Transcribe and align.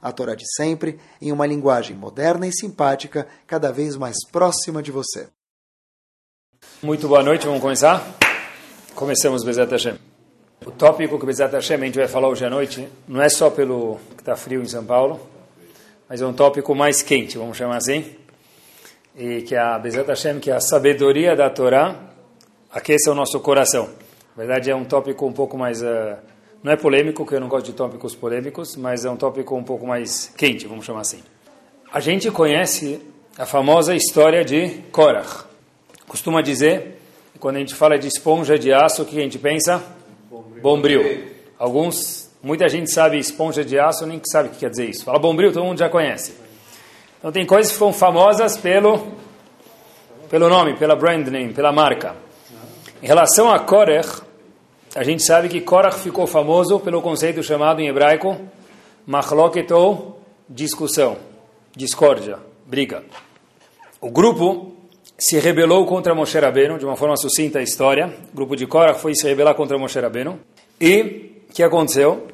a 0.00 0.12
Torá 0.12 0.34
de 0.34 0.44
sempre, 0.54 0.98
em 1.20 1.30
uma 1.30 1.46
linguagem 1.46 1.94
moderna 1.94 2.46
e 2.46 2.52
simpática, 2.52 3.26
cada 3.46 3.70
vez 3.70 3.96
mais 3.96 4.16
próxima 4.30 4.82
de 4.82 4.90
você. 4.90 5.28
Muito 6.82 7.06
boa 7.06 7.22
noite, 7.22 7.46
vamos 7.46 7.60
começar? 7.60 8.02
Começamos 8.94 9.44
Bezat 9.44 9.70
Hashem. 9.70 9.98
O 10.64 10.70
tópico 10.70 11.18
que 11.18 11.26
Bezat 11.26 11.52
Hashem 11.52 11.76
a 11.76 11.84
gente 11.84 11.98
vai 11.98 12.08
falar 12.08 12.28
hoje 12.28 12.44
à 12.44 12.50
noite 12.50 12.88
não 13.06 13.20
é 13.20 13.28
só 13.28 13.50
pelo 13.50 13.98
que 14.16 14.22
está 14.22 14.36
frio 14.36 14.62
em 14.62 14.68
São 14.68 14.84
Paulo, 14.84 15.20
mas 16.08 16.20
é 16.20 16.26
um 16.26 16.32
tópico 16.32 16.74
mais 16.74 17.02
quente, 17.02 17.38
vamos 17.38 17.56
chamar 17.56 17.76
assim, 17.76 18.16
e 19.16 19.42
que 19.42 19.54
a 19.54 19.78
Bezat 19.78 20.08
Hashem, 20.08 20.40
que 20.40 20.50
é 20.50 20.54
a 20.54 20.60
sabedoria 20.60 21.36
da 21.36 21.50
Torá, 21.50 21.96
aqueça 22.70 23.10
o 23.10 23.14
nosso 23.14 23.38
coração. 23.40 23.90
Na 24.36 24.44
verdade 24.44 24.70
é 24.70 24.74
um 24.74 24.84
tópico 24.84 25.26
um 25.26 25.32
pouco 25.32 25.58
mais... 25.58 25.82
Uh, 25.82 26.29
não 26.62 26.72
é 26.72 26.76
polêmico, 26.76 27.24
que 27.24 27.34
eu 27.34 27.40
não 27.40 27.48
gosto 27.48 27.66
de 27.66 27.72
tópicos 27.72 28.14
polêmicos, 28.14 28.76
mas 28.76 29.04
é 29.04 29.10
um 29.10 29.16
tópico 29.16 29.56
um 29.56 29.64
pouco 29.64 29.86
mais 29.86 30.32
quente, 30.36 30.66
vamos 30.66 30.84
chamar 30.84 31.00
assim. 31.00 31.22
A 31.92 32.00
gente 32.00 32.30
conhece 32.30 33.00
a 33.38 33.46
famosa 33.46 33.94
história 33.94 34.44
de 34.44 34.68
Korach. 34.92 35.44
Costuma 36.06 36.42
dizer, 36.42 37.00
quando 37.38 37.56
a 37.56 37.58
gente 37.60 37.74
fala 37.74 37.98
de 37.98 38.06
esponja 38.06 38.58
de 38.58 38.72
aço, 38.72 39.02
o 39.02 39.06
que 39.06 39.18
a 39.18 39.22
gente 39.22 39.38
pensa? 39.38 39.82
Bombril. 40.60 41.30
Alguns, 41.58 42.30
muita 42.42 42.68
gente 42.68 42.92
sabe 42.92 43.18
esponja 43.18 43.64
de 43.64 43.78
aço, 43.78 44.04
nem 44.06 44.20
sabe 44.30 44.50
o 44.50 44.52
que 44.52 44.58
quer 44.58 44.70
dizer 44.70 44.90
isso. 44.90 45.04
Fala 45.04 45.18
bombril, 45.18 45.52
todo 45.52 45.64
mundo 45.64 45.78
já 45.78 45.88
conhece. 45.88 46.34
Então 47.18 47.32
tem 47.32 47.46
coisas 47.46 47.72
que 47.72 47.78
foram 47.78 47.92
famosas 47.92 48.58
pelo, 48.58 49.12
pelo 50.28 50.48
nome, 50.50 50.76
pela 50.76 50.94
brand 50.94 51.26
name, 51.26 51.54
pela 51.54 51.72
marca. 51.72 52.14
Em 53.02 53.06
relação 53.06 53.50
a 53.50 53.58
Korach, 53.58 54.22
a 54.94 55.04
gente 55.04 55.22
sabe 55.24 55.48
que 55.48 55.60
Korach 55.60 55.98
ficou 56.00 56.26
famoso 56.26 56.80
pelo 56.80 57.00
conceito 57.00 57.42
chamado 57.42 57.80
em 57.80 57.88
hebraico 57.88 58.36
machloket 59.06 59.72
ou 59.72 60.20
discussão, 60.48 61.16
discórdia, 61.76 62.38
briga. 62.66 63.02
O 64.00 64.10
grupo 64.10 64.74
se 65.18 65.38
rebelou 65.38 65.86
contra 65.86 66.14
Moshe 66.14 66.38
Rabbeinu, 66.38 66.78
de 66.78 66.84
uma 66.84 66.96
forma 66.96 67.16
sucinta 67.16 67.58
a 67.58 67.62
história. 67.62 68.12
O 68.32 68.36
grupo 68.36 68.56
de 68.56 68.66
Korach 68.66 68.98
foi 68.98 69.14
se 69.14 69.26
rebelar 69.28 69.54
contra 69.54 69.78
Moshe 69.78 69.98
Rabbeinu. 70.00 70.40
E 70.80 71.44
o 71.48 71.52
que 71.52 71.62
aconteceu? 71.62 72.26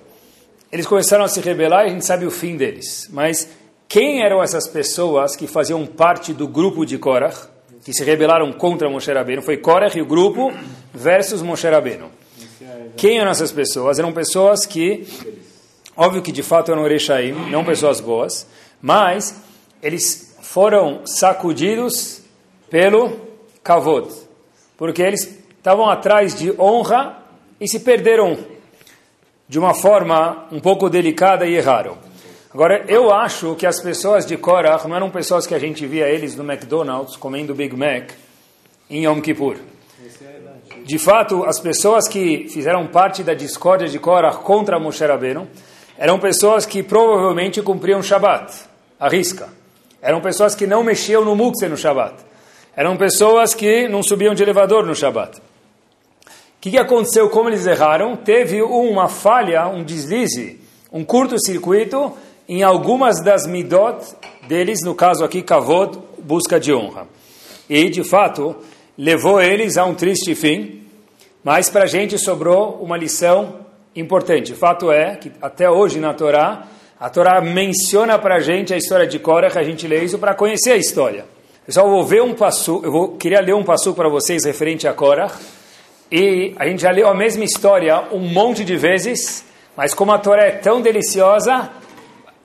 Eles 0.71 0.87
começaram 0.87 1.25
a 1.25 1.29
se 1.29 1.41
rebelar 1.41 1.85
e 1.85 1.89
a 1.89 1.93
gente 1.93 2.05
sabe 2.05 2.25
o 2.25 2.31
fim 2.31 2.57
deles. 2.57 3.09
Mas 3.13 3.49
quem 3.89 4.23
eram 4.23 4.43
essas 4.43 4.67
pessoas 4.69 5.37
que 5.37 5.47
faziam 5.47 5.85
parte 5.85 6.33
do 6.33 6.49
grupo 6.49 6.87
de 6.87 6.97
Korach, 6.97 7.49
que 7.85 7.93
se 7.93 8.05
rebelaram 8.05 8.53
contra 8.53 8.89
Moshe 8.89 9.13
Rabbeinu? 9.13 9.43
Foi 9.43 9.57
Korach 9.57 9.97
e 9.97 10.01
o 10.01 10.07
grupo 10.07 10.53
versus 10.95 11.43
Moshe 11.43 11.69
Rabbeinu. 11.69 12.11
Quem 12.97 13.19
eram 13.19 13.31
essas 13.31 13.53
pessoas? 13.53 13.99
Eram 13.99 14.11
pessoas 14.11 14.65
que, 14.65 15.07
óbvio 15.95 16.23
que 16.23 16.33
de 16.33 16.43
fato 16.43 16.73
eram 16.73 16.87
Erechaim, 16.87 17.33
não 17.51 17.65
pessoas 17.65 18.01
boas, 18.01 18.47
mas 18.81 19.37
eles 19.83 20.37
foram 20.41 21.07
sacudidos 21.07 22.23
pelo 22.71 23.21
Kavod, 23.63 24.09
porque 24.79 25.03
eles 25.03 25.39
estavam 25.59 25.91
atrás 25.91 26.35
de 26.35 26.59
honra 26.59 27.23
e 27.61 27.69
se 27.69 27.81
perderam 27.81 28.39
de 29.47 29.59
uma 29.59 29.75
forma 29.75 30.47
um 30.51 30.59
pouco 30.59 30.89
delicada 30.89 31.47
e 31.47 31.55
erraram. 31.55 31.99
Agora, 32.53 32.85
eu 32.89 33.13
acho 33.13 33.55
que 33.57 33.67
as 33.67 33.79
pessoas 33.79 34.25
de 34.25 34.39
Korach 34.39 34.89
não 34.89 34.97
eram 34.97 35.11
pessoas 35.11 35.47
que 35.47 35.55
a 35.55 35.59
gente 35.59 35.87
via 35.87 36.09
eles 36.09 36.35
no 36.35 36.51
McDonald's 36.51 37.15
comendo 37.15 37.55
Big 37.55 37.77
Mac 37.77 38.13
em 38.89 39.05
Yom 39.05 39.21
Kippur 39.21 39.57
de 40.87 41.01
fato, 41.01 41.45
as 41.45 41.59
pessoas 41.59 42.07
que 42.07 42.47
fizeram 42.49 42.87
parte 42.87 43.25
da 43.25 43.35
discórdia 43.35 43.89
de 43.89 43.99
Korah 43.99 44.37
contra 44.37 44.79
Moshe 44.79 45.05
Rabbeinu 45.05 45.49
eram 45.99 46.17
pessoas 46.17 46.65
que 46.65 46.81
provavelmente 46.81 47.61
cumpriam 47.61 48.01
Shabat, 48.01 48.55
a 49.01 49.09
risca. 49.09 49.49
Eram 50.01 50.21
pessoas 50.21 50.55
que 50.55 50.65
não 50.65 50.85
mexiam 50.85 51.25
no 51.25 51.35
mukse 51.35 51.67
no 51.67 51.77
Shabat. 51.77 52.15
Eram 52.77 52.97
pessoas 52.97 53.53
que 53.53 53.89
não 53.89 54.01
subiam 54.01 54.33
de 54.33 54.45
elevador 54.45 54.87
no 54.87 54.95
Shabat. 54.95 55.39
O 55.39 55.43
que, 56.61 56.71
que 56.71 56.79
aconteceu? 56.79 57.29
Como 57.31 57.49
eles 57.49 57.67
erraram? 57.67 58.15
Teve 58.15 58.63
uma 58.63 59.09
falha, 59.09 59.67
um 59.67 59.83
deslize, 59.83 60.61
um 60.93 61.05
curto-circuito 61.05 62.13
em 62.49 62.63
algumas 62.63 63.21
das 63.21 63.45
midot 63.45 64.07
deles, 64.47 64.79
no 64.85 64.95
caso 64.95 65.25
aqui, 65.25 65.43
kavod, 65.43 65.99
busca 66.23 66.61
de 66.61 66.73
honra. 66.73 67.09
E, 67.69 67.91
de 67.91 68.05
fato, 68.05 68.55
levou 68.97 69.41
eles 69.41 69.77
a 69.77 69.85
um 69.85 69.95
triste 69.95 70.35
fim, 70.35 70.83
mas 71.45 71.69
para 71.69 71.85
a 71.85 71.87
gente 71.87 72.19
sobrou 72.19 72.81
uma 72.83 72.97
lição 72.97 73.67
importante. 73.95 74.53
O 74.53 74.57
fato 74.57 74.91
é 74.91 75.17
que 75.17 75.31
até 75.41 75.71
hoje 75.71 76.01
na 76.01 76.15
Torá, 76.15 76.67
a 76.99 77.11
Torá 77.11 77.41
menciona 77.41 78.19
para 78.19 78.37
a 78.37 78.41
gente 78.41 78.73
a 78.73 78.77
história 78.77 79.07
de 79.07 79.19
Korah, 79.19 79.51
que 79.51 79.59
a 79.59 79.63
gente 79.63 79.87
lê 79.87 80.03
isso 80.03 80.19
para 80.19 80.35
conhecer 80.35 80.73
a 80.73 80.77
história. 80.77 81.25
Pessoal, 81.65 81.87
eu 81.87 81.93
vou 81.93 82.05
ver 82.05 82.23
um 82.23 82.35
passo, 82.35 82.81
eu 82.83 82.91
vou 82.91 83.17
queria 83.17 83.41
ler 83.41 83.55
um 83.55 83.65
passo 83.65 83.93
para 83.93 84.09
vocês 84.09 84.45
referente 84.45 84.89
a 84.89 84.95
Korah, 84.95 85.33
e 86.11 86.55
a 86.59 86.67
gente 86.67 86.83
já 86.83 86.91
leu 86.91 87.09
a 87.09 87.15
mesma 87.15 87.45
história 87.45 88.05
um 88.13 88.21
monte 88.21 88.65
de 88.65 88.77
vezes, 88.77 89.45
mas 89.77 89.93
como 89.93 90.13
a 90.13 90.19
Torá 90.19 90.45
é 90.45 90.53
tão 90.53 90.81
deliciosa, 90.81 91.71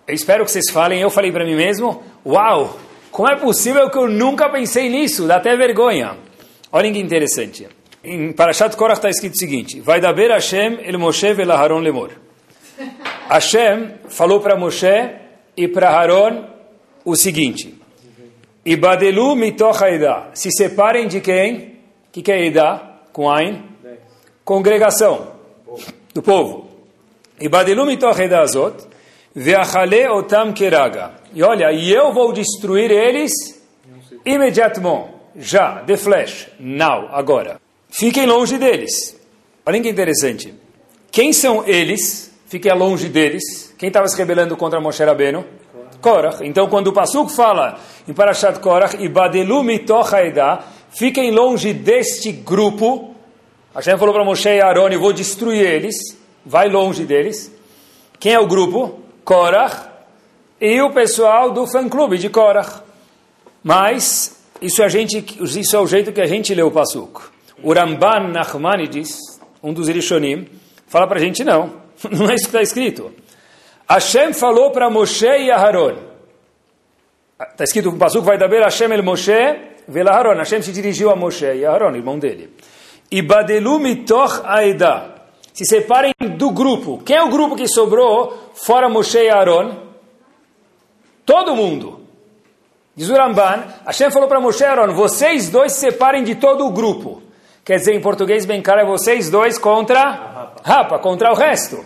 eu 0.08 0.14
espero 0.14 0.44
que 0.44 0.52
vocês 0.52 0.70
falem, 0.70 1.02
eu 1.02 1.10
falei 1.10 1.32
para 1.32 1.46
mim 1.46 1.56
mesmo, 1.56 2.04
uau, 2.26 2.78
como 3.12 3.30
é 3.30 3.36
possível 3.36 3.90
que 3.90 3.98
eu 3.98 4.10
nunca 4.10 4.50
pensei 4.50 4.90
nisso? 4.90 5.28
Dá 5.28 5.36
até 5.36 5.56
vergonha. 5.56 6.18
Olhem 6.74 6.94
que 6.94 7.00
interessante. 7.00 7.68
Em 8.04 8.32
Parashat 8.32 8.76
Korach 8.78 8.98
está 8.98 9.10
escrito 9.10 9.34
o 9.34 9.38
seguinte: 9.38 9.82
Vai 9.82 10.00
daber 10.00 10.32
Hashem 10.32 10.80
el 10.82 10.98
Moshe 10.98 11.34
vel 11.34 11.52
Aharon 11.52 11.80
lemor. 11.80 12.12
Hashem 13.30 13.96
falou 14.08 14.40
para 14.40 14.56
Moshe 14.56 15.12
e 15.58 15.68
para 15.68 15.90
Haron 15.90 16.46
o 17.04 17.16
seguinte: 17.16 17.76
Ibadelu 18.66 19.36
mitoch 19.36 19.84
haida. 19.84 20.30
Se 20.34 20.50
separem 20.50 21.08
de 21.08 21.20
quem? 21.20 21.58
O 22.08 22.12
que, 22.12 22.22
que 22.22 22.32
é 22.32 22.46
Ida? 22.46 22.82
Com 23.12 23.30
Ain? 23.30 23.64
Congregação 24.46 25.34
do 26.14 26.22
povo. 26.22 26.70
Ibadelu 27.40 27.86
mitoch 27.86 28.18
haida 28.18 28.40
azot. 28.40 28.88
Veachale 29.36 30.08
otam 30.08 30.54
keraga. 30.54 31.12
E 31.34 31.44
olha, 31.44 31.72
e 31.72 31.92
eu 31.92 32.14
vou 32.14 32.32
destruir 32.34 32.92
eles 32.92 33.32
imediatamente 34.26 35.11
já, 35.36 35.84
the 35.86 35.98
flash, 35.98 36.48
now, 36.60 37.10
agora. 37.12 37.60
Fiquem 37.90 38.26
longe 38.26 38.58
deles. 38.58 39.16
Olha 39.66 39.82
que 39.82 39.90
interessante. 39.90 40.54
Quem 41.12 41.34
são 41.34 41.68
eles? 41.68 42.32
Fiquem 42.48 42.74
longe 42.74 43.08
deles. 43.10 43.74
Quem 43.78 43.88
estava 43.88 44.08
se 44.08 44.18
rebelando 44.18 44.58
contra 44.58 44.80
Moshe 44.80 45.04
Rabbeinu? 45.04 45.46
Korach. 46.02 46.44
Então, 46.44 46.68
quando 46.68 46.88
o 46.88 46.94
Pasuk 46.94 47.32
fala 47.32 47.80
em 48.08 48.14
Parashat 48.14 48.60
Korach, 48.60 48.96
Ibadelu 48.96 49.64
mitoch 49.64 50.12
fiquem 50.90 51.32
longe 51.32 51.74
deste 51.74 52.32
grupo. 52.32 53.16
Hashem 53.74 53.98
falou 53.98 54.14
para 54.14 54.26
Moshe 54.26 54.50
e 54.50 54.60
Aaron, 54.60 54.90
eu 54.90 55.00
vou 55.00 55.14
destruir 55.14 55.62
eles. 55.62 55.96
Vai 56.46 56.68
longe 56.68 57.06
deles. 57.06 57.52
Quem 58.20 58.34
é 58.34 58.40
o 58.40 58.48
grupo? 58.48 59.00
Korach. 59.24 59.90
E 60.60 60.82
o 60.82 60.92
pessoal 60.92 61.52
do 61.52 61.68
fã-clube 61.68 62.18
de 62.18 62.30
Korach. 62.30 62.82
Mas 63.64 64.41
isso, 64.62 64.84
a 64.84 64.88
gente, 64.88 65.26
isso 65.42 65.76
é 65.76 65.80
o 65.80 65.88
jeito 65.88 66.12
que 66.12 66.22
a 66.22 66.28
gente 66.28 66.54
lê 66.54 66.62
o 66.62 66.70
Pasuk. 66.70 67.22
O 67.64 67.74
Ramban 67.74 68.32
Nachmanides, 68.32 69.18
um 69.62 69.74
dos 69.74 69.88
Rishonim, 69.88 70.48
fala 70.88 71.08
para 71.08 71.20
a 71.20 71.22
gente 71.22 71.44
não. 71.44 71.82
Não 72.12 72.30
é 72.30 72.36
isso 72.36 72.46
que 72.46 72.50
está 72.50 72.62
escrito. 72.62 73.12
Hashem 73.88 74.34
falou 74.34 74.72
para 74.72 74.90
Moshe 74.90 75.26
e 75.26 75.52
Aharon. 75.52 75.98
Está 77.40 77.64
escrito 77.64 77.90
que 77.90 77.96
o 77.96 78.00
Pasuk 78.00 78.26
vai 78.26 78.38
dar 78.38 78.50
Hashem 78.50 78.92
el 78.92 79.04
Moshe 79.04 79.34
vela 79.88 80.12
Aharon. 80.12 80.38
Hashem 80.38 80.62
se 80.62 80.72
dirigiu 80.72 81.10
a 81.10 81.16
Moshe 81.16 81.46
e 81.46 81.66
Aharon, 81.66 81.96
irmão 81.96 82.18
dele. 82.18 82.52
Ibadelu 83.12 83.80
mitoch 83.80 84.42
aida. 84.44 85.16
Se 85.54 85.66
separem 85.66 86.14
do 86.38 86.52
grupo. 86.52 87.02
Quem 87.06 87.18
é 87.18 87.24
o 87.24 87.30
grupo 87.30 87.56
que 87.56 87.68
sobrou 87.68 88.52
fora 88.54 88.90
Moshe 88.90 89.18
e 89.18 89.30
Aharon? 89.30 89.76
Todo 91.26 91.56
mundo. 91.56 92.01
Diz 92.96 93.10
o 93.10 93.14
Ramban, 93.14 93.64
Hashem 93.86 94.12
falou 94.12 94.28
para 94.28 94.40
Moshe 94.40 94.64
Aaron, 94.64 94.94
vocês 94.94 95.50
dois 95.50 95.74
se 95.74 95.80
separem 95.80 96.24
de 96.24 96.36
todo 96.36 96.66
o 96.66 96.72
grupo. 96.72 97.22
Quer 97.64 97.78
dizer, 97.78 97.94
em 97.94 98.02
português 98.02 98.46
bem 98.46 98.62
claro, 98.62 98.82
é 98.82 98.86
vocês 98.86 99.30
dois 99.30 99.58
contra 99.58 100.54
Rapa, 100.64 101.00
contra 101.00 101.32
o 101.32 101.36
resto. 101.36 101.86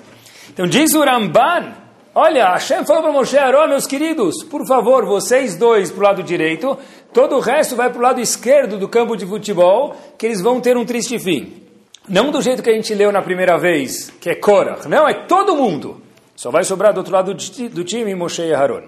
Então 0.50 0.66
diz 0.66 0.94
o 0.94 1.04
Ramban 1.04 1.86
Olha, 2.18 2.52
Hashem 2.52 2.86
falou 2.86 3.04
para 3.04 3.12
Moshe 3.12 3.38
Aaron, 3.38 3.68
meus 3.68 3.86
queridos, 3.86 4.42
por 4.42 4.66
favor, 4.66 5.06
vocês 5.06 5.58
dois 5.58 5.92
para 5.92 6.00
o 6.00 6.04
lado 6.04 6.24
direito, 6.24 6.78
todo 7.12 7.36
o 7.36 7.42
resto 7.42 7.76
vai 7.76 7.90
para 7.90 8.00
o 8.00 8.02
lado 8.02 8.22
esquerdo 8.22 8.78
do 8.78 8.88
campo 8.88 9.18
de 9.18 9.26
futebol, 9.26 9.94
que 10.18 10.26
eles 10.26 10.40
vão 10.40 10.62
ter 10.62 10.78
um 10.78 10.86
triste 10.86 11.20
fim. 11.20 11.62
Não 12.08 12.32
do 12.32 12.42
jeito 12.42 12.64
que 12.64 12.70
a 12.70 12.74
gente 12.74 12.96
leu 12.96 13.12
na 13.12 13.22
primeira 13.22 13.58
vez, 13.58 14.14
que 14.22 14.30
é 14.30 14.36
Korach. 14.36 14.88
Não, 14.88 15.06
é 15.06 15.26
todo 15.26 15.58
mundo. 15.58 16.02
Só 16.38 16.50
vai 16.50 16.64
sobrar 16.64 16.94
do 16.94 17.00
outro 17.00 17.12
lado 17.12 17.34
do 17.34 17.84
time 17.84 18.16
Moshe 18.16 18.44
e 18.44 18.54
Aaron. 18.54 18.84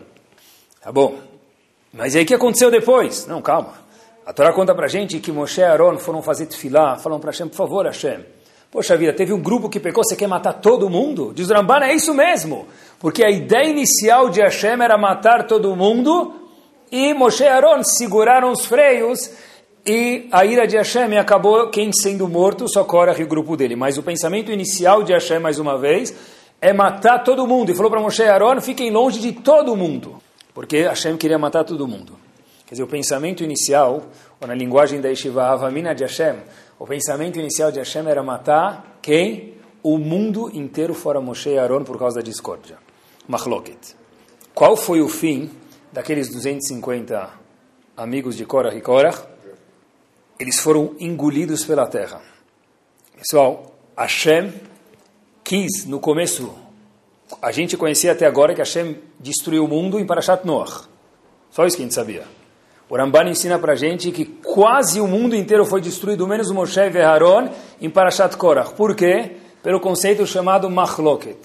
Tá 0.82 0.90
bom. 0.90 1.27
Mas 1.94 2.16
aí 2.16 2.24
o 2.24 2.26
que 2.26 2.34
aconteceu 2.34 2.70
depois? 2.70 3.26
Não, 3.28 3.42
calma. 3.42 3.74
A 4.26 4.34
Torá 4.34 4.52
conta 4.54 4.76
para 4.76 4.88
gente 4.88 5.20
que 5.20 5.32
Moshe 5.32 5.62
e 5.62 5.64
Aaron 5.64 5.98
foram 5.98 6.22
fazer 6.22 6.48
tefilá, 6.48 6.98
falam 6.98 7.20
para 7.20 7.32
Hashem, 7.32 7.48
por 7.48 7.56
favor, 7.56 7.86
Hashem, 7.86 8.26
Poxa 8.70 8.98
vida, 8.98 9.14
teve 9.14 9.32
um 9.32 9.40
grupo 9.40 9.70
que 9.70 9.80
pecou, 9.80 10.04
você 10.04 10.16
quer 10.16 10.28
matar 10.28 10.54
todo 10.54 10.90
mundo? 10.90 11.32
Diz 11.34 11.50
Rambana, 11.50 11.88
é 11.88 11.96
isso 11.96 12.14
mesmo. 12.14 12.68
Porque 13.00 13.24
a 13.24 13.30
ideia 13.30 13.70
inicial 13.70 14.30
de 14.30 14.42
Hashem 14.42 14.82
era 14.82 14.98
matar 14.98 15.48
todo 15.48 15.74
mundo 15.74 16.34
e 16.92 17.14
Moshe 17.14 17.44
e 17.44 17.48
Aaron 17.48 17.82
seguraram 17.84 18.52
os 18.52 18.66
freios 18.66 19.32
e 19.86 20.28
a 20.34 20.46
ira 20.46 20.68
de 20.68 20.76
Hashem 20.76 21.18
acabou 21.18 21.70
quem 21.70 21.94
sendo 21.94 22.28
morto 22.28 22.68
só 22.68 22.84
Korah 22.84 23.18
e 23.18 23.24
o 23.24 23.28
grupo 23.28 23.56
dele. 23.56 23.78
Mas 23.78 23.98
o 23.98 24.04
pensamento 24.04 24.52
inicial 24.52 25.02
de 25.02 25.14
Hashem, 25.14 25.40
mais 25.40 25.60
uma 25.60 25.78
vez, 25.78 26.14
é 26.60 26.74
matar 26.74 27.24
todo 27.24 27.48
mundo. 27.48 27.72
E 27.72 27.76
falou 27.76 27.90
para 27.90 28.02
Moshe 28.02 28.22
e 28.22 28.28
Aaron, 28.28 28.60
fiquem 28.60 28.92
longe 28.92 29.20
de 29.22 29.32
todo 29.32 29.78
mundo. 29.78 30.22
Porque 30.58 30.88
Hashem 30.88 31.18
queria 31.18 31.38
matar 31.38 31.64
todo 31.64 31.88
mundo. 31.88 32.18
Quer 32.66 32.74
dizer, 32.74 32.84
o 32.84 32.88
pensamento 32.88 33.44
inicial, 33.44 34.08
ou 34.42 34.48
na 34.48 34.56
linguagem 34.56 35.00
da 35.00 35.08
Yeshiva 35.08 35.50
Avamina 35.50 35.94
de 35.94 36.02
Hashem, 36.02 36.38
o 36.80 36.88
pensamento 36.88 37.38
inicial 37.38 37.72
de 37.72 37.78
Hashem 37.78 38.08
era 38.08 38.24
matar 38.24 38.98
quem? 39.00 39.54
O 39.84 40.00
mundo 40.00 40.50
inteiro 40.52 40.96
fora 40.96 41.22
Moshe 41.22 41.52
e 41.52 41.60
Aaron 41.60 41.84
por 41.84 42.00
causa 42.00 42.16
da 42.16 42.22
discórdia. 42.24 42.80
Machloket. 43.28 43.96
Qual 44.56 44.76
foi 44.76 45.00
o 45.00 45.08
fim 45.08 45.52
daqueles 45.94 46.28
250 46.30 47.30
amigos 47.96 48.36
de 48.36 48.44
Korah 48.44 48.74
e 48.74 48.82
Korah? 48.82 49.28
Eles 50.40 50.60
foram 50.60 50.96
engolidos 51.00 51.64
pela 51.66 51.86
terra. 51.86 52.20
Pessoal, 53.16 53.76
Hashem 53.96 54.52
quis, 55.44 55.86
no 55.86 56.00
começo, 56.00 56.52
a 57.42 57.52
gente 57.52 57.76
conhecia 57.76 58.12
até 58.12 58.26
agora 58.26 58.54
que 58.54 58.62
Hashem 58.62 58.98
destruiu 59.20 59.66
o 59.66 59.68
mundo 59.68 60.00
em 60.00 60.06
Parashat 60.06 60.46
Noach. 60.46 60.88
Só 61.50 61.66
isso 61.66 61.76
que 61.76 61.84
a 61.84 61.86
gente 61.86 61.96
sabia. 61.96 62.24
O 62.90 62.96
Ramban 62.96 63.30
ensina 63.30 63.60
para 63.60 63.74
a 63.74 63.76
gente 63.76 64.12
que 64.12 64.24
quase 64.24 65.02
o 65.02 65.08
mundo 65.08 65.36
inteiro 65.36 65.66
foi 65.66 65.82
destruído, 65.82 66.26
menos 66.26 66.50
Moshe 66.52 66.80
e 66.80 67.02
Aaron, 67.02 67.50
em 67.82 67.90
Parashat 67.90 68.38
Korach. 68.38 68.74
Por 68.74 68.96
quê? 68.96 69.38
Pelo 69.62 69.82
conceito 69.82 70.26
chamado 70.26 70.70
Machloket. 70.70 71.38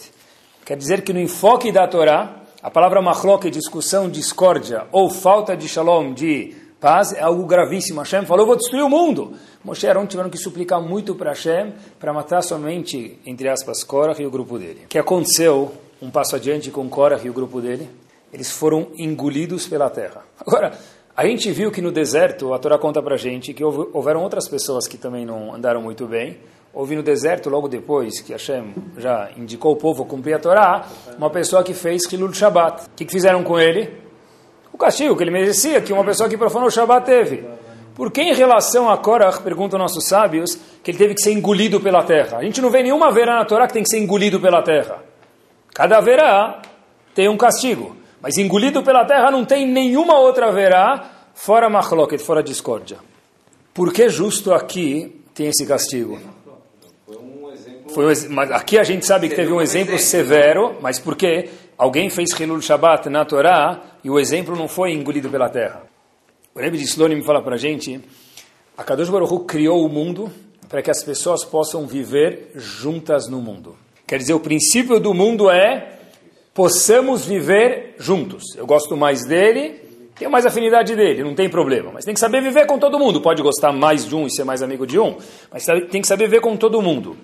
Quer 0.65 0.77
dizer 0.77 1.03
que 1.03 1.13
no 1.13 1.19
enfoque 1.19 1.73
da 1.73 1.89
Torá, 1.89 2.43
a 2.63 2.71
palavra 2.71 3.03
Machloket, 3.03 3.51
discussão, 3.51 4.09
discórdia, 4.09 4.87
ou 4.93 5.11
falta 5.11 5.57
de 5.57 5.69
shalom, 5.69 6.13
de 6.13 6.55
paz, 6.83 7.13
é 7.13 7.23
algo 7.23 7.47
gravíssimo. 7.47 8.01
Hashem 8.01 8.27
falou, 8.27 8.45
vou 8.45 8.57
destruir 8.57 8.83
o 8.83 8.91
mundo. 8.91 9.35
Moshe 9.65 9.87
e 9.87 9.89
Aaron 9.89 10.05
tiveram 10.05 10.29
que 10.29 10.37
suplicar 10.37 10.83
muito 10.83 11.15
para 11.15 11.31
Hashem, 11.31 11.73
para 12.01 12.13
matar 12.13 12.43
somente, 12.43 13.21
entre 13.25 13.49
aspas, 13.49 13.85
Korach 13.85 14.21
e 14.21 14.27
o 14.27 14.31
grupo 14.31 14.59
dele. 14.59 14.83
O 14.85 14.89
que 14.89 14.99
aconteceu, 14.99 15.73
um 16.03 16.11
passo 16.11 16.35
adiante 16.35 16.73
com 16.73 16.89
Korach 16.89 17.25
e 17.25 17.31
o 17.31 17.33
grupo 17.33 17.61
dele? 17.61 17.89
Eles 18.33 18.51
foram 18.51 18.89
engolidos 18.99 19.69
pela 19.69 19.89
terra. 19.89 20.23
Agora, 20.45 20.73
a 21.17 21.25
gente 21.25 21.53
viu 21.53 21.71
que 21.71 21.81
no 21.81 21.93
deserto, 21.93 22.53
a 22.53 22.59
Torá 22.59 22.79
conta 22.79 23.01
para 23.01 23.17
gente 23.17 23.55
que 23.55 23.63
houve, 23.63 23.89
houveram 23.93 24.23
outras 24.23 24.49
pessoas 24.49 24.89
que 24.89 24.99
também 24.99 25.25
não 25.25 25.55
andaram 25.55 25.81
muito 25.81 26.07
bem. 26.07 26.39
Houve 26.75 26.97
no 26.97 27.03
deserto, 27.03 27.49
logo 27.49 27.69
depois 27.69 28.21
que 28.21 28.33
Hashem 28.33 28.75
já 28.99 29.31
indicou 29.37 29.73
o 29.73 29.77
povo 29.77 30.05
cumprir 30.07 30.35
a 30.35 30.39
Torá, 30.39 30.87
uma 31.17 31.31
pessoa 31.31 31.63
que 31.63 31.75
fez 31.75 32.11
Hilul 32.11 32.33
Shabbat. 32.33 32.87
O 32.87 32.91
que 32.97 33.07
fizeram 33.07 33.45
com 33.45 33.61
ele? 33.61 34.03
Castigo 34.83 35.17
que 35.17 35.23
ele 35.23 35.31
merecia, 35.31 35.81
que 35.81 35.93
uma 35.93 36.05
pessoa 36.05 36.29
que 36.29 36.37
profanou 36.37 36.67
o 36.67 36.71
Shabbat 36.71 37.07
teve. 37.07 37.45
Por 37.95 38.11
que 38.11 38.21
em 38.21 38.35
relação 38.35 38.91
a 38.91 38.99
Korach, 38.99 39.41
perguntam 39.43 39.79
nossos 39.79 40.09
sábios, 40.09 40.59
que 40.83 40.91
ele 40.91 40.99
teve 40.99 41.15
que 41.15 41.23
ser 41.23 41.31
engolido 41.31 41.81
pela 41.81 42.03
terra? 42.03 42.39
A 42.39 42.43
gente 42.43 42.61
não 42.61 42.69
vê 42.69 42.83
nenhuma 42.83 43.13
verá 43.13 43.37
na 43.37 43.45
Torá 43.45 43.69
que 43.69 43.75
tem 43.75 43.85
que 43.85 43.89
ser 43.89 43.99
engolido 43.99 44.41
pela 44.41 44.61
terra. 44.61 44.99
Cada 45.73 46.01
verá 46.01 46.63
tem 47.15 47.29
um 47.29 47.37
castigo. 47.37 47.97
Mas 48.21 48.37
engolido 48.39 48.83
pela 48.83 49.05
terra 49.05 49.31
não 49.31 49.45
tem 49.45 49.67
nenhuma 49.67 50.19
outra 50.19 50.51
verá, 50.51 51.11
fora 51.33 51.71
machloket, 51.71 52.21
fora 52.21 52.43
discórdia. 52.43 52.99
Por 53.73 53.93
que 53.93 54.09
justo 54.09 54.53
aqui 54.53 55.23
tem 55.33 55.47
esse 55.47 55.65
castigo? 55.65 56.19
Foi 57.95 58.07
um, 58.07 58.31
mas 58.31 58.51
aqui 58.51 58.79
a 58.79 58.85
gente 58.85 59.07
sabe 59.07 59.29
que 59.29 59.37
teve 59.37 59.53
um 59.53 59.61
exemplo 59.61 59.97
severo, 59.99 60.77
mas 60.81 60.99
por 60.99 61.15
que 61.15 61.49
alguém 61.83 62.09
fez 62.09 62.31
Hilul 62.39 62.63
Shabbat 62.63 63.09
na 63.09 63.25
Torá 63.25 63.81
e 64.05 64.09
o 64.09 64.21
exemplo 64.21 64.55
não 64.55 64.69
foi 64.69 64.93
engolido 64.93 65.29
pela 65.29 65.49
terra? 65.49 65.83
O 66.55 66.61
Rebbe 66.61 66.79
de 66.79 66.85
Slonim 66.85 67.25
fala 67.25 67.43
para 67.43 67.57
a 67.57 67.59
gente, 67.59 68.01
a 68.79 68.85
Kadosh 68.85 69.11
Baruch 69.11 69.47
criou 69.47 69.85
o 69.85 69.89
mundo 69.89 70.31
para 70.69 70.81
que 70.81 70.93
as 70.93 71.03
pessoas 71.03 71.45
possam 71.45 71.85
viver 71.85 72.53
juntas 72.55 73.29
no 73.29 73.41
mundo. 73.41 73.77
Quer 74.07 74.19
dizer, 74.19 74.33
o 74.33 74.39
princípio 74.39 75.01
do 75.01 75.13
mundo 75.13 75.51
é 75.51 75.99
possamos 76.55 77.27
viver 77.27 77.97
juntos. 77.99 78.55
Eu 78.57 78.65
gosto 78.65 78.97
mais 78.97 79.27
dele, 79.27 79.81
tenho 80.15 80.31
mais 80.31 80.47
afinidade 80.47 80.95
dele, 80.95 81.25
não 81.25 81.35
tem 81.35 81.51
problema. 81.51 81.91
Mas 81.93 82.05
tem 82.05 82.15
que 82.15 82.21
saber 82.21 82.41
viver 82.41 82.65
com 82.65 82.79
todo 82.79 82.97
mundo. 82.97 83.21
Pode 83.21 83.43
gostar 83.43 83.73
mais 83.73 84.07
de 84.07 84.15
um 84.15 84.25
e 84.25 84.31
ser 84.31 84.45
mais 84.45 84.63
amigo 84.63 84.87
de 84.87 85.01
um, 85.01 85.17
mas 85.51 85.65
tem 85.91 86.01
que 86.01 86.07
saber 86.07 86.29
viver 86.29 86.43
com 86.43 86.57
todo 86.57 86.81
mundo. 86.81 87.17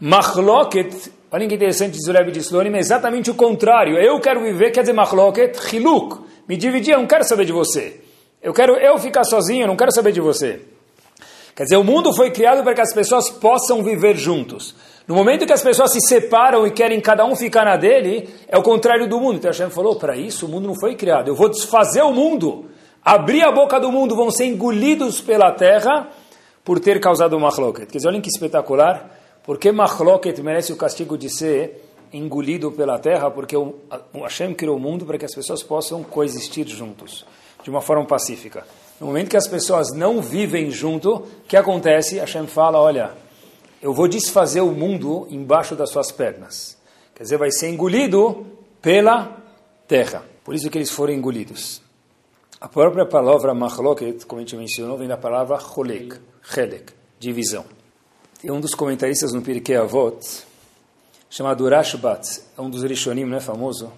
Machloket, 0.00 0.92
olha 1.32 1.48
que 1.48 1.54
interessante 1.54 1.94
diz 1.94 2.06
o 2.06 2.12
Rebbe 2.12 2.30
de 2.30 2.40
Slonim, 2.40 2.74
é 2.74 2.78
exatamente 2.78 3.30
o 3.30 3.34
contrário. 3.34 3.96
Eu 3.96 4.20
quero 4.20 4.42
viver, 4.42 4.70
quer 4.70 4.82
dizer 4.82 4.92
machloket, 4.92 5.58
chiluk, 5.68 6.20
me 6.46 6.56
dividir, 6.56 6.92
eu 6.92 6.98
não 6.98 7.06
quero 7.06 7.24
saber 7.24 7.46
de 7.46 7.52
você. 7.52 8.00
Eu 8.42 8.52
quero 8.52 8.74
eu 8.76 8.98
ficar 8.98 9.24
sozinho, 9.24 9.62
eu 9.62 9.68
não 9.68 9.76
quero 9.76 9.92
saber 9.92 10.12
de 10.12 10.20
você. 10.20 10.60
Quer 11.54 11.64
dizer, 11.64 11.76
o 11.76 11.84
mundo 11.84 12.14
foi 12.14 12.30
criado 12.30 12.62
para 12.62 12.74
que 12.74 12.80
as 12.80 12.92
pessoas 12.92 13.30
possam 13.30 13.82
viver 13.82 14.16
juntos. 14.16 14.74
No 15.06 15.14
momento 15.14 15.46
que 15.46 15.52
as 15.52 15.62
pessoas 15.62 15.92
se 15.92 16.00
separam 16.00 16.66
e 16.66 16.70
querem 16.70 17.00
cada 17.00 17.24
um 17.24 17.34
ficar 17.34 17.64
na 17.64 17.76
dele, 17.76 18.28
é 18.48 18.56
o 18.56 18.62
contrário 18.62 19.08
do 19.08 19.20
mundo. 19.20 19.36
Então 19.36 19.50
Hashem 19.50 19.70
falou, 19.70 19.96
para 19.96 20.16
isso 20.16 20.46
o 20.46 20.48
mundo 20.48 20.66
não 20.66 20.74
foi 20.74 20.94
criado. 20.94 21.28
Eu 21.28 21.34
vou 21.34 21.48
desfazer 21.48 22.02
o 22.02 22.12
mundo. 22.12 22.66
Abrir 23.04 23.42
a 23.42 23.50
boca 23.50 23.80
do 23.80 23.90
mundo, 23.90 24.14
vão 24.14 24.30
ser 24.30 24.46
engolidos 24.46 25.20
pela 25.20 25.50
terra 25.52 26.08
por 26.64 26.78
ter 26.78 27.00
causado 27.00 27.38
machloket. 27.38 27.86
Quer 27.86 27.98
dizer, 27.98 28.08
olhem 28.08 28.20
que 28.20 28.28
espetacular. 28.28 29.21
Porque 29.44 29.72
machloket 29.72 30.40
merece 30.40 30.72
o 30.72 30.76
castigo 30.76 31.18
de 31.18 31.28
ser 31.28 31.84
engolido 32.12 32.70
pela 32.70 32.98
terra? 32.98 33.30
Porque 33.30 33.56
o, 33.56 33.74
Hashem 34.14 34.54
criou 34.54 34.76
o 34.76 34.80
mundo 34.80 35.04
para 35.04 35.18
que 35.18 35.24
as 35.24 35.34
pessoas 35.34 35.62
possam 35.62 36.02
coexistir 36.02 36.66
juntos, 36.68 37.26
de 37.62 37.70
uma 37.70 37.80
forma 37.80 38.04
pacífica. 38.04 38.66
No 39.00 39.06
momento 39.08 39.30
que 39.30 39.36
as 39.36 39.48
pessoas 39.48 39.92
não 39.92 40.20
vivem 40.20 40.70
junto, 40.70 41.14
o 41.14 41.26
que 41.48 41.56
acontece? 41.56 42.18
Hashem 42.18 42.46
fala, 42.46 42.80
olha 42.80 43.22
eu 43.82 43.92
vou 43.92 44.06
desfazer 44.06 44.60
o 44.60 44.70
mundo 44.70 45.26
embaixo 45.28 45.74
das 45.74 45.90
suas 45.90 46.12
pernas. 46.12 46.78
Quer 47.16 47.24
dizer, 47.24 47.36
vai 47.36 47.50
ser 47.50 47.68
engolido 47.68 48.46
pela 48.80 49.36
terra. 49.88 50.24
Por 50.44 50.54
isso 50.54 50.70
que 50.70 50.78
eles 50.78 50.90
foram 50.90 51.12
engolidos. 51.12 51.82
A 52.60 52.68
própria 52.68 53.04
palavra 53.04 53.52
machloket, 53.52 54.24
como 54.24 54.38
a 54.38 54.44
gente 54.44 54.56
mencionou, 54.56 54.96
vem 54.96 55.08
da 55.08 55.16
palavra 55.16 55.58
cholek, 55.58 56.16
chelek, 56.44 56.92
divisão. 57.18 57.64
Tem 58.42 58.50
um 58.50 58.58
dos 58.58 58.74
comentaristas 58.74 59.32
no 59.32 59.40
Pirkei 59.40 59.76
Avot, 59.76 60.18
chamado 61.30 61.68
Rashbat, 61.68 62.40
é 62.58 62.60
um 62.60 62.68
dos 62.68 62.82
Rishonim, 62.82 63.24
não 63.24 63.36
é 63.36 63.40
famoso, 63.40 63.92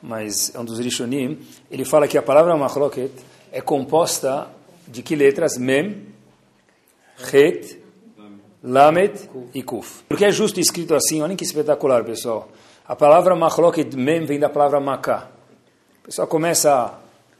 mas 0.00 0.54
é 0.54 0.60
um 0.60 0.64
dos 0.64 0.78
Rishonim, 0.78 1.40
ele 1.68 1.84
fala 1.84 2.06
que 2.06 2.16
a 2.16 2.22
palavra 2.22 2.56
machloket 2.56 3.10
é 3.50 3.60
composta 3.60 4.46
de 4.86 5.02
que 5.02 5.16
letras? 5.16 5.58
Mem, 5.58 6.06
Het 7.32 7.78
Lamed 8.62 9.28
e 9.52 9.60
Kuf. 9.60 10.04
Porque 10.08 10.24
é 10.24 10.30
justo 10.30 10.60
escrito 10.60 10.94
assim, 10.94 11.20
olhem 11.20 11.36
que 11.36 11.42
espetacular, 11.42 12.04
pessoal. 12.04 12.48
A 12.86 12.94
palavra 12.94 13.34
machloket 13.34 13.96
mem 13.96 14.24
vem 14.24 14.38
da 14.38 14.48
palavra 14.48 14.78
maká. 14.78 15.28
O 16.04 16.06
pessoal 16.06 16.28
começa 16.28 16.72
a 16.72 16.94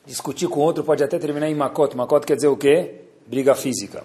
discutir 0.05 0.49
com 0.49 0.59
outro, 0.59 0.83
pode 0.83 1.05
até 1.05 1.17
terminar 1.17 1.49
em 1.49 1.55
makot. 1.55 1.97
Makot 1.97 2.27
quer 2.27 2.35
dizer 2.35 2.49
o 2.49 2.57
quê? 2.57 3.03
Briga 3.25 3.55
física. 3.55 4.03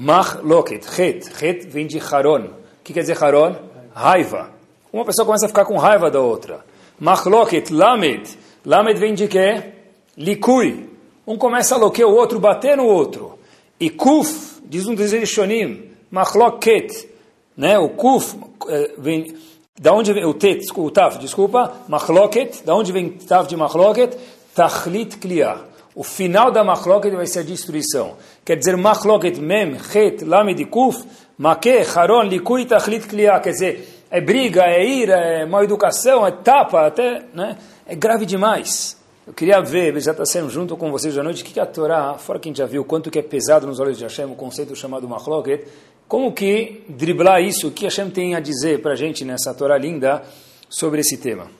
Machloket, 0.00 0.96
het. 0.96 1.40
Het 1.40 1.66
vem 1.68 1.88
de 1.88 1.98
haron. 1.98 2.44
O 2.44 2.50
que 2.84 2.92
quer 2.92 3.00
dizer 3.00 3.20
haron? 3.20 3.56
Raiva. 3.92 4.50
Uma 4.92 5.04
pessoa 5.04 5.26
começa 5.26 5.46
a 5.46 5.48
ficar 5.48 5.64
com 5.64 5.76
raiva 5.76 6.08
da 6.08 6.20
outra. 6.20 6.64
Machloket, 7.00 7.72
lamed. 7.72 8.38
Lamed 8.64 8.96
vem 9.00 9.14
de 9.14 9.26
quê? 9.26 9.72
Likui. 10.16 10.88
Um 11.26 11.36
começa 11.36 11.74
a 11.74 11.78
loquear 11.78 12.08
o 12.08 12.14
outro, 12.14 12.38
bater 12.38 12.76
no 12.76 12.84
outro. 12.84 13.40
E 13.80 13.90
kuf, 13.90 14.60
diz 14.64 14.86
um 14.86 14.94
dos 14.94 15.10
Rishonim, 15.10 15.90
Machloket, 16.12 17.08
né? 17.56 17.76
O 17.76 17.88
kuf 17.88 18.36
eh, 18.68 18.94
vem 18.98 19.34
da 19.80 19.92
onde 19.92 20.12
vem 20.12 20.24
o 20.24 20.32
tet, 20.32 20.64
o 20.76 20.90
taf, 20.92 21.18
desculpa, 21.18 21.72
machloket, 21.88 22.62
da 22.64 22.74
onde 22.74 22.92
vem 22.92 23.10
taf 23.10 23.48
de 23.48 23.56
machloket? 23.56 24.16
Tachlit 24.54 25.18
kliah. 25.18 25.60
O 25.98 26.04
final 26.04 26.52
da 26.52 26.62
machloket 26.62 27.12
vai 27.16 27.26
ser 27.26 27.40
a 27.40 27.42
destruição. 27.42 28.16
Quer 28.44 28.54
dizer, 28.54 28.76
machloket 28.76 29.40
mem, 29.40 29.76
het, 29.92 30.22
lamed 30.24 30.64
kuf, 30.66 31.04
make, 31.36 31.82
haron, 31.92 32.22
likui, 32.22 32.66
tachlit 32.66 33.08
kliah. 33.08 33.40
Quer 33.40 33.50
dizer, 33.50 34.04
é 34.08 34.20
briga, 34.20 34.62
é 34.62 34.86
ira, 34.86 35.16
é 35.16 35.44
mal 35.44 35.64
educação, 35.64 36.24
é 36.24 36.30
tapa, 36.30 36.86
até, 36.86 37.24
né? 37.34 37.58
É 37.84 37.96
grave 37.96 38.26
demais. 38.26 38.96
Eu 39.26 39.32
queria 39.32 39.60
ver, 39.60 40.00
já 40.00 40.12
está 40.12 40.24
sendo 40.24 40.48
junto 40.48 40.76
com 40.76 40.88
vocês 40.92 41.18
à 41.18 41.22
noite, 41.24 41.42
o 41.42 41.44
que, 41.44 41.58
a 41.58 41.66
Torá, 41.66 42.14
fora 42.14 42.38
que 42.38 42.48
a 42.48 42.50
gente 42.50 42.58
já 42.58 42.66
viu 42.66 42.84
quanto 42.84 43.10
que 43.10 43.18
é 43.18 43.22
pesado 43.22 43.66
nos 43.66 43.80
olhos 43.80 43.98
de 43.98 44.04
Hashem, 44.04 44.26
o 44.26 44.36
conceito 44.36 44.76
chamado 44.76 45.08
Machloket, 45.08 45.66
como 46.06 46.32
que 46.32 46.84
driblar 46.88 47.42
isso, 47.42 47.66
o 47.66 47.70
que 47.72 47.86
Hashem 47.86 48.08
tem 48.08 48.36
a 48.36 48.40
dizer 48.40 48.80
para 48.82 48.92
a 48.92 48.96
gente 48.96 49.24
nessa 49.24 49.52
Torá 49.52 49.76
linda 49.76 50.22
sobre 50.68 51.00
esse 51.00 51.16
tema. 51.16 51.57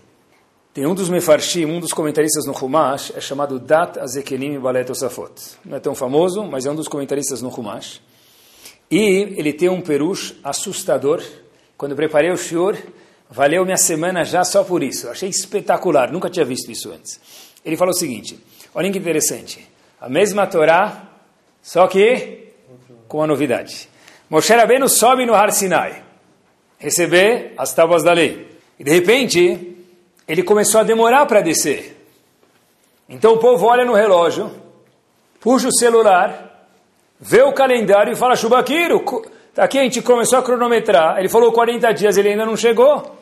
Tem 0.79 0.87
um 0.87 0.95
dos 0.95 1.09
mefarshim, 1.09 1.65
um 1.65 1.81
dos 1.81 1.93
comentaristas 1.93 2.47
no 2.47 2.53
Humash, 2.53 3.13
é 3.17 3.21
chamado 3.21 3.59
Dat 3.59 3.99
Azekenim 3.99 4.61
Balet 4.61 4.89
Osafot. 4.89 5.33
Não 5.65 5.77
é 5.77 5.81
tão 5.81 5.93
famoso, 5.93 6.45
mas 6.45 6.67
é 6.67 6.71
um 6.71 6.77
dos 6.77 6.87
comentaristas 6.87 7.43
no 7.43 7.49
Humash. 7.49 8.01
E 8.89 9.35
ele 9.37 9.53
tem 9.53 9.69
um 9.69 9.81
perush 9.81 10.37
assustador. 10.45 11.21
Quando 11.77 11.97
preparei 11.97 12.31
o 12.31 12.37
shiur, 12.37 12.77
valeu 13.29 13.65
minha 13.65 13.77
semana 13.77 14.25
já 14.25 14.45
só 14.45 14.63
por 14.63 14.81
isso. 14.81 15.09
Achei 15.09 15.29
espetacular, 15.29 16.13
nunca 16.13 16.31
tinha 16.31 16.45
visto 16.45 16.71
isso 16.71 16.93
antes. 16.93 17.19
Ele 17.65 17.77
falou 17.77 17.93
o 17.93 17.99
seguinte, 17.99 18.39
olha 18.73 18.89
que 18.93 18.99
interessante. 18.99 19.69
A 20.01 20.09
mesma 20.09 20.47
Torá, 20.47 21.11
só 21.61 21.89
que 21.89 22.53
com 23.09 23.19
uma 23.19 23.27
novidade. 23.27 23.89
Moshe 24.31 24.53
Rabbeinu 24.53 24.89
sobe 24.89 25.27
no 25.27 25.35
Har 25.35 25.51
Sinai, 25.51 26.05
receber 26.79 27.53
as 27.59 27.75
tábuas 27.75 28.05
da 28.05 28.13
lei. 28.13 28.47
E 28.79 28.85
de 28.85 28.93
repente, 28.93 29.78
ele 30.29 30.43
começou 30.43 30.81
a 30.81 30.85
demorar 30.85 31.25
para 31.25 31.41
descer. 31.41 31.97
Então 33.09 33.35
o 33.35 33.39
povo 33.39 33.67
olha 33.67 33.85
no 33.85 33.95
relógio, 33.95 34.51
puxa 35.41 35.69
o 35.69 35.75
celular, 35.75 36.69
vê 37.19 37.43
o 37.43 37.53
calendário 37.55 38.13
e 38.13 38.17
fala, 38.17 38.37
Shubakiro, 38.37 39.03
tá 39.55 39.65
aqui 39.65 39.79
a 39.79 39.83
gente 39.83 40.03
começou 40.03 40.39
a 40.39 40.43
cronometrar. 40.43 41.19
Ele 41.19 41.29
falou 41.29 41.51
40 41.51 41.91
dias, 41.93 42.19
ele 42.19 42.29
ainda 42.29 42.45
não 42.45 42.57
chegou. 42.57 43.17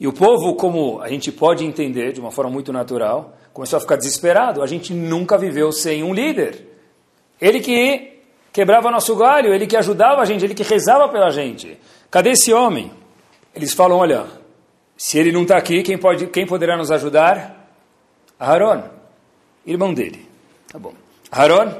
E 0.00 0.06
o 0.06 0.12
povo, 0.12 0.54
como 0.54 1.00
a 1.00 1.08
gente 1.08 1.30
pode 1.30 1.64
entender 1.64 2.12
de 2.12 2.20
uma 2.20 2.30
forma 2.30 2.50
muito 2.50 2.72
natural, 2.72 3.36
começou 3.52 3.76
a 3.76 3.80
ficar 3.80 3.96
desesperado. 3.96 4.62
A 4.62 4.66
gente 4.66 4.92
nunca 4.92 5.38
viveu 5.38 5.70
sem 5.70 6.02
um 6.02 6.12
líder. 6.12 6.66
Ele 7.40 7.60
que 7.60 8.18
quebrava 8.52 8.90
nosso 8.90 9.14
galho, 9.14 9.54
ele 9.54 9.66
que 9.66 9.76
ajudava 9.76 10.20
a 10.20 10.24
gente, 10.24 10.44
ele 10.44 10.54
que 10.54 10.64
rezava 10.64 11.08
pela 11.08 11.30
gente. 11.30 11.78
Cadê 12.10 12.30
esse 12.30 12.52
homem? 12.52 12.90
Eles 13.54 13.72
falam, 13.72 13.98
olha, 13.98 14.26
se 14.98 15.18
ele 15.18 15.32
não 15.32 15.42
está 15.42 15.56
aqui, 15.56 15.82
quem, 15.82 15.96
pode, 15.96 16.26
quem 16.26 16.44
poderá 16.44 16.76
nos 16.76 16.90
ajudar? 16.90 17.72
Aaron, 18.38 18.82
irmão 19.64 19.94
dele. 19.94 20.28
Tá 20.70 20.78
bom. 20.78 20.92
Aaron, 21.30 21.72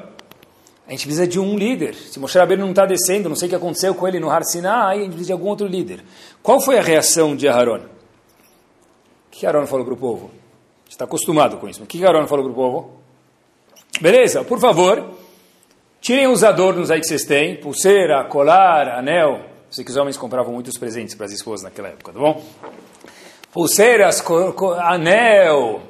a 0.87 0.91
gente 0.93 1.05
precisa 1.05 1.27
de 1.27 1.39
um 1.39 1.59
líder. 1.59 1.95
Se 1.95 2.19
Moshe 2.19 2.39
Rabbeinu 2.39 2.63
não 2.63 2.71
está 2.71 2.87
descendo, 2.87 3.29
não 3.29 3.37
sei 3.37 3.47
o 3.47 3.51
que 3.51 3.57
aconteceu 3.57 3.95
com 3.95 4.07
ele 4.09 4.21
no 4.21 4.31
Har 4.31 4.45
Sinai, 4.45 4.99
a 4.99 5.01
gente 5.01 5.09
precisa 5.09 5.27
de 5.27 5.33
algum 5.33 5.49
outro 5.49 5.67
líder. 5.67 6.03
Qual 6.43 6.61
foi 6.61 6.79
a 6.79 6.83
reação 6.83 7.35
de 7.35 7.49
Aaron? 7.49 7.81
O 7.81 9.31
que 9.33 9.45
Aaron 9.45 9.67
falou 9.67 9.85
para 9.85 9.95
o 9.95 9.99
povo? 9.99 10.31
está 10.99 11.05
acostumado 11.05 11.59
com 11.59 11.69
isso. 11.69 11.83
O 11.83 11.87
que 11.87 12.05
Aaron 12.05 12.27
falou 12.27 12.45
para 12.45 12.53
o 12.53 12.55
povo? 12.55 13.03
Beleza, 14.01 14.43
por 14.45 14.59
favor, 14.59 15.11
tirem 16.01 16.27
os 16.27 16.43
adornos 16.43 16.91
aí 16.91 17.01
que 17.01 17.07
vocês 17.07 17.25
têm, 17.25 17.57
pulseira, 17.57 18.25
colar, 18.25 18.89
anel. 18.89 19.43
Sei 19.71 19.85
que 19.85 19.91
os 19.91 19.97
homens 19.97 20.17
compravam 20.17 20.53
muitos 20.53 20.79
presentes 20.79 21.15
para 21.15 21.27
as 21.27 21.33
esposas 21.33 21.63
naquela 21.63 21.89
época, 21.89 22.13
tá 22.13 22.19
bom? 22.19 22.43
Pulseiras, 23.53 24.23
anel. 24.81 25.83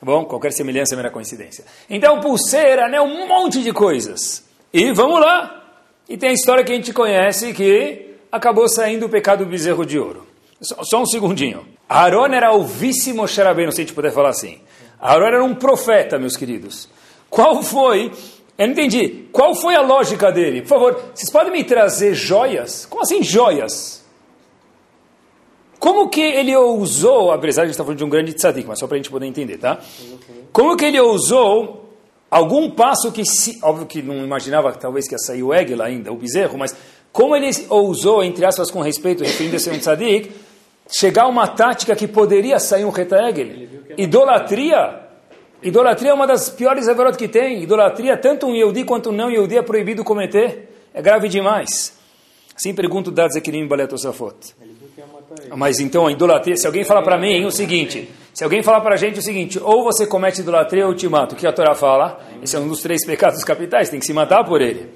Bom, 0.00 0.24
qualquer 0.24 0.52
semelhança 0.52 0.94
é 0.94 0.96
mera 0.96 1.10
coincidência. 1.10 1.64
Então, 1.88 2.20
pulseira, 2.20 2.86
anel, 2.86 3.04
um 3.04 3.26
monte 3.26 3.62
de 3.62 3.72
coisas. 3.72 4.44
E 4.72 4.92
vamos 4.92 5.20
lá. 5.20 5.62
E 6.08 6.16
tem 6.16 6.30
a 6.30 6.32
história 6.34 6.62
que 6.62 6.72
a 6.72 6.74
gente 6.74 6.92
conhece 6.92 7.52
que 7.54 8.16
acabou 8.30 8.68
saindo 8.68 9.06
o 9.06 9.08
pecado 9.08 9.44
do 9.44 9.50
bezerro 9.50 9.86
de 9.86 9.98
ouro. 9.98 10.26
Só, 10.60 10.82
só 10.82 11.02
um 11.02 11.06
segundinho. 11.06 11.66
Aaron 11.88 12.26
era 12.26 12.52
o 12.52 12.64
vice-Moshe 12.64 13.34
se 13.34 13.42
a 13.42 13.70
gente 13.70 13.92
puder 13.94 14.12
falar 14.12 14.30
assim. 14.30 14.60
Aaron 15.00 15.26
era 15.26 15.44
um 15.44 15.54
profeta, 15.54 16.18
meus 16.18 16.36
queridos. 16.36 16.88
Qual 17.30 17.62
foi 17.62 18.10
eu 18.56 18.66
não 18.68 18.72
entendi. 18.72 19.26
Qual 19.32 19.54
foi 19.54 19.74
a 19.74 19.80
lógica 19.80 20.30
dele? 20.30 20.62
Por 20.62 20.68
favor, 20.68 21.02
vocês 21.12 21.30
podem 21.30 21.52
me 21.52 21.64
trazer 21.64 22.14
joias? 22.14 22.86
Como 22.86 23.02
assim 23.02 23.22
joias? 23.22 24.03
Como 25.84 26.08
que 26.08 26.22
ele 26.22 26.56
ousou, 26.56 27.30
apesar 27.30 27.60
de 27.60 27.64
a 27.64 27.66
gente 27.66 27.72
estar 27.72 27.84
tá 27.84 27.88
falando 27.88 27.98
de 27.98 28.04
um 28.04 28.08
grande 28.08 28.32
tzadik, 28.32 28.66
mas 28.66 28.78
só 28.78 28.86
para 28.86 28.94
a 28.94 28.96
gente 28.96 29.10
poder 29.10 29.26
entender, 29.26 29.58
tá? 29.58 29.78
Como 30.50 30.74
que 30.78 30.86
ele 30.86 30.98
ousou 30.98 31.90
algum 32.30 32.70
passo 32.70 33.12
que, 33.12 33.22
se, 33.22 33.58
óbvio 33.62 33.84
que 33.84 34.00
não 34.00 34.24
imaginava 34.24 34.72
talvez 34.72 35.06
que 35.06 35.14
ia 35.14 35.18
sair 35.18 35.42
o 35.42 35.52
Egel 35.52 35.82
ainda, 35.82 36.10
o 36.10 36.16
bezerro, 36.16 36.56
mas 36.56 36.74
como 37.12 37.36
ele 37.36 37.50
ousou, 37.68 38.24
entre 38.24 38.46
aspas, 38.46 38.70
com 38.70 38.80
respeito, 38.80 39.22
referindo 39.22 39.56
a 39.56 39.58
ser 39.58 39.74
um 39.74 39.78
tzadik, 39.78 40.32
chegar 40.88 41.24
a 41.24 41.28
uma 41.28 41.46
tática 41.48 41.94
que 41.94 42.08
poderia 42.08 42.58
sair 42.58 42.86
um 42.86 42.90
reta 42.90 43.18
Egel? 43.28 43.68
Idolatria. 43.98 45.00
Idolatria 45.62 46.12
é 46.12 46.14
uma 46.14 46.26
das 46.26 46.48
piores 46.48 46.88
averot 46.88 47.18
que 47.18 47.28
tem. 47.28 47.62
Idolatria, 47.62 48.16
tanto 48.16 48.46
um 48.46 48.54
Yehudi 48.54 48.84
quanto 48.84 49.10
um 49.10 49.12
não 49.12 49.30
Yehudi 49.30 49.58
é 49.58 49.62
proibido 49.62 50.02
cometer. 50.02 50.66
É 50.94 51.02
grave 51.02 51.28
demais. 51.28 51.94
Assim 52.56 52.74
pergunto 52.74 53.10
Dad 53.10 53.30
Zekirim 53.30 53.66
Baletosafot. 53.68 54.54
Mas 55.56 55.80
então 55.80 56.06
a 56.06 56.12
idolatria, 56.12 56.56
se 56.56 56.66
alguém 56.66 56.84
falar 56.84 57.02
para 57.02 57.18
mim 57.18 57.44
o 57.44 57.50
seguinte, 57.50 58.10
se 58.32 58.42
alguém 58.42 58.62
falar 58.62 58.80
para 58.80 58.94
a 58.94 58.96
gente 58.96 59.18
o 59.18 59.22
seguinte, 59.22 59.60
ou 59.62 59.84
você 59.84 60.06
comete 60.06 60.40
idolatria 60.40 60.86
ou 60.86 60.94
te 60.94 61.08
mata, 61.08 61.34
o 61.34 61.38
que 61.38 61.46
a 61.46 61.52
Torá 61.52 61.74
fala? 61.74 62.20
Esse 62.42 62.56
é 62.56 62.58
um 62.58 62.66
dos 62.66 62.82
três 62.82 63.06
pecados 63.06 63.44
capitais, 63.44 63.88
tem 63.88 64.00
que 64.00 64.06
se 64.06 64.12
matar 64.12 64.44
por 64.44 64.60
ele. 64.60 64.90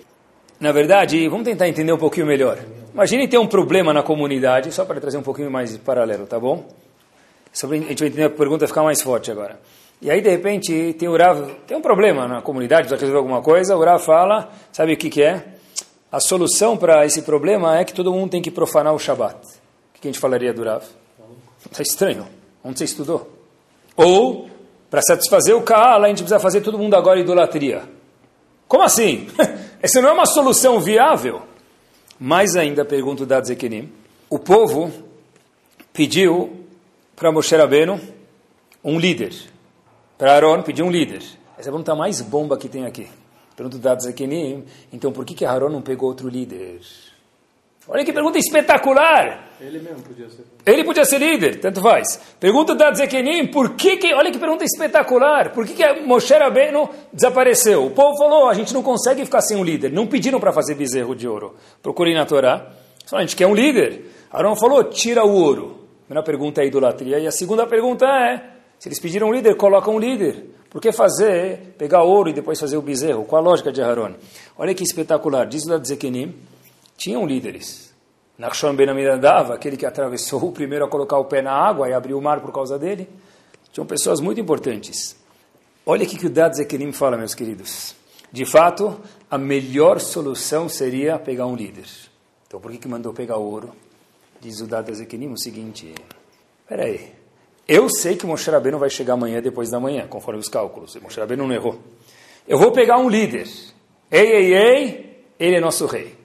Na 0.59 0.73
verdade, 0.73 1.29
vamos 1.29 1.45
tentar 1.45 1.69
entender 1.69 1.93
um 1.93 1.99
pouquinho 1.99 2.27
melhor. 2.27 2.59
Imagine 2.93 3.29
ter 3.29 3.39
um 3.39 3.47
problema 3.47 3.93
na 3.93 4.03
comunidade, 4.03 4.73
só 4.73 4.85
para 4.85 5.01
trazer 5.01 5.19
um 5.19 5.23
pouquinho 5.23 5.51
mais 5.51 5.77
paralelo, 5.77 6.27
tá 6.27 6.41
bom? 6.41 6.67
A 7.63 7.65
gente 7.89 8.01
vai 8.01 8.09
entender 8.09 8.25
a 8.25 8.31
pergunta 8.31 8.67
ficar 8.67 8.83
mais 8.83 9.01
forte 9.01 9.31
agora. 9.31 9.61
E 10.03 10.11
aí, 10.11 10.21
de 10.21 10.31
repente, 10.31 10.95
tem, 10.95 11.09
o 11.09 11.17
Rav, 11.17 11.49
tem 11.67 11.77
um 11.77 11.81
problema 11.81 12.27
na 12.27 12.43
comunidade, 12.43 12.89
precisa 12.89 13.01
resolver 13.01 13.19
alguma 13.19 13.41
coisa, 13.41 13.77
o 13.77 13.85
Rav 13.85 14.03
fala, 14.05 14.51
sabe 14.73 14.95
o 14.95 14.97
que, 14.97 15.11
que 15.11 15.23
é? 15.23 15.45
A 16.11 16.19
solução 16.19 16.77
para 16.77 17.05
esse 17.05 17.23
problema 17.23 17.79
é 17.79 17.85
que 17.85 17.93
todo 17.93 18.13
mundo 18.13 18.31
tem 18.31 18.43
que 18.43 18.51
profanar 18.51 18.95
o 18.95 18.99
Shabat. 18.99 19.39
Que 20.01 20.09
a 20.09 20.11
gente 20.11 20.21
falaria 20.21 20.53
do 20.53 20.63
Rav? 20.63 20.85
Está 21.71 21.83
estranho. 21.83 22.27
Onde 22.63 22.79
você 22.79 22.85
estudou? 22.85 23.31
Ou, 23.97 24.49
para 24.89 25.03
satisfazer 25.03 25.57
o 25.57 25.63
Kaala, 25.63 26.07
a 26.07 26.09
gente 26.09 26.19
precisa 26.19 26.39
fazer 26.39 26.61
todo 26.61 26.79
mundo 26.79 26.95
agora 26.95 27.19
idolatria. 27.19 27.83
Como 28.67 28.85
assim? 28.85 29.29
Essa 29.83 30.01
não 30.01 30.11
é 30.11 30.13
uma 30.13 30.27
solução 30.27 30.81
viável. 30.81 31.43
Mais 32.19 32.57
ainda, 32.57 32.85
pergunta 32.85 33.23
o 33.23 33.27
Dad 33.27 33.45
Zekenim, 33.45 33.93
o 34.29 34.39
povo 34.39 34.93
pediu 35.93 36.67
para 37.15 37.33
Moshe 37.33 37.57
Rabbeinu 37.57 38.01
um 38.85 38.99
líder. 38.99 39.33
Para 40.17 40.35
Aaron 40.35 40.63
pediu 40.63 40.85
um 40.85 40.91
líder. 40.91 41.23
Essa 41.57 41.69
é 41.69 41.71
a 41.71 41.73
pergunta 41.73 41.95
mais 41.95 42.21
bomba 42.21 42.57
que 42.57 42.69
tem 42.69 42.85
aqui. 42.85 43.09
Pergunta 43.57 43.77
o 43.77 43.81
Dad 43.81 44.01
Zekenim, 44.01 44.65
então 44.93 45.13
por 45.13 45.25
que, 45.25 45.35
que 45.35 45.45
Aaron 45.45 45.69
não 45.69 45.83
pegou 45.83 46.09
outro 46.09 46.29
líder? 46.29 46.81
Olha 47.89 48.05
que 48.05 48.13
pergunta 48.13 48.39
espetacular. 48.39 49.49
Ele 49.59 49.79
mesmo 49.81 50.03
podia 50.03 50.29
ser. 50.29 50.45
Ele 50.67 50.85
podia 50.85 51.05
ser 51.07 51.19
líder, 51.19 51.59
tanto 51.59 51.81
faz. 51.81 52.21
Pergunta 52.39 52.75
da 52.75 52.93
Zekenim, 52.93 53.47
por 53.47 53.75
que, 53.75 53.97
que 53.97 54.13
olha 54.13 54.31
que 54.31 54.39
pergunta 54.39 54.63
espetacular. 54.63 55.53
Por 55.53 55.67
que, 55.67 55.73
que 55.73 56.01
Moshe 56.03 56.35
Rabbeinu 56.35 56.89
desapareceu? 57.13 57.87
O 57.87 57.91
povo 57.91 58.17
falou, 58.19 58.49
a 58.49 58.55
gente 58.55 58.75
não 58.75 58.83
consegue 58.83 59.25
ficar 59.25 59.41
sem 59.41 59.57
um 59.57 59.65
líder. 59.65 59.91
Não 59.91 60.07
pediram 60.07 60.39
para 60.39 60.53
fazer 60.53 60.75
bezerro 60.75 61.17
de 61.17 61.27
ouro. 61.27 61.57
Procurem 61.83 62.15
na 62.15 62.27
Torá. 62.27 62.71
Falaram, 63.07 63.25
a 63.25 63.27
gente 63.27 63.37
quer 63.37 63.47
um 63.47 63.55
líder. 63.55 64.05
Arão 64.31 64.55
falou, 64.55 64.85
tira 64.85 65.25
o 65.25 65.33
ouro. 65.33 65.89
A 66.03 66.05
primeira 66.05 66.25
pergunta 66.25 66.63
é 66.63 66.67
idolatria. 66.67 67.19
E 67.19 67.27
a 67.27 67.33
segunda 67.33 67.67
pergunta 67.67 68.05
é, 68.05 68.45
se 68.79 68.89
eles 68.89 69.01
pediram 69.01 69.29
um 69.29 69.33
líder, 69.33 69.57
coloca 69.57 69.91
um 69.91 69.99
líder. 69.99 70.45
Por 70.69 70.83
que 70.83 70.93
fazer, 70.93 71.75
pegar 71.79 72.03
ouro 72.03 72.29
e 72.29 72.35
depois 72.35 72.61
fazer 72.61 72.77
o 72.77 72.83
bezerro? 72.83 73.25
Qual 73.25 73.41
a 73.41 73.45
lógica 73.45 73.73
de 73.73 73.81
Aaron? 73.81 74.13
Olha 74.59 74.75
que 74.75 74.85
espetacular. 74.85 75.47
Diz 75.47 75.67
o 75.67 75.85
Zekenim, 75.85 76.35
tinham 76.99 77.25
líderes. 77.25 77.95
Nachshon 78.37 78.75
Ben 78.75 78.91
Aminadav, 78.91 79.53
aquele 79.53 79.77
que 79.77 79.87
atravessou 79.87 80.43
o 80.51 80.53
primeiro 80.53 80.85
a 80.85 80.89
colocar 80.89 81.17
o 81.19 81.25
pé 81.25 81.41
na 81.41 81.53
água 81.53 81.89
e 81.89 81.95
abriu 81.95 82.19
o 82.19 82.23
mar 82.23 82.41
por 82.41 82.53
causa 82.53 82.79
dele, 82.79 83.09
tinham 83.73 83.87
pessoas 83.87 84.21
muito 84.21 84.41
importantes. 84.41 85.17
Olha 85.87 86.05
o 86.05 86.07
que 86.07 86.27
o 86.27 86.31
Dad 86.31 86.53
Zekenim 86.53 86.93
fala, 86.93 87.17
meus 87.17 87.35
queridos. 87.35 87.95
De 88.31 88.45
fato, 88.45 89.01
a 89.31 89.39
melhor 89.39 90.01
solução 90.01 90.69
seria 90.69 91.19
pegar 91.19 91.47
um 91.47 91.57
líder. 91.57 91.87
Então, 92.47 92.61
por 92.61 92.71
que, 92.71 92.79
que 92.79 92.89
mandou 92.89 93.15
pegar 93.15 93.37
ouro? 93.37 93.73
Diz 94.41 94.61
o 94.61 94.67
Dad 94.67 94.91
Zekenim 94.91 95.33
o 95.33 95.39
seguinte: 95.39 95.95
peraí, 96.69 97.13
eu 97.67 97.89
sei 97.89 98.17
que 98.17 98.27
Moshe 98.27 98.51
Rabbeinu 98.51 98.79
vai 98.79 98.91
chegar 98.91 99.15
amanhã 99.15 99.41
depois 99.41 99.71
da 99.71 99.81
manhã, 99.81 100.07
conforme 100.07 100.41
os 100.41 100.49
cálculos. 100.49 100.97
Moshe 100.97 101.19
Rabbeinu 101.19 101.47
não 101.47 101.55
errou. 101.55 101.79
Eu 102.47 102.59
vou 102.59 102.71
pegar 102.71 102.99
um 102.99 103.09
líder. 103.09 103.49
Ei, 104.11 104.27
ei, 104.27 104.55
ei, 104.55 105.25
ele 105.39 105.57
é 105.57 105.61
nosso 105.61 105.87
rei. 105.87 106.18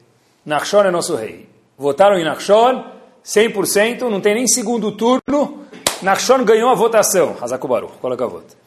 Nachshon 0.46 0.84
é 0.84 0.92
nosso 0.92 1.16
rei. 1.16 1.48
Votaram 1.78 2.18
em 2.18 2.24
Nachshon, 2.24 2.84
100%, 3.26 4.02
não 4.10 4.20
tem 4.20 4.36
nem 4.36 4.48
segundo 4.48 4.92
turno. 4.92 5.66
Nachshon 6.02 6.44
ganhou 6.44 6.70
a 6.70 6.76
votação. 6.76 7.36
Hazakubaru, 7.42 7.88
coloca 8.02 8.26
a 8.26 8.28
voto. 8.28 8.58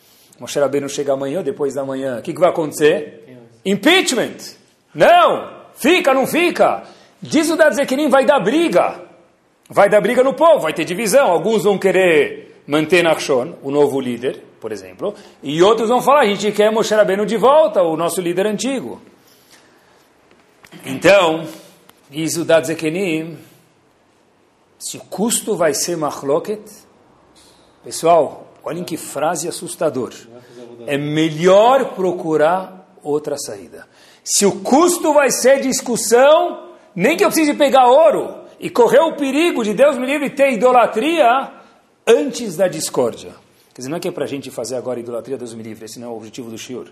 Moshe 0.40 0.58
Rabbeinu 0.58 0.88
chega 0.88 1.12
amanhã, 1.12 1.42
depois 1.42 1.74
da 1.74 1.84
manhã. 1.84 2.18
O 2.18 2.22
que, 2.22 2.32
que 2.32 2.40
vai 2.40 2.50
acontecer? 2.50 3.38
Impeachment. 3.64 4.56
Não! 4.94 5.56
Fica, 5.74 6.14
não 6.14 6.26
fica. 6.26 6.84
Diz 7.20 7.50
o 7.50 7.56
Dadzekinim, 7.56 8.08
vai 8.08 8.24
dar 8.24 8.40
briga. 8.40 9.02
vai 9.68 9.88
dar 9.88 10.00
briga 10.00 10.22
no 10.22 10.34
povo, 10.34 10.60
vai 10.60 10.72
ter 10.72 10.84
divisão. 10.84 11.30
Alguns 11.30 11.64
vão 11.64 11.78
querer 11.78 12.62
manter 12.66 13.02
Nachshon, 13.02 13.54
o 13.62 13.70
novo 13.70 14.00
líder, 14.00 14.42
por 14.60 14.72
exemplo, 14.72 15.14
e 15.42 15.62
outros 15.62 15.88
vão 15.88 16.00
falar, 16.02 16.20
a 16.22 16.26
gente 16.26 16.50
quer 16.52 16.70
Moshe 16.72 16.94
Rabbeinu 16.94 17.24
de 17.24 17.36
volta, 17.36 17.82
o 17.82 17.96
nosso 17.96 18.20
líder 18.20 18.46
antigo. 18.46 19.00
Então, 20.84 21.46
diz 22.10 22.36
o 22.36 22.44
Dadzekenim, 22.44 23.38
se 24.78 24.98
o 24.98 25.00
custo 25.00 25.56
vai 25.56 25.74
ser 25.74 25.96
machloket, 25.96 26.62
pessoal, 27.82 28.52
olhem 28.62 28.84
que 28.84 28.96
frase 28.96 29.48
assustadora. 29.48 30.14
É 30.86 30.96
melhor 30.98 31.94
procurar 31.94 32.96
outra 33.02 33.36
saída. 33.38 33.86
Se 34.22 34.44
o 34.44 34.60
custo 34.60 35.12
vai 35.12 35.30
ser 35.30 35.60
discussão, 35.60 36.70
nem 36.94 37.16
que 37.16 37.24
eu 37.24 37.28
precise 37.28 37.54
pegar 37.54 37.86
ouro 37.88 38.44
e 38.58 38.68
correr 38.70 39.00
o 39.00 39.16
perigo 39.16 39.64
de 39.64 39.74
Deus 39.74 39.96
me 39.96 40.06
livre 40.06 40.30
ter 40.30 40.52
idolatria 40.52 41.52
antes 42.06 42.56
da 42.56 42.68
discórdia. 42.68 43.32
Quer 43.74 43.82
dizer, 43.82 43.90
não 43.90 43.98
é 43.98 44.00
que 44.00 44.08
é 44.08 44.12
para 44.12 44.24
a 44.24 44.28
gente 44.28 44.50
fazer 44.50 44.76
agora 44.76 44.98
idolatria, 44.98 45.36
Deus 45.36 45.54
me 45.54 45.62
livre, 45.62 45.84
esse 45.84 45.98
não 45.98 46.08
é 46.08 46.10
o 46.10 46.16
objetivo 46.16 46.50
do 46.50 46.56
Shiur. 46.56 46.88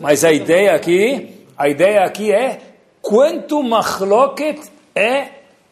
Mas 0.00 0.24
a 0.24 0.32
ideia 0.32 0.74
aqui, 0.74 1.46
a 1.56 1.68
ideia 1.68 2.04
aqui 2.04 2.32
é 2.32 2.75
quanto 3.06 3.62
machloket 3.62 4.60
é 4.94 5.28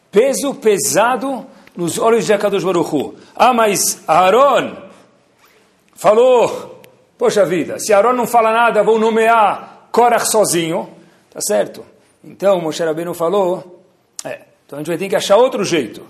peso 0.09 0.55
pesado 0.55 1.45
nos 1.75 1.99
olhos 1.99 2.25
de 2.25 2.31
Akadosh 2.31 2.63
Baruch 2.63 2.95
Hu. 2.95 3.15
Ah, 3.35 3.53
mas 3.53 4.01
Aaron 4.07 4.77
falou, 5.93 6.81
poxa 7.17 7.45
vida, 7.45 7.77
se 7.77 7.91
Aaron 7.91 8.13
não 8.13 8.25
fala 8.25 8.53
nada, 8.53 8.83
vou 8.83 8.97
nomear 8.97 9.89
Korach 9.91 10.29
sozinho, 10.31 10.89
tá 11.29 11.41
certo? 11.41 11.85
Então, 12.23 12.61
Moshe 12.61 12.81
Rabbeinu 12.81 13.13
falou, 13.13 13.83
é, 14.23 14.41
então 14.65 14.77
a 14.77 14.79
gente 14.79 14.87
vai 14.87 14.97
ter 14.97 15.09
que 15.09 15.15
achar 15.15 15.35
outro 15.35 15.63
jeito. 15.65 16.01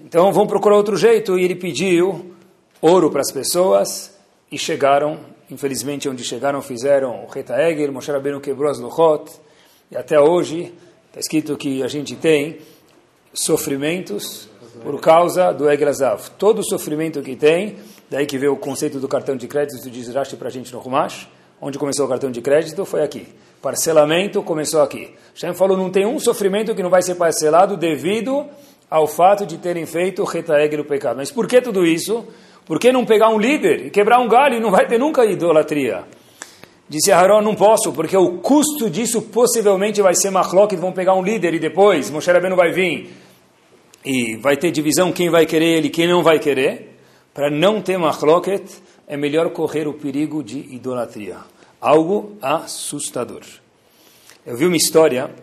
Então, 0.00 0.32
vamos 0.32 0.48
procurar 0.48 0.76
outro 0.76 0.96
jeito, 0.96 1.38
e 1.38 1.44
ele 1.44 1.54
pediu 1.54 2.34
ouro 2.80 3.10
para 3.10 3.20
as 3.20 3.30
pessoas, 3.30 4.18
e 4.50 4.58
chegaram, 4.58 5.20
infelizmente, 5.50 6.08
onde 6.08 6.24
chegaram, 6.24 6.62
fizeram 6.62 7.24
o 7.24 7.28
Reta 7.28 7.60
Egel, 7.62 7.92
Moshe 7.92 8.10
Rabbeinu 8.10 8.40
quebrou 8.40 8.70
as 8.70 8.78
Luchot, 8.78 9.30
e 9.94 9.96
até 9.96 10.18
hoje, 10.18 10.74
está 11.06 11.20
escrito 11.20 11.56
que 11.56 11.80
a 11.80 11.86
gente 11.86 12.16
tem 12.16 12.58
sofrimentos 13.32 14.48
por 14.82 15.00
causa 15.00 15.52
do 15.52 15.70
Egrazav. 15.70 16.30
Todo 16.36 16.58
o 16.58 16.64
sofrimento 16.64 17.22
que 17.22 17.36
tem, 17.36 17.76
daí 18.10 18.26
que 18.26 18.36
veio 18.36 18.54
o 18.54 18.56
conceito 18.56 18.98
do 18.98 19.06
cartão 19.06 19.36
de 19.36 19.46
crédito, 19.46 19.88
diz 19.88 20.12
Rashi 20.12 20.34
para 20.34 20.48
a 20.48 20.50
gente 20.50 20.72
no 20.72 20.80
Rumash, 20.80 21.28
onde 21.60 21.78
começou 21.78 22.06
o 22.06 22.08
cartão 22.08 22.28
de 22.28 22.42
crédito 22.42 22.84
foi 22.84 23.04
aqui. 23.04 23.28
Parcelamento 23.62 24.42
começou 24.42 24.82
aqui. 24.82 25.14
Shem 25.32 25.54
falou, 25.54 25.76
não 25.76 25.90
tem 25.90 26.04
um 26.04 26.18
sofrimento 26.18 26.74
que 26.74 26.82
não 26.82 26.90
vai 26.90 27.00
ser 27.00 27.14
parcelado 27.14 27.76
devido 27.76 28.46
ao 28.90 29.06
fato 29.06 29.46
de 29.46 29.58
terem 29.58 29.86
feito 29.86 30.22
o 30.22 30.24
retaeg 30.24 30.76
do 30.76 30.84
pecado. 30.84 31.18
Mas 31.18 31.30
por 31.30 31.46
que 31.46 31.60
tudo 31.60 31.86
isso? 31.86 32.26
Por 32.66 32.80
que 32.80 32.90
não 32.90 33.04
pegar 33.04 33.28
um 33.28 33.38
líder 33.38 33.86
e 33.86 33.90
quebrar 33.90 34.18
um 34.18 34.26
galho 34.26 34.56
e 34.56 34.60
não 34.60 34.72
vai 34.72 34.88
ter 34.88 34.98
nunca 34.98 35.24
idolatria? 35.24 36.04
Disse 36.88 37.10
Aaron, 37.10 37.40
não 37.40 37.54
posso, 37.54 37.92
porque 37.92 38.16
o 38.16 38.38
custo 38.38 38.90
disso 38.90 39.22
possivelmente 39.22 40.02
vai 40.02 40.14
ser 40.14 40.30
machlok, 40.30 40.76
vão 40.76 40.92
pegar 40.92 41.14
um 41.14 41.22
líder 41.22 41.54
e 41.54 41.58
depois 41.58 42.10
Moshe 42.10 42.30
Rabbeinu 42.30 42.56
vai 42.56 42.72
vir 42.72 43.10
e 44.04 44.36
vai 44.36 44.56
ter 44.56 44.70
divisão 44.70 45.10
quem 45.10 45.30
vai 45.30 45.46
querer 45.46 45.78
ele 45.78 45.88
quem 45.88 46.06
não 46.06 46.22
vai 46.22 46.38
querer. 46.38 46.92
Para 47.32 47.50
não 47.50 47.82
ter 47.82 47.98
machloket, 47.98 48.62
é 49.08 49.16
melhor 49.16 49.50
correr 49.50 49.88
o 49.88 49.94
perigo 49.94 50.42
de 50.42 50.58
idolatria. 50.74 51.38
Algo 51.80 52.36
assustador. 52.40 53.42
Eu 54.46 54.56
vi 54.56 54.66
uma 54.66 54.76
história 54.76 55.34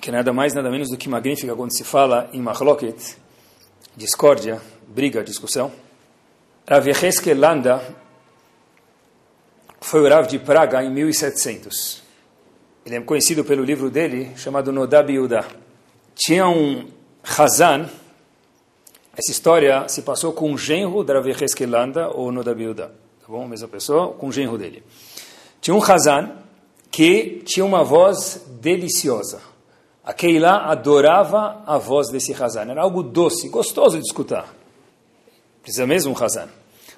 que 0.00 0.10
é 0.10 0.12
nada 0.12 0.32
mais, 0.32 0.54
nada 0.54 0.70
menos 0.70 0.88
do 0.88 0.96
que 0.96 1.08
magnífica 1.08 1.54
quando 1.54 1.76
se 1.76 1.84
fala 1.84 2.28
em 2.32 2.40
machloket, 2.40 3.16
discórdia, 3.96 4.60
briga, 4.88 5.22
discussão. 5.22 5.70
Rav 6.66 6.86
Landa 7.36 7.82
foi 9.80 10.00
o 10.00 10.08
Rav 10.08 10.26
de 10.26 10.38
Praga 10.38 10.82
em 10.82 10.90
1700. 10.90 12.02
Ele 12.84 12.96
é 12.96 13.00
conhecido 13.00 13.44
pelo 13.44 13.62
livro 13.62 13.90
dele, 13.90 14.32
chamado 14.36 14.72
Nodab 14.72 15.12
Yudah. 15.12 15.46
Tinha 16.14 16.48
um 16.48 16.88
Hazan, 17.22 17.88
essa 19.16 19.30
história 19.30 19.88
se 19.88 20.02
passou 20.02 20.32
com 20.32 20.52
o 20.52 20.58
genro 20.58 21.04
da 21.04 21.14
Rav 21.14 21.26
ou 22.14 22.32
Nodab 22.32 22.62
Yudah. 22.62 22.88
Tá 22.88 23.26
bom? 23.28 23.46
Mesma 23.46 23.68
pessoa, 23.68 24.12
com 24.14 24.28
o 24.28 24.32
genro 24.32 24.56
dele. 24.56 24.82
Tinha 25.60 25.74
um 25.74 25.82
Hazan 25.82 26.32
que 26.90 27.42
tinha 27.44 27.64
uma 27.64 27.84
voz 27.84 28.44
deliciosa. 28.60 29.40
A 30.02 30.12
Keilah 30.14 30.70
adorava 30.70 31.62
a 31.66 31.76
voz 31.76 32.08
desse 32.08 32.32
Hazan. 32.32 32.70
Era 32.70 32.82
algo 32.82 33.02
doce, 33.02 33.48
gostoso 33.48 33.98
de 33.98 34.04
escutar. 34.04 34.54
Precisa 35.62 35.86
mesmo 35.86 36.12
um 36.12 36.24
Hazan. 36.24 36.48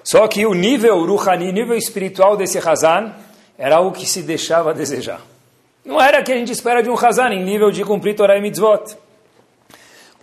Só 0.03 0.27
que 0.27 0.45
o 0.45 0.53
nível 0.53 1.05
Ruhani, 1.05 1.51
nível 1.51 1.75
espiritual 1.75 2.35
desse 2.35 2.57
Hazan, 2.57 3.13
era 3.57 3.75
algo 3.77 3.91
que 3.91 4.05
se 4.05 4.23
deixava 4.23 4.71
a 4.71 4.73
desejar. 4.73 5.21
Não 5.85 6.01
era 6.01 6.21
o 6.21 6.23
que 6.23 6.31
a 6.31 6.35
gente 6.35 6.51
espera 6.51 6.81
de 6.81 6.89
um 6.89 6.95
Hazan 6.95 7.33
em 7.33 7.43
nível 7.43 7.71
de 7.71 7.83
cumprir 7.83 8.15
Torah 8.15 8.37
e 8.37 8.41
Mitzvot. 8.41 8.97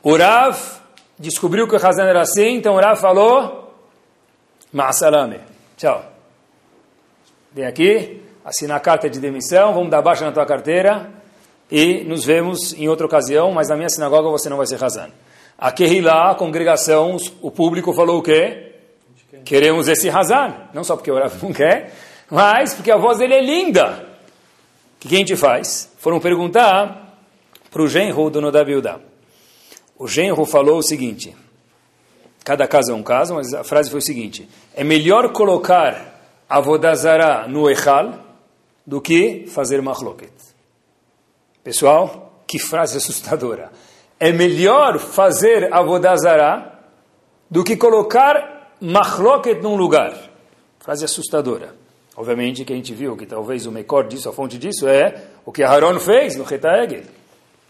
O 0.02 0.16
Rav 0.16 0.56
descobriu 1.18 1.66
que 1.66 1.74
o 1.74 1.86
Hazan 1.86 2.04
era 2.04 2.20
assim, 2.20 2.54
então 2.54 2.74
o 2.74 2.80
Rav 2.80 3.00
falou, 3.00 3.74
Ma'asalame, 4.72 5.40
tchau. 5.76 6.04
Vem 7.52 7.66
aqui, 7.66 8.22
assina 8.44 8.76
a 8.76 8.80
carta 8.80 9.08
de 9.08 9.18
demissão, 9.18 9.72
vamos 9.74 9.90
dar 9.90 10.02
baixa 10.02 10.24
na 10.24 10.32
tua 10.32 10.46
carteira 10.46 11.10
e 11.70 12.04
nos 12.04 12.24
vemos 12.24 12.72
em 12.74 12.88
outra 12.88 13.06
ocasião, 13.06 13.52
mas 13.52 13.68
na 13.68 13.76
minha 13.76 13.88
sinagoga 13.88 14.30
você 14.30 14.48
não 14.48 14.56
vai 14.56 14.66
ser 14.66 14.82
Hazan. 14.82 15.10
A 15.56 15.72
Kehilá, 15.72 16.30
a 16.30 16.34
congregação, 16.34 17.16
o 17.42 17.50
público 17.50 17.92
falou 17.92 18.18
o 18.18 18.22
quê? 18.22 18.67
Queremos 19.48 19.88
esse 19.88 20.10
Hazan. 20.10 20.68
Não 20.74 20.84
só 20.84 20.94
porque 20.94 21.10
o 21.10 21.14
Rav 21.14 21.42
não 21.42 21.54
quer, 21.54 21.94
mas 22.30 22.74
porque 22.74 22.90
a 22.90 22.98
voz 22.98 23.16
dele 23.16 23.32
é 23.32 23.40
linda. 23.40 24.06
O 24.94 25.08
que 25.08 25.14
a 25.14 25.18
gente 25.18 25.34
faz? 25.36 25.90
Foram 25.96 26.20
perguntar 26.20 27.18
para 27.70 27.80
o 27.80 27.88
genro 27.88 28.28
do 28.28 28.42
Nodabilda. 28.42 29.00
O 29.96 30.06
genro 30.06 30.44
falou 30.44 30.76
o 30.76 30.82
seguinte, 30.82 31.34
cada 32.44 32.68
caso 32.68 32.92
é 32.92 32.94
um 32.94 33.02
caso, 33.02 33.36
mas 33.36 33.54
a 33.54 33.64
frase 33.64 33.88
foi 33.88 34.00
o 34.00 34.02
seguinte, 34.02 34.46
é 34.74 34.84
melhor 34.84 35.32
colocar 35.32 36.20
a 36.46 36.60
Vodazara 36.60 37.48
no 37.48 37.70
Echal 37.70 38.18
do 38.86 39.00
que 39.00 39.46
fazer 39.48 39.80
machloket. 39.80 40.30
Pessoal, 41.64 42.42
que 42.46 42.58
frase 42.58 42.98
assustadora. 42.98 43.72
É 44.20 44.30
melhor 44.30 44.98
fazer 44.98 45.72
a 45.72 45.82
Vodazara 45.82 46.80
do 47.50 47.64
que 47.64 47.78
colocar 47.78 48.57
machloket 48.80 49.60
num 49.62 49.76
lugar. 49.76 50.14
Frase 50.78 51.04
assustadora. 51.04 51.74
Obviamente 52.16 52.64
que 52.64 52.72
a 52.72 52.76
gente 52.76 52.92
viu 52.94 53.16
que 53.16 53.26
talvez 53.26 53.66
o 53.66 53.72
mecor 53.72 54.08
disso, 54.08 54.28
a 54.28 54.32
fonte 54.32 54.58
disso 54.58 54.88
é 54.88 55.24
o 55.44 55.52
que 55.52 55.62
Aaron 55.62 56.00
fez 56.00 56.36
no 56.36 56.44
Retaegel, 56.44 57.02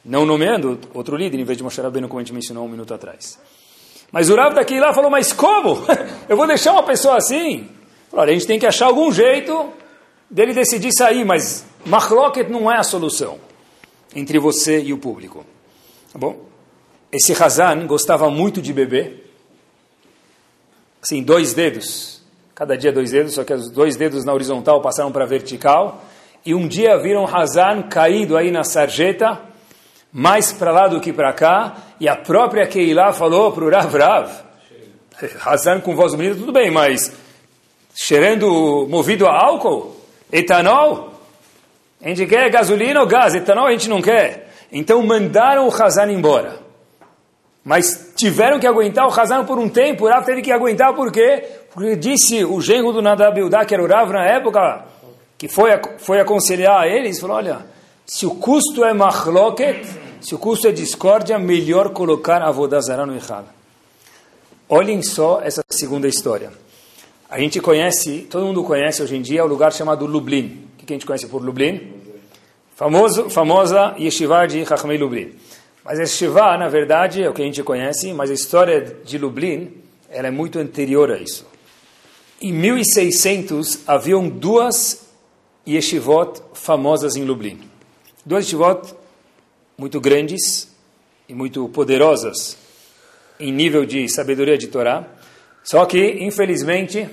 não 0.04 0.24
nomeando 0.24 0.78
outro 0.94 1.16
líder 1.16 1.38
em 1.38 1.44
vez 1.44 1.58
de 1.58 1.64
Moshe 1.64 1.80
Rabbeinu, 1.80 2.08
como 2.08 2.20
a 2.20 2.22
gente 2.22 2.32
mencionou 2.32 2.64
um 2.64 2.68
minuto 2.68 2.94
atrás. 2.94 3.38
Mas 4.10 4.30
o 4.30 4.36
Rav 4.36 4.54
daqui 4.54 4.80
lá 4.80 4.92
falou, 4.94 5.10
mas 5.10 5.32
como? 5.32 5.84
Eu 6.28 6.36
vou 6.36 6.46
deixar 6.46 6.72
uma 6.72 6.82
pessoa 6.82 7.16
assim? 7.16 7.68
Olha, 8.10 8.30
a 8.30 8.32
gente 8.32 8.46
tem 8.46 8.58
que 8.58 8.66
achar 8.66 8.86
algum 8.86 9.12
jeito 9.12 9.70
dele 10.30 10.54
decidir 10.54 10.92
sair, 10.96 11.24
mas 11.24 11.66
machloket 11.84 12.48
não 12.48 12.72
é 12.72 12.78
a 12.78 12.82
solução 12.82 13.38
entre 14.14 14.38
você 14.38 14.80
e 14.80 14.92
o 14.92 14.98
público. 14.98 15.44
Tá 16.12 16.18
bom? 16.18 16.48
Esse 17.12 17.32
Hazan 17.32 17.86
gostava 17.86 18.30
muito 18.30 18.62
de 18.62 18.72
beber, 18.72 19.27
assim, 21.08 21.22
dois 21.22 21.54
dedos, 21.54 22.20
cada 22.54 22.76
dia 22.76 22.92
dois 22.92 23.12
dedos, 23.12 23.32
só 23.32 23.42
que 23.42 23.54
os 23.54 23.70
dois 23.70 23.96
dedos 23.96 24.26
na 24.26 24.34
horizontal 24.34 24.82
passaram 24.82 25.10
para 25.10 25.24
a 25.24 25.26
vertical, 25.26 26.04
e 26.44 26.54
um 26.54 26.68
dia 26.68 26.98
viram 26.98 27.24
Hazan 27.26 27.84
caído 27.84 28.36
aí 28.36 28.50
na 28.50 28.62
sarjeta, 28.62 29.40
mais 30.12 30.52
para 30.52 30.70
lá 30.70 30.86
do 30.86 31.00
que 31.00 31.10
para 31.10 31.32
cá, 31.32 31.78
e 31.98 32.06
a 32.06 32.14
própria 32.14 32.66
Keilah 32.66 33.14
falou 33.14 33.52
para 33.52 33.64
o 33.64 33.70
Rav 33.70 33.96
Rav, 33.96 34.30
Hazan 35.46 35.80
com 35.80 35.96
voz 35.96 36.14
bonita, 36.14 36.36
tudo 36.36 36.52
bem, 36.52 36.70
mas 36.70 37.10
cheirando, 37.94 38.86
movido 38.90 39.26
a 39.26 39.32
álcool, 39.32 39.96
etanol, 40.30 41.22
a 42.02 42.08
gente 42.08 42.26
quer 42.26 42.50
gasolina 42.50 43.00
ou 43.00 43.06
gás, 43.06 43.34
etanol 43.34 43.66
a 43.66 43.72
gente 43.72 43.88
não 43.88 44.02
quer. 44.02 44.50
Então 44.70 45.02
mandaram 45.02 45.66
o 45.66 45.72
Hazan 45.72 46.12
embora. 46.12 46.60
Mas 47.64 48.07
tiveram 48.18 48.58
que 48.58 48.66
aguentar 48.66 49.06
o 49.06 49.20
Hazan 49.20 49.44
por 49.44 49.58
um 49.58 49.68
tempo, 49.68 50.04
o 50.04 50.08
Rav 50.08 50.26
teve 50.26 50.42
que 50.42 50.50
aguentar 50.50 50.92
por 50.92 51.12
quê? 51.12 51.44
Porque 51.72 51.94
disse 51.94 52.44
o 52.44 52.60
genro 52.60 52.92
do 52.92 53.00
Nadabildá, 53.00 53.64
que 53.64 53.72
era 53.72 53.82
o 53.82 53.86
Rav 53.86 54.12
na 54.12 54.26
época, 54.26 54.84
que 55.38 55.46
foi, 55.46 55.70
foi 55.98 56.20
aconselhar 56.20 56.80
a 56.80 56.88
eles, 56.88 57.20
falou, 57.20 57.36
olha, 57.36 57.64
se 58.04 58.26
o 58.26 58.34
custo 58.34 58.84
é 58.84 58.92
machloket, 58.92 59.86
se 60.20 60.34
o 60.34 60.38
custo 60.38 60.66
é 60.66 60.72
discórdia, 60.72 61.38
melhor 61.38 61.90
colocar 61.90 62.42
a 62.42 62.50
Vodazara 62.50 63.06
no 63.06 63.16
Echad. 63.16 63.44
Olhem 64.68 65.00
só 65.00 65.40
essa 65.40 65.62
segunda 65.70 66.08
história. 66.08 66.50
A 67.30 67.38
gente 67.38 67.60
conhece, 67.60 68.26
todo 68.28 68.44
mundo 68.44 68.64
conhece 68.64 69.00
hoje 69.00 69.14
em 69.14 69.22
dia, 69.22 69.44
o 69.44 69.46
lugar 69.46 69.72
chamado 69.72 70.04
Lublin. 70.06 70.66
O 70.74 70.84
que 70.84 70.92
a 70.92 70.96
gente 70.96 71.06
conhece 71.06 71.28
por 71.28 71.40
Lublin? 71.40 71.92
Famoso, 72.74 73.30
famosa 73.30 73.94
Yeshiva 73.96 74.46
de 74.48 74.66
Chachmei 74.66 74.98
Lublin. 74.98 75.32
Mas 75.88 75.98
a 75.98 76.02
Yeshiva, 76.02 76.58
na 76.58 76.68
verdade, 76.68 77.22
é 77.22 77.30
o 77.30 77.32
que 77.32 77.40
a 77.40 77.44
gente 77.46 77.62
conhece, 77.62 78.12
mas 78.12 78.30
a 78.30 78.34
história 78.34 78.78
de 78.78 79.16
Lublin 79.16 79.72
ela 80.10 80.28
é 80.28 80.30
muito 80.30 80.58
anterior 80.58 81.10
a 81.10 81.16
isso. 81.16 81.46
Em 82.42 82.52
1600, 82.52 83.88
haviam 83.88 84.28
duas 84.28 85.08
yeshivot 85.66 86.42
famosas 86.52 87.16
em 87.16 87.24
Lublin. 87.24 87.60
Duas 88.22 88.44
yeshivot 88.44 88.94
muito 89.78 89.98
grandes 89.98 90.68
e 91.26 91.32
muito 91.32 91.66
poderosas 91.70 92.58
em 93.40 93.50
nível 93.50 93.86
de 93.86 94.10
sabedoria 94.10 94.58
de 94.58 94.66
Torá. 94.66 95.08
Só 95.64 95.86
que, 95.86 96.22
infelizmente, 96.22 97.08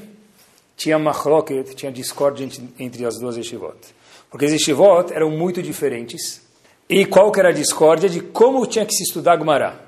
tinha 0.75 0.99
machloket, 0.99 1.73
tinha 1.75 1.93
discórdia 1.93 2.45
entre 2.77 3.05
as 3.05 3.17
duas 3.17 3.37
yeshivot. 3.37 3.77
Porque 4.29 4.43
as 4.43 4.51
yeshivot 4.51 5.13
eram 5.13 5.31
muito 5.31 5.63
diferentes. 5.63 6.44
E 6.89 7.05
qual 7.05 7.31
que 7.31 7.39
era 7.39 7.49
a 7.49 7.53
discórdia? 7.53 8.07
De 8.07 8.21
como 8.21 8.65
tinha 8.65 8.85
que 8.85 8.93
se 8.93 9.03
estudar 9.03 9.37
Gemara. 9.37 9.79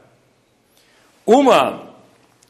Uma 1.25 1.93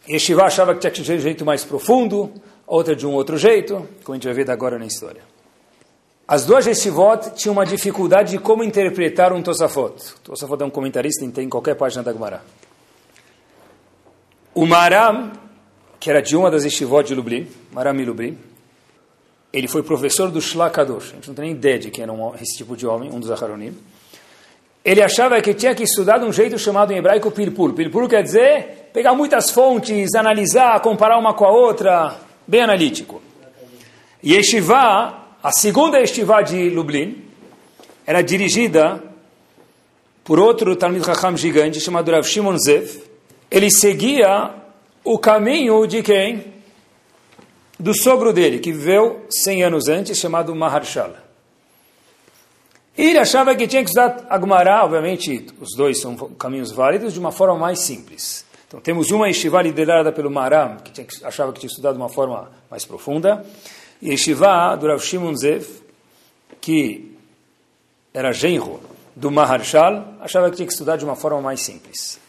yeshiva 0.08 0.44
achava 0.44 0.74
que 0.74 0.80
tinha 0.80 0.92
que 0.92 0.98
ser 0.98 1.04
de 1.04 1.14
um 1.14 1.20
jeito 1.20 1.46
mais 1.46 1.66
profundo, 1.66 2.32
outra 2.66 2.96
de 2.96 3.06
um 3.06 3.14
outro 3.14 3.38
jeito, 3.38 3.88
como 4.04 4.14
a 4.14 4.16
gente 4.16 4.26
vai 4.26 4.34
ver 4.34 4.50
agora 4.50 4.80
na 4.80 4.86
história. 4.86 5.22
As 6.28 6.46
duas 6.46 6.66
yeshivot 6.66 7.32
tinham 7.36 7.54
uma 7.54 7.66
dificuldade 7.66 8.32
de 8.32 8.38
como 8.38 8.64
interpretar 8.64 9.32
um 9.32 9.42
Tosafot. 9.42 10.14
Tosafot 10.24 10.62
é 10.62 10.66
um 10.66 10.70
comentarista, 10.70 11.26
tem 11.32 11.46
em 11.46 11.50
qualquer 11.50 11.76
página 11.76 12.04
da 12.04 12.12
Gemara. 12.12 12.42
O 14.54 14.66
Maram, 14.66 15.32
que 16.00 16.10
era 16.10 16.22
de 16.22 16.36
uma 16.36 16.52
das 16.52 16.64
yeshivot 16.66 17.08
de 17.08 17.16
Lublin, 17.16 17.48
Maram 17.72 17.96
e 18.00 18.06
Lublin, 18.06 18.38
ele 19.54 19.68
foi 19.68 19.82
professor 19.84 20.30
do 20.30 20.42
Shlakadosh. 20.42 21.12
A 21.12 21.16
gente 21.16 21.28
não 21.30 21.36
tem 21.36 21.46
nem 21.46 21.54
ideia 21.54 21.80
de 21.80 21.90
quem 21.90 22.04
era 22.04 22.14
esse 22.42 22.58
tipo 22.58 22.76
de 22.76 22.86
homem, 22.86 23.10
um 23.10 23.20
dos 23.20 23.32
Aharonim. 23.32 23.76
Ele 24.88 25.04
achava 25.04 25.42
que 25.42 25.54
tinha 25.54 25.76
que 25.76 25.84
estudar 25.84 26.18
de 26.18 26.24
um 26.24 26.32
jeito 26.32 26.58
chamado 26.58 26.94
em 26.94 26.98
hebraico 26.98 27.30
Pirpur. 27.30 27.74
Pirpur 27.74 28.08
quer 28.08 28.24
dizer 28.24 28.90
pegar 28.94 29.14
muitas 29.14 29.52
fontes, 29.52 30.16
analisar, 30.16 30.80
comparar 30.80 31.20
uma 31.20 31.34
com 31.34 31.44
a 31.44 31.52
outra, 31.52 32.16
bem 32.48 32.62
analítico. 32.62 33.22
Yeshiva, 34.26 35.26
a 35.44 35.52
segunda 35.52 36.00
Yeshiva 36.00 36.42
de 36.42 36.70
Lublin, 36.70 37.22
era 38.06 38.22
dirigida 38.22 39.04
por 40.24 40.40
outro 40.40 40.74
Talmud 40.78 41.06
Chacham 41.06 41.36
gigante 41.36 41.82
chamado 41.82 42.10
Rav 42.10 42.24
Shimon 42.26 42.58
Zev. 42.58 43.02
Ele 43.52 43.70
seguia 43.70 44.52
o 45.04 45.20
caminho 45.20 45.86
de 45.86 46.02
quem? 46.02 46.46
Do 47.78 47.94
sogro 47.94 48.32
dele, 48.32 48.60
que 48.60 48.72
viveu 48.72 49.26
100 49.30 49.64
anos 49.64 49.90
antes, 49.90 50.18
chamado 50.18 50.56
Maharshal. 50.56 51.27
E 52.98 53.10
ele 53.12 53.20
achava 53.20 53.56
que 53.56 53.68
tinha 53.68 53.84
que 53.84 53.90
estudar 53.90 54.26
Agmará, 54.28 54.84
obviamente, 54.84 55.46
os 55.62 55.76
dois 55.76 56.02
são 56.02 56.16
caminhos 56.16 56.72
válidos, 56.72 57.14
de 57.14 57.20
uma 57.20 57.32
forma 57.32 57.56
mais 57.56 57.80
simples. 57.80 58.44
Então 58.68 58.82
temos 58.82 59.12
uma 59.12 59.28
Yeshiva 59.28 59.62
liderada 59.62 60.12
pelo 60.12 60.32
Maram, 60.32 60.78
que, 60.78 61.04
que 61.04 61.24
achava 61.24 61.54
que 61.54 61.60
tinha 61.60 61.70
estudado 61.70 61.94
de 61.94 62.02
uma 62.02 62.10
forma 62.10 62.52
mais 62.72 62.86
profunda, 62.86 63.46
e 64.02 64.10
Yeshiva 64.10 64.76
do 64.76 64.88
Rav 64.88 65.00
Shimon 65.00 65.36
Zev, 65.36 65.68
que 66.60 67.16
era 68.12 68.32
genro 68.34 68.82
do 69.16 69.30
Maharshal, 69.30 70.16
achava 70.20 70.50
que 70.50 70.56
tinha 70.56 70.68
que 70.68 70.74
estudar 70.74 70.98
de 70.98 71.06
uma 71.06 71.16
forma 71.16 71.40
mais 71.40 71.62
simples. 71.62 72.20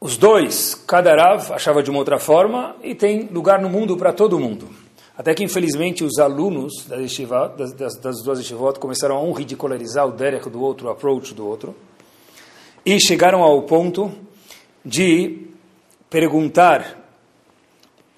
Os 0.00 0.16
dois, 0.16 0.74
cada 0.86 1.16
Rav 1.16 1.52
achava 1.52 1.82
de 1.82 1.90
uma 1.90 1.98
outra 1.98 2.20
forma, 2.20 2.76
e 2.80 2.94
tem 2.94 3.28
lugar 3.32 3.60
no 3.60 3.68
mundo 3.68 3.96
para 3.96 4.12
todo 4.12 4.38
mundo. 4.38 4.83
Até 5.16 5.32
que, 5.32 5.44
infelizmente, 5.44 6.02
os 6.02 6.18
alunos 6.18 6.86
da 6.86 6.96
yeshiva, 6.96 7.48
das, 7.56 7.72
das, 7.72 7.96
das, 7.96 8.22
duas 8.22 8.38
yeshivot 8.38 8.80
começaram 8.80 9.16
a 9.16 9.22
um 9.22 9.32
ridicularizar 9.32 10.06
o 10.08 10.12
derech 10.12 10.50
do 10.50 10.60
outro, 10.60 10.88
o 10.88 10.90
approach 10.90 11.32
do 11.32 11.46
outro, 11.46 11.74
e 12.84 13.00
chegaram 13.00 13.40
ao 13.42 13.62
ponto 13.62 14.12
de 14.84 15.46
perguntar 16.10 16.98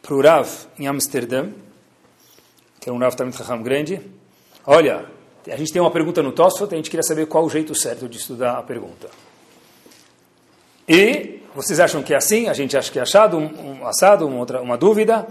para 0.00 0.14
o 0.14 0.22
Rav 0.22 0.48
em 0.78 0.86
Amsterdã, 0.86 1.50
que 2.80 2.88
era 2.88 2.96
um 2.96 2.98
Rav 2.98 3.14
também 3.14 3.34
Raham 3.34 3.62
grande, 3.62 4.00
olha, 4.66 5.06
a 5.46 5.56
gente 5.56 5.72
tem 5.72 5.82
uma 5.82 5.90
pergunta 5.90 6.22
no 6.22 6.32
Tosfot, 6.32 6.72
a 6.72 6.76
gente 6.76 6.90
queria 6.90 7.02
saber 7.02 7.26
qual 7.26 7.44
o 7.44 7.50
jeito 7.50 7.74
certo 7.74 8.08
de 8.08 8.16
estudar 8.16 8.58
a 8.58 8.62
pergunta. 8.62 9.08
E 10.88 11.42
vocês 11.54 11.78
acham 11.78 12.02
que 12.02 12.14
é 12.14 12.16
assim? 12.16 12.48
A 12.48 12.52
gente 12.52 12.76
acha 12.76 12.90
que 12.90 12.98
é 12.98 13.02
achado, 13.02 13.36
um, 13.36 13.80
um 13.80 13.86
assado, 13.86 14.26
uma, 14.26 14.38
outra, 14.38 14.62
uma 14.62 14.78
dúvida. 14.78 15.26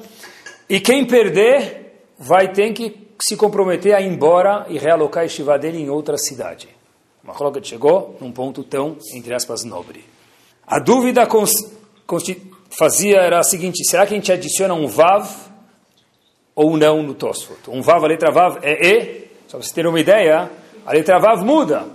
E 0.70 0.80
quem 0.80 1.06
perder 1.06 2.06
vai 2.18 2.52
ter 2.52 2.74
que 2.74 3.06
se 3.22 3.36
comprometer 3.36 3.94
a 3.94 4.02
ir 4.02 4.08
embora 4.08 4.66
e 4.70 4.78
realocar 4.78 5.24
a 5.24 5.26
estiva 5.26 5.58
dele 5.58 5.80
em 5.80 5.90
outra 5.90 6.18
cidade. 6.18 6.68
Uma 7.24 7.34
chegou 7.64 8.18
num 8.22 8.32
ponto 8.32 8.64
tão, 8.64 8.98
entre 9.14 9.34
aspas, 9.34 9.64
nobre. 9.64 10.04
A 10.66 10.80
dúvida 10.80 11.28
fazia 12.78 13.18
era 13.18 13.40
a 13.40 13.44
seguinte: 13.44 13.84
será 13.84 14.06
que 14.06 14.14
a 14.14 14.18
gente 14.18 14.32
adiciona 14.32 14.74
um 14.74 14.88
vav 14.88 15.28
ou 16.54 16.78
não 16.78 17.02
no 17.02 17.14
Tosfot? 17.14 17.70
Um 17.70 17.82
vav, 17.82 18.04
a 18.04 18.08
letra 18.08 18.32
vav 18.32 18.60
é 18.62 18.74
e, 18.74 19.28
só 19.48 19.58
para 19.58 19.68
você 19.68 19.74
ter 19.74 19.88
uma 19.88 20.00
ideia, 20.00 20.52
a 20.86 20.94
letra 20.94 21.20
vav 21.20 21.44
muda. 21.44 21.88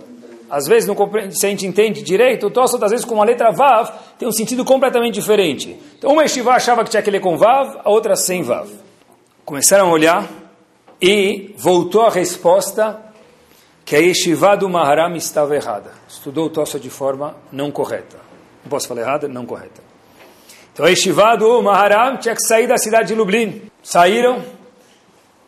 Às 0.51 0.67
vezes, 0.67 0.85
não 0.85 0.97
se 1.31 1.45
a 1.45 1.49
gente 1.49 1.65
entende 1.65 2.03
direito, 2.03 2.47
o 2.47 2.51
Tosfot, 2.51 2.83
às 2.83 2.91
vezes, 2.91 3.05
com 3.05 3.21
a 3.21 3.23
letra 3.23 3.51
vav, 3.51 3.89
tem 4.19 4.27
um 4.27 4.33
sentido 4.33 4.65
completamente 4.65 5.13
diferente. 5.13 5.79
Então, 5.97 6.11
uma 6.11 6.25
estiva 6.25 6.51
achava 6.51 6.83
que 6.83 6.89
tinha 6.89 7.01
que 7.01 7.09
ler 7.09 7.21
com 7.21 7.37
vav, 7.37 7.79
a 7.85 7.89
outra 7.89 8.17
sem 8.17 8.43
vav. 8.43 8.69
Começaram 9.45 9.87
a 9.87 9.91
olhar 9.93 10.29
e 11.01 11.55
voltou 11.57 12.01
a 12.01 12.09
resposta 12.09 12.99
que 13.85 13.95
a 13.95 13.99
yeshiva 13.99 14.57
do 14.57 14.67
Maharam 14.67 15.15
estava 15.15 15.55
errada. 15.55 15.91
Estudou 16.05 16.47
o 16.47 16.49
Tosfot 16.49 16.81
de 16.81 16.89
forma 16.89 17.33
não 17.49 17.71
correta. 17.71 18.17
Não 18.61 18.69
posso 18.69 18.89
falar 18.89 19.01
errada? 19.01 19.29
Não 19.29 19.45
correta. 19.45 19.81
Então, 20.73 20.85
a 20.85 20.89
yeshiva 20.89 21.37
do 21.37 21.61
Maharam 21.61 22.17
tinha 22.17 22.35
que 22.35 22.45
sair 22.45 22.67
da 22.67 22.77
cidade 22.77 23.07
de 23.07 23.15
Lublin. 23.15 23.61
Saíram, 23.81 24.43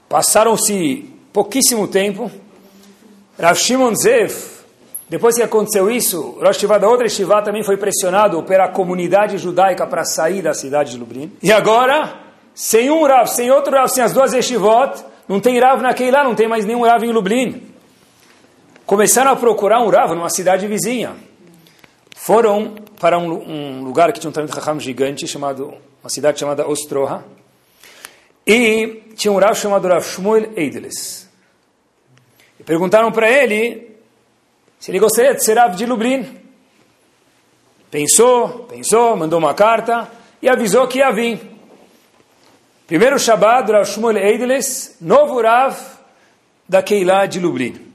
passaram-se 0.07 1.13
pouquíssimo 1.33 1.89
tempo. 1.89 2.31
Rav 3.37 3.57
Shimon 3.57 3.93
Zev, 3.95 4.52
depois 5.13 5.35
que 5.35 5.43
aconteceu 5.43 5.91
isso, 5.91 6.39
Rosh 6.41 6.57
Shiva 6.57 6.79
da 6.79 6.89
outra 6.89 7.07
Shiva 7.07 7.39
também 7.43 7.61
foi 7.61 7.77
pressionado 7.77 8.41
pela 8.41 8.67
comunidade 8.69 9.37
judaica 9.37 9.85
para 9.85 10.03
sair 10.03 10.41
da 10.41 10.55
cidade 10.55 10.93
de 10.93 10.97
Lublin. 10.97 11.31
E 11.43 11.51
agora, 11.51 12.15
sem 12.55 12.89
um 12.89 13.05
Rav, 13.05 13.27
sem 13.27 13.51
outro 13.51 13.75
Rav, 13.75 13.87
sem 13.89 14.03
as 14.03 14.11
duas 14.11 14.33
Yeshivot, 14.33 15.05
não 15.27 15.39
tem 15.39 15.59
Rav 15.59 15.83
naquele 15.83 16.09
lá, 16.09 16.23
não 16.23 16.33
tem 16.33 16.47
mais 16.47 16.65
nenhum 16.65 16.81
Rav 16.81 17.03
em 17.05 17.11
Lublin. 17.11 17.61
Começaram 18.87 19.29
a 19.29 19.35
procurar 19.35 19.81
um 19.81 19.89
Rav 19.89 20.15
numa 20.15 20.31
cidade 20.31 20.65
vizinha. 20.65 21.15
Foram 22.15 22.73
para 22.99 23.19
um, 23.19 23.33
um 23.33 23.83
lugar 23.83 24.11
que 24.13 24.19
tinha 24.19 24.31
um 24.31 24.33
Talmud 24.33 24.51
Chacham 24.51 24.79
gigante, 24.79 25.27
chamado, 25.27 25.75
uma 26.01 26.09
cidade 26.09 26.39
chamada 26.39 26.67
Ostroha, 26.67 27.23
e 28.47 29.03
tinha 29.15 29.31
um 29.31 29.37
Rav 29.37 29.53
chamado 29.53 29.87
Rav 29.87 30.03
Shmuel 30.03 30.53
Eideles. 30.55 31.29
E 32.59 32.63
perguntaram 32.63 33.11
para 33.11 33.29
ele 33.29 33.92
se 34.83 34.91
ele 34.91 34.99
gostaria 34.99 35.33
de 35.33 35.41
ser 35.41 35.57
Rav 35.57 35.77
de 35.77 35.85
Lublin. 35.85 36.27
Pensou, 37.89 38.65
pensou, 38.65 39.15
mandou 39.15 39.39
uma 39.39 39.53
carta 39.53 40.11
e 40.41 40.49
avisou 40.49 40.85
que 40.89 40.97
ia 40.97 41.09
vir. 41.09 41.39
Primeiro 42.85 43.17
Shabbat, 43.17 43.71
Rav 43.71 43.85
Shmuel 43.85 44.17
Eideles, 44.17 44.97
novo 44.99 45.41
Rav 45.41 45.73
da 46.67 46.83
Keilah 46.83 47.27
de 47.27 47.39
Lublin. 47.39 47.93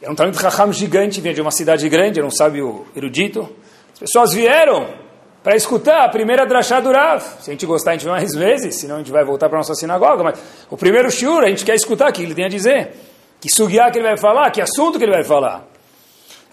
Era 0.00 0.12
um 0.12 0.14
talento 0.14 0.36
Raham 0.36 0.72
gigante, 0.72 1.20
vinha 1.20 1.34
de 1.34 1.40
uma 1.40 1.50
cidade 1.50 1.88
grande, 1.88 2.20
era 2.20 2.26
um 2.28 2.30
sábio 2.30 2.86
erudito. 2.94 3.48
As 3.94 3.98
pessoas 3.98 4.32
vieram 4.32 4.94
para 5.42 5.56
escutar 5.56 6.04
a 6.04 6.08
primeira 6.08 6.46
drachá 6.46 6.78
do 6.78 6.92
Rav. 6.92 7.24
Se 7.40 7.50
a 7.50 7.54
gente 7.54 7.66
gostar, 7.66 7.90
a 7.90 7.94
gente 7.94 8.06
vai 8.06 8.20
mais 8.20 8.36
vezes, 8.36 8.78
senão 8.78 8.94
a 8.94 8.98
gente 8.98 9.10
vai 9.10 9.24
voltar 9.24 9.48
para 9.48 9.58
a 9.58 9.62
nossa 9.62 9.74
sinagoga. 9.74 10.22
Mas 10.22 10.38
o 10.70 10.76
primeiro 10.76 11.10
shiur, 11.10 11.42
a 11.42 11.48
gente 11.48 11.64
quer 11.64 11.74
escutar 11.74 12.08
o 12.08 12.12
que 12.12 12.22
ele 12.22 12.36
tem 12.36 12.44
a 12.44 12.48
dizer. 12.48 12.92
Que 13.40 13.48
sugiá 13.52 13.90
que 13.90 13.98
ele 13.98 14.06
vai 14.06 14.16
falar, 14.16 14.52
que 14.52 14.60
assunto 14.60 14.96
que 14.96 15.04
ele 15.04 15.12
vai 15.12 15.24
falar. 15.24 15.73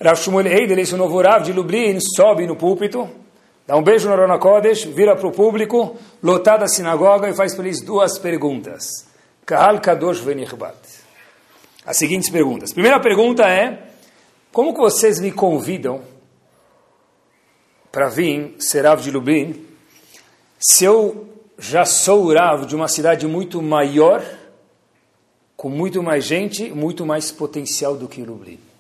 Rav 0.04 0.18
Shmuel 0.18 0.48
Eidel, 0.48 0.80
esse 0.80 0.96
novo 0.96 1.22
Rav 1.22 1.44
de 1.44 1.54
Lublin, 1.54 2.00
sobe 2.00 2.48
no 2.48 2.56
púlpito, 2.56 3.08
dá 3.68 3.78
um 3.78 3.84
beijo 3.84 4.10
no 4.10 4.16
Rona 4.16 4.40
Kodesh, 4.40 4.86
vira 4.86 5.16
para 5.16 5.28
o 5.28 5.32
público, 5.32 5.96
lotada 6.24 6.66
a 6.66 6.68
sinagoga 6.68 7.30
e 7.30 7.36
faz 7.36 7.54
para 7.54 7.66
eles 7.66 7.82
duas 7.82 8.18
perguntas. 8.18 8.84
Kahal 9.46 9.80
Kadosh 9.80 10.20
Venichbat 10.20 11.02
as 11.86 11.98
seguintes 11.98 12.30
perguntas. 12.30 12.74
Primeira 12.74 13.00
pergunta 13.00 13.44
é: 13.48 13.90
como 14.52 14.74
que 14.74 14.80
vocês 14.80 15.20
me 15.20 15.32
convidam 15.32 16.02
para 17.92 18.08
vir 18.08 18.56
ser 18.60 18.86
Rav 18.86 19.02
de 19.02 19.12
Lublin 19.12 19.66
se 20.60 20.86
eu 20.86 21.28
já 21.58 21.86
sou 21.86 22.34
Rav 22.34 22.66
de 22.66 22.76
uma 22.76 22.88
cidade 22.88 23.28
muito 23.28 23.62
maior, 23.62 24.24
com 25.56 25.70
muito 25.70 26.02
mais 26.02 26.24
gente, 26.24 26.72
muito 26.72 27.06
mais 27.06 27.32
potencial 27.32 27.96
do 27.96 28.08
que 28.08 28.24
Lublin? 28.24 28.71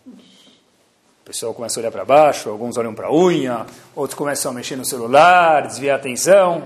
O 1.21 1.23
pessoal 1.23 1.53
começa 1.53 1.79
a 1.79 1.81
olhar 1.81 1.91
para 1.91 2.03
baixo, 2.03 2.49
alguns 2.49 2.77
olham 2.77 2.95
para 2.95 3.07
a 3.07 3.13
unha, 3.13 3.65
outros 3.95 4.17
começam 4.17 4.51
a 4.51 4.55
mexer 4.55 4.75
no 4.75 4.83
celular, 4.83 5.67
desviar 5.67 5.97
a 5.97 5.99
atenção. 5.99 6.63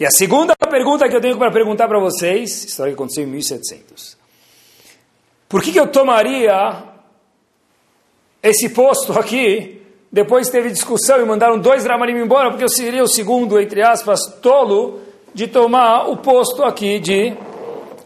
E 0.00 0.06
a 0.06 0.10
segunda 0.10 0.56
pergunta 0.56 1.06
que 1.06 1.14
eu 1.14 1.20
tenho 1.20 1.36
para 1.36 1.52
perguntar 1.52 1.86
para 1.86 2.00
vocês, 2.00 2.64
história 2.64 2.92
que 2.92 2.94
aconteceu 2.94 3.24
em 3.24 3.26
1700. 3.26 4.16
Por 5.48 5.62
que, 5.62 5.70
que 5.70 5.78
eu 5.78 5.86
tomaria 5.86 6.82
esse 8.42 8.70
posto 8.70 9.12
aqui 9.12 9.80
Depois 10.10 10.50
teve 10.50 10.70
discussão 10.70 11.22
e 11.22 11.24
mandaram 11.24 11.58
dois 11.58 11.86
Ramanim 11.86 12.18
embora, 12.18 12.50
porque 12.50 12.64
eu 12.64 12.68
seria 12.68 13.02
o 13.02 13.08
segundo, 13.08 13.58
entre 13.58 13.82
aspas, 13.82 14.20
tolo 14.42 15.00
de 15.32 15.46
tomar 15.46 16.06
o 16.10 16.18
posto 16.18 16.62
aqui 16.64 16.98
de 16.98 17.34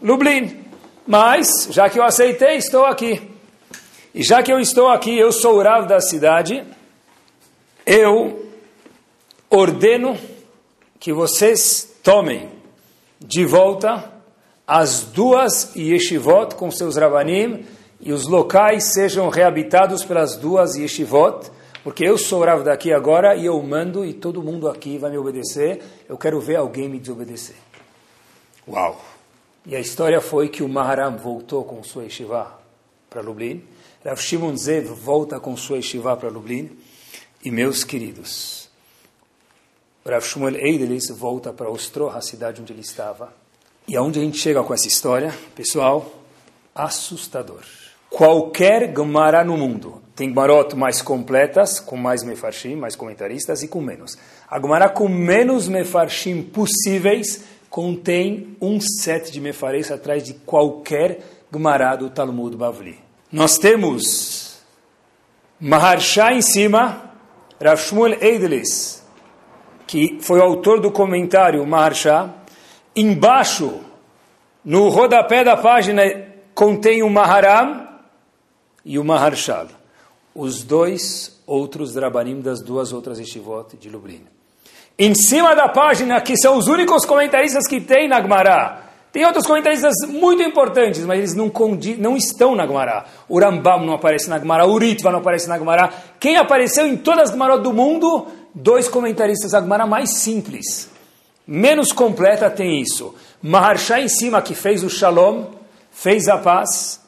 Lublin. 0.01 0.57
Mas, 1.05 1.67
já 1.69 1.89
que 1.89 1.99
eu 1.99 2.03
aceitei, 2.03 2.55
estou 2.55 2.85
aqui. 2.85 3.36
E 4.13 4.23
já 4.23 4.41
que 4.41 4.51
eu 4.51 4.59
estou 4.59 4.87
aqui, 4.87 5.17
eu 5.17 5.31
sou 5.31 5.57
o 5.57 5.61
Rav 5.61 5.87
da 5.87 5.99
cidade, 5.99 6.63
eu 7.85 8.45
ordeno 9.49 10.17
que 10.99 11.13
vocês 11.13 11.95
tomem 12.03 12.49
de 13.19 13.45
volta 13.45 14.11
as 14.65 15.03
duas 15.03 15.73
yeshivot 15.75 16.55
com 16.55 16.69
seus 16.69 16.97
Ravanim 16.97 17.65
e 18.01 18.11
os 18.11 18.27
locais 18.27 18.93
sejam 18.93 19.29
reabitados 19.29 20.03
pelas 20.03 20.35
duas 20.35 20.75
yeshivot, 20.75 21.49
porque 21.83 22.03
eu 22.03 22.17
sou 22.17 22.43
Rav 22.43 22.63
daqui 22.63 22.91
agora 22.91 23.35
e 23.35 23.45
eu 23.45 23.61
mando 23.63 24.05
e 24.05 24.13
todo 24.13 24.43
mundo 24.43 24.67
aqui 24.67 24.97
vai 24.97 25.09
me 25.09 25.17
obedecer. 25.17 25.81
Eu 26.09 26.17
quero 26.17 26.39
ver 26.41 26.57
alguém 26.57 26.89
me 26.89 26.99
desobedecer. 26.99 27.55
Uau! 28.67 28.99
E 29.65 29.75
a 29.75 29.79
história 29.79 30.19
foi 30.19 30.49
que 30.49 30.63
o 30.63 30.67
Maharam 30.67 31.17
voltou 31.17 31.63
com 31.63 31.81
sua 31.83 32.03
yeshiva 32.03 32.59
para 33.09 33.21
Lublin, 33.21 33.63
Rav 34.07 34.21
Shimon 34.21 34.55
Zev 34.55 34.85
volta 34.93 35.37
com 35.37 35.57
sua 35.57 35.75
yeshiva 35.75 36.15
para 36.15 36.29
Lublin, 36.29 36.71
e 37.43 37.51
meus 37.51 37.83
queridos, 37.83 38.69
Rav 40.05 40.23
Shmuel 40.23 40.55
Eidelis 40.55 41.09
volta 41.09 41.51
para 41.51 41.69
Ostroha, 41.69 42.15
a 42.15 42.21
cidade 42.21 42.61
onde 42.61 42.71
ele 42.71 42.79
estava. 42.79 43.33
E 43.85 43.97
aonde 43.97 44.17
a 44.17 44.23
gente 44.23 44.37
chega 44.37 44.63
com 44.63 44.73
essa 44.73 44.87
história, 44.87 45.33
pessoal, 45.53 46.09
assustador. 46.73 47.59
Qualquer 48.09 48.95
Gemara 48.95 49.43
no 49.43 49.57
mundo 49.57 50.01
tem 50.15 50.29
Gemarot 50.29 50.73
mais 50.73 51.01
completas, 51.01 51.81
com 51.81 51.97
mais 51.97 52.23
mefarshim, 52.23 52.77
mais 52.77 52.95
comentaristas, 52.95 53.61
e 53.61 53.67
com 53.67 53.81
menos. 53.81 54.17
A 54.49 54.57
Gemara 54.57 54.87
com 54.87 55.09
menos 55.09 55.67
mefarshim 55.67 56.43
possíveis 56.43 57.43
contém 57.69 58.55
um 58.61 58.79
set 58.79 59.33
de 59.33 59.41
mefareis 59.41 59.91
atrás 59.91 60.23
de 60.23 60.33
qualquer 60.33 61.19
Gemara 61.51 61.93
do 61.97 62.09
Talmud 62.09 62.55
Bavli. 62.55 63.06
Nós 63.31 63.57
temos 63.57 64.57
Maharsha 65.59 66.31
em 66.31 66.41
cima, 66.41 67.11
Rav 67.61 67.81
Shmuel 67.81 68.17
Eidelis, 68.21 69.03
que 69.85 70.19
foi 70.21 70.39
o 70.39 70.43
autor 70.43 70.79
do 70.79 70.91
comentário 70.91 71.65
Maharsha. 71.65 72.33
Embaixo, 72.95 73.81
no 74.63 74.89
rodapé 74.89 75.43
da 75.43 75.55
página, 75.55 76.03
contém 76.53 77.03
o 77.03 77.09
Maharam 77.09 77.87
e 78.83 78.97
o 78.97 79.03
Maharshal 79.03 79.67
os 80.37 80.61
dois 80.61 81.41
outros 81.47 81.93
Drabanim 81.95 82.39
das 82.39 82.61
duas 82.61 82.93
outras 82.93 83.17
estivot 83.17 83.75
de 83.75 83.89
Lublin. 83.89 84.23
Em 84.99 85.15
cima 85.15 85.55
da 85.55 85.67
página, 85.67 86.21
que 86.21 86.37
são 86.37 86.57
os 86.57 86.67
únicos 86.67 87.05
comentaristas 87.05 87.67
que 87.67 87.81
tem 87.81 88.07
na 88.07 88.21
Gemara, 88.21 88.83
tem 89.11 89.25
outros 89.25 89.47
comentaristas 89.47 89.93
muito 90.07 90.43
importantes, 90.43 91.03
mas 91.05 91.17
eles 91.19 91.33
não, 91.33 91.51
não 91.97 92.17
estão 92.17 92.55
na 92.55 92.67
Gemara. 92.67 93.05
O 93.27 93.39
Rambam 93.39 93.85
não 93.85 93.93
aparece 93.93 94.29
na 94.29 94.37
Gemara, 94.37 94.65
o 94.65 94.77
Ritva 94.77 95.11
não 95.11 95.19
aparece 95.19 95.47
na 95.47 95.57
Gemara. 95.57 95.89
Quem 96.19 96.37
apareceu 96.37 96.85
em 96.85 96.97
todas 96.97 97.25
as 97.25 97.31
Gemarot 97.31 97.63
do 97.63 97.73
mundo? 97.73 98.27
Dois 98.53 98.87
comentaristas 98.87 99.51
da 99.51 99.61
Gemara 99.61 99.87
mais 99.87 100.17
simples. 100.17 100.89
Menos 101.47 101.93
completa 101.93 102.49
tem 102.49 102.81
isso. 102.81 103.15
Maharsha 103.41 103.99
em 103.99 104.09
cima, 104.09 104.41
que 104.41 104.53
fez 104.53 104.83
o 104.83 104.89
Shalom, 104.89 105.45
fez 105.89 106.27
a 106.27 106.37
paz. 106.37 106.99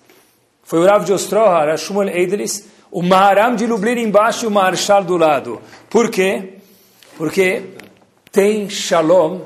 Foi 0.63 0.79
o 0.79 0.85
Rav 0.85 1.03
de 1.03 1.11
Ostroha, 1.11 1.65
Rashmuel 1.65 2.09
Eidlis, 2.09 2.69
o 2.89 3.01
Maharam 3.01 3.55
de 3.55 3.67
Lublin 3.67 4.01
embaixo 4.01 4.45
e 4.45 4.47
o 4.47 4.51
Maharshal 4.51 5.03
do 5.03 5.17
lado. 5.17 5.61
Por 5.89 6.09
quê? 6.09 6.53
Porque 7.17 7.63
tem 8.31 8.69
Shalom, 8.69 9.41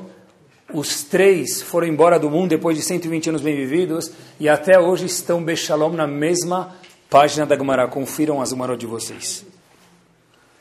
os 0.74 1.04
três 1.04 1.62
foram 1.62 1.88
embora 1.88 2.18
do 2.18 2.30
mundo 2.30 2.50
depois 2.50 2.76
de 2.76 2.84
120 2.84 3.30
anos 3.30 3.42
bem 3.42 3.56
vividos 3.56 4.12
e 4.40 4.50
até 4.50 4.80
hoje 4.80 5.06
estão 5.06 5.44
Bechalom 5.44 5.94
na 5.94 6.08
mesma 6.08 6.76
página 7.10 7.46
da 7.46 7.56
Gemara. 7.56 7.88
Confiram 7.88 8.42
as 8.42 8.50
Gemarot 8.50 8.80
de 8.80 8.88
vocês. 8.88 9.46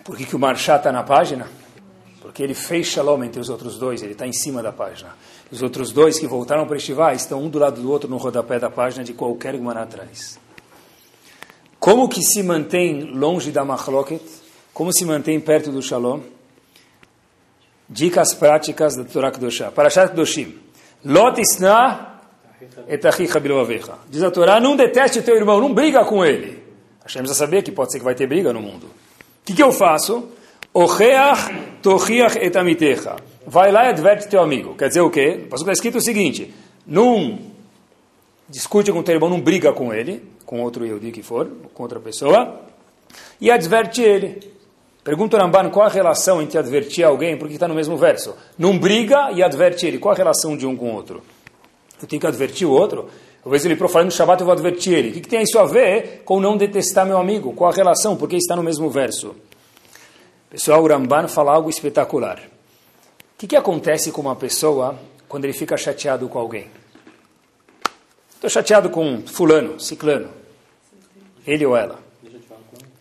Por 0.04 0.16
que, 0.16 0.26
que 0.26 0.36
o 0.36 0.38
Marshá 0.38 0.76
está 0.76 0.92
na 0.92 1.02
página? 1.02 1.48
Porque 2.20 2.42
ele 2.42 2.54
fez 2.54 2.86
Shalom 2.86 3.24
entre 3.24 3.40
os 3.40 3.48
outros 3.48 3.78
dois, 3.78 4.02
ele 4.02 4.12
está 4.12 4.26
em 4.26 4.32
cima 4.32 4.62
da 4.62 4.70
página. 4.70 5.16
Os 5.50 5.62
outros 5.62 5.92
dois 5.92 6.18
que 6.18 6.26
voltaram 6.26 6.66
para 6.66 6.76
Estivá 6.76 7.14
estão 7.14 7.42
um 7.42 7.48
do 7.48 7.58
lado 7.58 7.80
do 7.80 7.90
outro 7.90 8.08
no 8.08 8.16
rodapé 8.16 8.58
da 8.58 8.70
página 8.70 9.02
de 9.02 9.12
qualquer 9.12 9.54
Gemara 9.54 9.82
atrás. 9.82 10.38
Como 11.80 12.08
que 12.08 12.22
se 12.22 12.42
mantém 12.42 13.12
longe 13.12 13.50
da 13.50 13.64
machloket? 13.64 14.22
Como 14.74 14.92
se 14.92 15.04
mantém 15.04 15.40
perto 15.40 15.72
do 15.72 15.82
shalom? 15.82 16.20
Dicas 17.92 18.34
práticas 18.34 18.96
da 18.96 19.04
Torá 19.04 19.30
Kedoshá. 19.30 19.70
Parashat 19.70 20.10
Kedoshim. 20.10 20.58
Lot 21.04 21.40
isna 21.40 22.20
etachicha 22.88 23.38
bilovavecha. 23.38 23.94
Diz 24.08 24.22
a 24.22 24.30
Torá, 24.30 24.60
não 24.60 24.76
deteste 24.76 25.20
teu 25.22 25.36
irmão, 25.36 25.60
não 25.60 25.74
briga 25.74 26.04
com 26.04 26.24
ele. 26.24 26.62
Hashem 27.04 27.26
já 27.26 27.34
sabia 27.34 27.62
que 27.62 27.72
pode 27.72 27.92
ser 27.92 27.98
que 27.98 28.04
vai 28.04 28.14
ter 28.14 28.26
briga 28.26 28.52
no 28.52 28.60
mundo. 28.60 28.86
O 28.86 29.44
que, 29.44 29.52
que 29.54 29.62
eu 29.62 29.72
faço? 29.72 30.28
Ocheach 30.72 31.52
tochiach 31.82 32.38
etamitecha. 32.38 33.16
Vai 33.46 33.70
lá 33.70 33.84
e 33.86 33.88
adverte 33.88 34.28
teu 34.28 34.40
amigo. 34.40 34.74
Quer 34.74 34.88
dizer 34.88 35.00
o 35.00 35.10
quê? 35.10 35.46
O 35.50 35.54
está 35.54 35.72
escrito 35.72 35.98
o 35.98 36.00
seguinte, 36.00 36.54
não 36.86 37.38
discute 38.48 38.92
com 38.92 39.02
teu 39.02 39.14
irmão, 39.14 39.28
não 39.28 39.40
briga 39.40 39.72
com 39.72 39.92
ele 39.92 40.32
com 40.46 40.60
outro 40.60 40.84
Yehudi 40.84 41.10
que 41.12 41.22
for, 41.22 41.50
com 41.72 41.82
outra 41.82 41.98
pessoa, 41.98 42.60
e 43.40 43.50
adverte 43.50 44.02
ele. 44.02 44.52
Pergunta 45.04 45.36
o 45.36 45.40
Ramban 45.40 45.68
qual 45.70 45.86
a 45.86 45.88
relação 45.88 46.40
entre 46.40 46.58
advertir 46.58 47.04
alguém, 47.04 47.36
porque 47.36 47.54
está 47.54 47.66
no 47.66 47.74
mesmo 47.74 47.96
verso. 47.96 48.36
Não 48.56 48.78
briga 48.78 49.32
e 49.32 49.42
adverte 49.42 49.84
ele. 49.84 49.98
Qual 49.98 50.14
a 50.14 50.16
relação 50.16 50.56
de 50.56 50.64
um 50.64 50.76
com 50.76 50.92
o 50.92 50.94
outro? 50.94 51.22
Eu 52.00 52.06
tenho 52.06 52.20
que 52.20 52.26
advertir 52.26 52.66
o 52.66 52.70
outro. 52.70 53.08
Talvez 53.42 53.64
ele 53.64 53.74
profane 53.74 54.04
no 54.04 54.12
Shabbat, 54.12 54.40
eu 54.40 54.46
vou 54.46 54.52
advertir 54.52 54.94
ele. 54.94 55.10
O 55.10 55.12
que, 55.12 55.20
que 55.20 55.28
tem 55.28 55.42
isso 55.42 55.58
a 55.58 55.64
ver 55.64 56.22
com 56.24 56.38
não 56.38 56.56
detestar 56.56 57.04
meu 57.04 57.18
amigo? 57.18 57.52
Qual 57.52 57.68
a 57.68 57.74
relação? 57.74 58.16
Porque 58.16 58.36
está 58.36 58.54
no 58.54 58.62
mesmo 58.62 58.88
verso. 58.88 59.34
Pessoal, 60.48 60.80
o 60.80 60.86
Ramban 60.86 61.26
fala 61.26 61.52
algo 61.52 61.68
espetacular. 61.68 62.38
O 62.38 63.38
que, 63.38 63.48
que 63.48 63.56
acontece 63.56 64.12
com 64.12 64.20
uma 64.20 64.36
pessoa 64.36 64.96
quando 65.28 65.44
ele 65.44 65.52
fica 65.52 65.76
chateado 65.76 66.28
com 66.28 66.38
alguém? 66.38 66.70
Estou 68.32 68.48
chateado 68.48 68.88
com 68.88 69.22
fulano, 69.26 69.80
ciclano. 69.80 70.28
Ele 71.44 71.66
ou 71.66 71.76
ela. 71.76 71.98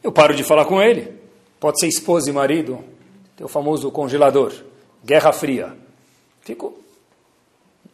Eu 0.03 0.11
paro 0.11 0.33
de 0.33 0.43
falar 0.43 0.65
com 0.65 0.81
ele. 0.81 1.20
Pode 1.61 1.79
ser 1.79 1.87
esposa 1.87 2.27
e 2.27 2.33
marido. 2.33 2.83
Tem 3.37 3.45
o 3.45 3.47
famoso 3.47 3.91
congelador. 3.91 4.51
Guerra 5.05 5.31
Fria. 5.31 5.77
Fico 6.41 6.73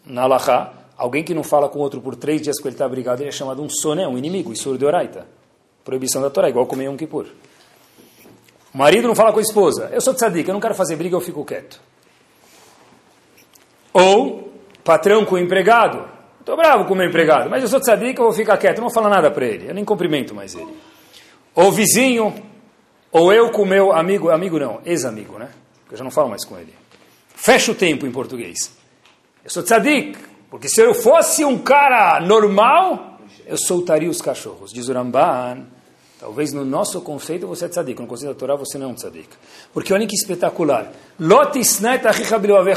na 0.06 0.23
Alahá. 0.23 0.71
Alguém 0.97 1.21
que 1.21 1.34
não 1.34 1.43
fala 1.43 1.67
com 1.67 1.80
outro 1.80 1.99
por 1.99 2.15
três 2.15 2.41
dias 2.41 2.60
que 2.60 2.67
ele 2.67 2.75
está 2.75 2.88
brigado, 2.88 3.21
ele 3.21 3.30
é 3.30 3.32
chamado 3.32 3.62
um 3.62 3.69
soné, 3.69 4.08
um 4.08 4.17
inimigo, 4.17 4.53
Isur 4.53 4.77
de 4.77 4.86
Oraita. 4.86 5.27
Proibição 5.84 6.21
da 6.21 6.30
Torá, 6.30 6.49
igual 6.49 6.65
comer 6.65 6.89
um 6.89 6.95
Kippur. 6.95 7.27
O 8.73 8.77
marido 8.77 9.06
não 9.06 9.13
fala 9.13 9.34
com 9.34 9.39
a 9.39 9.41
esposa. 9.41 9.89
Eu 9.91 9.99
sou 9.99 10.13
tzadik, 10.13 10.47
eu 10.47 10.53
não 10.53 10.62
quero 10.62 10.73
fazer 10.73 10.95
briga, 10.95 11.15
eu 11.15 11.21
fico 11.21 11.43
quieto. 11.43 11.82
Ou 13.93 14.53
patrão 14.82 15.25
com 15.25 15.36
o 15.36 15.38
empregado. 15.38 16.08
Estou 16.39 16.56
bravo 16.56 16.86
com 16.86 16.93
o 16.93 16.97
meu 16.97 17.08
empregado, 17.08 17.49
mas 17.49 17.62
eu 17.62 17.67
sou 17.67 17.82
tzadik, 17.82 18.17
eu 18.17 18.23
vou 18.23 18.34
ficar 18.34 18.58
quieto, 18.58 18.77
não 18.77 18.86
vou 18.86 18.93
falar 18.93 19.10
nada 19.10 19.30
para 19.30 19.45
ele, 19.45 19.69
eu 19.69 19.73
nem 19.73 19.84
cumprimento 19.84 20.34
mais 20.34 20.56
ele. 20.56 20.73
Ou 21.53 21.71
vizinho, 21.71 22.34
ou 23.12 23.34
eu 23.34 23.52
com 23.52 23.65
meu 23.65 23.91
amigo, 23.91 24.30
amigo 24.30 24.60
não, 24.60 24.82
ex-amigo, 24.86 25.38
né? 25.38 25.50
Porque 25.82 25.96
eu 25.96 25.98
já 25.98 26.04
não 26.04 26.12
falo 26.12 26.30
mais 26.30 26.43
com 26.43 26.58
ele. 26.58 26.74
Fecha 27.30 27.72
o 27.72 27.76
tempo 27.76 28.06
em 28.06 28.12
português. 28.12 28.72
Eu 29.43 29.50
sou 29.50 29.63
tzadik, 29.63 30.17
porque 30.50 30.67
se 30.67 30.82
eu 30.82 30.93
fosse 30.93 31.46
um 31.46 31.58
cara 31.58 32.20
normal, 32.20 33.20
eu 33.46 33.58
soltaria 33.58 34.10
os 34.10 34.22
cachorros. 34.22 34.74
Diz 34.74 34.89
o 34.89 34.93
Ramban, 34.93 35.65
talvez 36.20 36.52
no 36.52 36.65
nosso 36.65 37.00
conceito 37.02 37.48
você 37.48 37.65
é 37.65 37.70
tzadik, 37.70 38.02
no 38.02 38.08
conceito 38.08 38.34
da 38.34 38.39
Torá 38.39 38.56
você 38.56 38.78
não 38.78 38.88
é 38.88 38.91
um 38.91 38.96
tzadik. 38.96 39.30
Porque 39.74 39.93
olha 39.93 40.06
que 40.06 40.15
espetacular. 40.15 40.91
Lot 41.20 41.60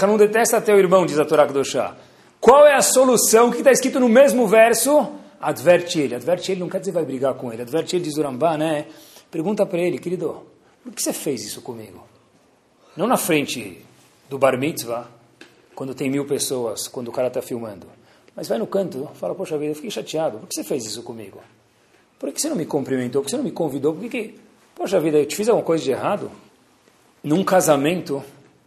não 0.06 0.16
detesta 0.16 0.60
teu 0.60 0.78
irmão, 0.78 1.04
diz 1.04 1.18
a 1.18 1.24
Torá 1.24 1.46
Kedoshá. 1.46 1.96
Qual 2.40 2.66
é 2.66 2.74
a 2.74 2.82
solução? 2.82 3.50
Que 3.50 3.58
está 3.58 3.70
escrito 3.70 4.00
no 4.00 4.08
mesmo 4.08 4.46
verso? 4.46 5.08
Adverte 5.40 6.00
ele. 6.00 6.14
Adverte 6.14 6.52
ele 6.52 6.60
não 6.60 6.68
quer 6.68 6.80
dizer 6.80 6.92
vai 6.92 7.04
brigar 7.04 7.34
com 7.34 7.52
ele. 7.52 7.62
Adverte 7.62 7.96
ele, 7.96 8.04
diz 8.04 8.16
o 8.16 8.22
Rambá, 8.22 8.56
né? 8.56 8.86
Pergunta 9.30 9.64
para 9.64 9.78
ele, 9.78 9.98
querido, 9.98 10.46
por 10.82 10.92
que 10.92 11.02
você 11.02 11.12
fez 11.12 11.44
isso 11.44 11.62
comigo? 11.62 12.02
Não 12.96 13.06
na 13.06 13.16
frente 13.16 13.84
do 14.28 14.38
bar 14.38 14.58
mitzvah, 14.58 15.08
quando 15.74 15.94
tem 15.94 16.10
mil 16.10 16.26
pessoas, 16.26 16.88
quando 16.88 17.08
o 17.08 17.12
cara 17.12 17.28
está 17.28 17.40
filmando. 17.40 17.86
Mas 18.34 18.48
vai 18.48 18.58
no 18.58 18.66
canto, 18.66 19.08
fala, 19.14 19.34
poxa 19.34 19.56
vida, 19.56 19.70
eu 19.70 19.74
fiquei 19.74 19.90
chateado. 19.90 20.38
Por 20.38 20.48
que 20.48 20.54
você 20.54 20.64
fez 20.64 20.84
isso 20.84 21.02
comigo? 21.02 21.40
Por 22.18 22.30
que 22.32 22.40
você 22.40 22.48
não 22.48 22.56
me 22.56 22.66
cumprimentou? 22.66 23.22
Por 23.22 23.26
que 23.26 23.30
você 23.30 23.36
não 23.36 23.44
me 23.44 23.52
convidou? 23.52 23.94
Por 23.94 24.02
que, 24.02 24.08
que... 24.08 24.40
Poxa 24.74 25.00
vida, 25.00 25.18
eu 25.18 25.26
te 25.26 25.36
fiz 25.36 25.48
alguma 25.48 25.64
coisa 25.64 25.82
de 25.82 25.90
errado? 25.90 26.30
Num 27.22 27.44
casamento, 27.44 28.22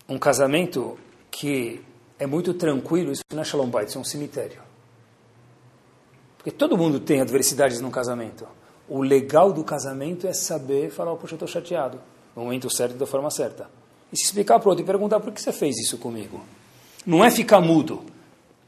um 0.08 0.18
casamento 0.18 0.98
que 1.30 1.82
é 2.18 2.26
muito 2.26 2.54
tranquilo, 2.54 3.12
isso 3.12 3.24
não 3.32 3.42
é 3.42 3.46
Shalom 3.46 3.70
Bait, 3.70 3.90
isso 3.90 3.98
é 3.98 4.02
um 4.02 4.06
cemitério. 4.06 4.62
Porque 6.38 6.52
todo 6.52 6.78
mundo 6.78 7.00
tem 7.00 7.22
adversidades 7.22 7.80
no 7.80 7.90
casamento. 7.90 8.48
O 8.88 9.02
legal 9.02 9.52
do 9.54 9.64
casamento 9.64 10.28
é 10.28 10.34
saber 10.34 10.90
falar, 10.90 11.16
poxa, 11.16 11.34
eu 11.34 11.38
estou 11.38 11.48
chateado. 11.48 12.00
no 12.36 12.44
momento 12.44 12.70
certo 12.70 12.96
da 12.96 13.06
forma 13.06 13.30
certa. 13.30 13.70
E 14.12 14.18
se 14.18 14.26
explicar 14.26 14.60
para 14.60 14.68
o 14.68 14.70
outro 14.72 14.84
e 14.84 14.86
perguntar 14.86 15.20
por 15.20 15.32
que 15.32 15.42
você 15.42 15.52
fez 15.52 15.78
isso 15.80 15.98
comigo. 15.98 16.42
Não 17.06 17.24
é 17.24 17.32
ficar 17.32 17.62
mudo. 17.62 18.04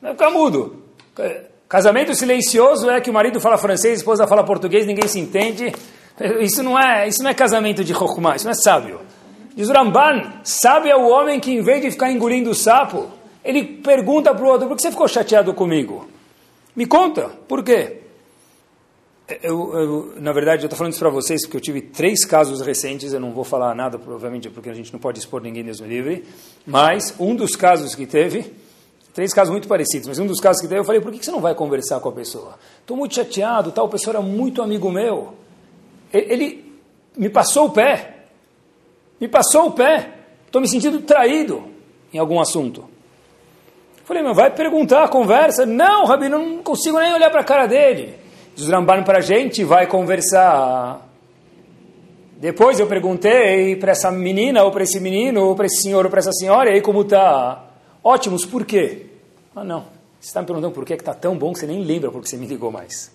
Não 0.01 0.09
é 0.09 0.13
ficar 0.13 0.31
mudo. 0.31 0.83
Casamento 1.67 2.13
silencioso 2.15 2.89
é 2.89 3.01
que 3.01 3.09
o 3.09 3.13
marido 3.13 3.39
fala 3.39 3.57
francês, 3.57 3.93
a 3.93 3.97
esposa 3.97 4.27
fala 4.27 4.43
português, 4.43 4.85
ninguém 4.85 5.07
se 5.07 5.19
entende. 5.19 5.73
Isso 6.39 6.63
não 6.63 6.79
é, 6.79 7.07
isso 7.07 7.21
não 7.21 7.29
é 7.29 7.33
casamento 7.33 7.83
de 7.83 7.93
Chokhmah, 7.93 8.35
isso 8.35 8.45
não 8.45 8.51
é 8.51 8.55
sábio. 8.55 9.01
Diz 9.55 9.69
o 9.69 9.73
Ramban, 9.73 10.39
sábio 10.43 10.91
é 10.91 10.95
o 10.95 11.07
homem 11.09 11.39
que 11.39 11.51
em 11.51 11.61
vez 11.61 11.81
de 11.81 11.91
ficar 11.91 12.11
engolindo 12.11 12.49
o 12.49 12.55
sapo, 12.55 13.09
ele 13.43 13.63
pergunta 13.63 14.33
para 14.33 14.45
o 14.45 14.47
outro, 14.47 14.67
por 14.67 14.75
que 14.75 14.81
você 14.81 14.91
ficou 14.91 15.07
chateado 15.07 15.53
comigo? 15.53 16.07
Me 16.75 16.85
conta, 16.85 17.29
por 17.47 17.63
quê? 17.63 18.01
Eu, 19.41 19.73
eu, 19.73 20.13
na 20.21 20.31
verdade, 20.31 20.63
eu 20.63 20.67
estou 20.67 20.77
falando 20.77 20.93
isso 20.93 20.99
para 20.99 21.09
vocês 21.09 21.41
porque 21.41 21.57
eu 21.57 21.61
tive 21.61 21.81
três 21.81 22.23
casos 22.23 22.61
recentes, 22.61 23.11
eu 23.11 23.19
não 23.19 23.31
vou 23.31 23.43
falar 23.43 23.73
nada, 23.73 23.97
provavelmente, 23.97 24.51
porque 24.51 24.69
a 24.69 24.73
gente 24.73 24.93
não 24.93 24.99
pode 24.99 25.17
expor 25.17 25.41
ninguém 25.41 25.63
Deus 25.63 25.81
me 25.81 25.87
livre, 25.87 26.25
mas 26.65 27.15
um 27.19 27.35
dos 27.35 27.55
casos 27.55 27.95
que 27.95 28.05
teve, 28.05 28.53
três 29.15 29.33
casos 29.33 29.51
muito 29.51 29.67
parecidos, 29.67 30.07
mas 30.07 30.19
um 30.19 30.27
dos 30.27 30.39
casos 30.39 30.61
que 30.61 30.67
teve, 30.67 30.81
eu 30.81 30.83
falei, 30.83 31.01
por 31.01 31.11
que 31.11 31.25
você 31.25 31.31
não 31.31 31.41
vai 31.41 31.55
conversar 31.55 31.99
com 32.01 32.09
a 32.09 32.11
pessoa? 32.11 32.59
Estou 32.79 32.95
muito 32.95 33.15
chateado, 33.15 33.71
tal 33.71 33.89
pessoa 33.89 34.17
era 34.17 34.21
muito 34.21 34.61
amigo 34.61 34.91
meu. 34.91 35.33
Ele 36.13 36.71
me 37.17 37.29
passou 37.29 37.65
o 37.65 37.71
pé, 37.71 38.25
me 39.19 39.27
passou 39.27 39.69
o 39.69 39.71
pé, 39.71 40.13
estou 40.45 40.61
me 40.61 40.69
sentindo 40.69 41.01
traído 41.01 41.63
em 42.13 42.19
algum 42.19 42.39
assunto. 42.39 42.87
Falei, 44.03 44.21
mas 44.21 44.35
vai 44.35 44.51
perguntar, 44.51 45.09
conversa. 45.09 45.65
Não, 45.65 46.05
Rabino, 46.05 46.37
não 46.37 46.61
consigo 46.61 46.99
nem 46.99 47.11
olhar 47.11 47.31
para 47.31 47.41
a 47.41 47.43
cara 47.43 47.65
dele. 47.65 48.24
Diz 48.55 48.69
Ramban 48.69 49.03
para 49.03 49.17
a 49.17 49.21
gente, 49.21 49.65
vai 49.65 49.85
conversar. 49.85 51.05
Depois 52.37 52.79
eu 52.79 52.87
perguntei 52.87 53.75
para 53.75 53.91
essa 53.91 54.09
menina, 54.09 54.63
ou 54.63 54.71
para 54.71 54.83
esse 54.83 54.97
menino, 54.99 55.43
ou 55.43 55.55
para 55.55 55.65
esse 55.65 55.81
senhor, 55.81 56.05
ou 56.05 56.09
para 56.09 56.19
essa 56.19 56.31
senhora, 56.31 56.69
e 56.69 56.75
aí 56.75 56.81
como 56.81 57.01
está? 57.01 57.65
Ótimos, 58.01 58.45
por 58.45 58.65
quê? 58.65 59.07
Ah, 59.53 59.63
não. 59.63 59.81
Você 60.19 60.29
está 60.29 60.39
me 60.39 60.47
perguntando 60.47 60.73
por 60.73 60.85
que 60.85 60.93
está 60.93 61.13
tão 61.13 61.37
bom 61.37 61.51
que 61.51 61.59
você 61.59 61.67
nem 61.67 61.83
lembra 61.83 62.09
porque 62.09 62.29
você 62.29 62.37
me 62.37 62.47
ligou 62.47 62.71
mais. 62.71 63.11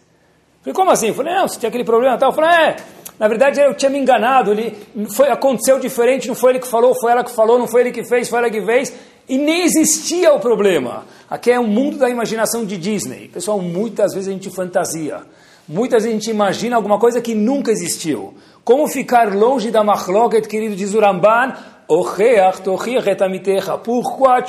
Falei, 0.61 0.74
como 0.74 0.90
assim? 0.90 1.12
Falei, 1.14 1.35
não, 1.35 1.48
você 1.48 1.59
tinha 1.59 1.68
aquele 1.68 1.85
problema 1.85 2.18
tal. 2.18 2.33
Falei, 2.33 2.50
é, 2.50 2.76
na 3.18 3.26
verdade 3.26 3.61
eu 3.61 3.74
tinha 3.74 3.90
me 3.90 3.98
enganado, 3.98 4.53
ele 4.53 4.76
foi, 5.09 5.29
aconteceu 5.29 5.79
diferente, 5.79 6.29
não 6.29 6.35
foi 6.35 6.53
ele 6.53 6.59
que 6.59 6.68
falou, 6.68 6.94
foi 6.94 7.12
ela 7.12 7.24
que 7.24 7.33
falou, 7.33 7.59
não 7.59 7.66
foi 7.66 7.81
ele 7.81 7.92
que 7.92 8.05
fez, 8.05 8.29
foi 8.29 8.38
ela 8.40 8.50
que 8.50 8.61
fez, 8.61 8.94
e 9.31 9.38
nem 9.38 9.62
existia 9.62 10.35
o 10.35 10.40
problema. 10.40 11.05
Aqui 11.31 11.53
é 11.53 11.61
um 11.61 11.66
mundo 11.69 11.97
da 11.97 12.11
imaginação 12.11 12.64
de 12.64 12.77
Disney. 12.77 13.29
Pessoal, 13.29 13.61
muitas 13.61 14.12
vezes 14.12 14.29
a 14.29 14.33
gente 14.33 14.51
fantasia, 14.51 15.21
muitas 15.69 16.03
vezes 16.03 16.16
a 16.16 16.21
gente 16.21 16.31
imagina 16.31 16.75
alguma 16.75 16.99
coisa 16.99 17.21
que 17.21 17.33
nunca 17.33 17.71
existiu. 17.71 18.35
Como 18.64 18.88
ficar 18.88 19.33
longe 19.33 19.71
da 19.71 19.85
machloket, 19.85 20.49
querido, 20.49 20.75
diz 20.75 20.95
o 20.95 21.01
Ramban, 21.01 21.55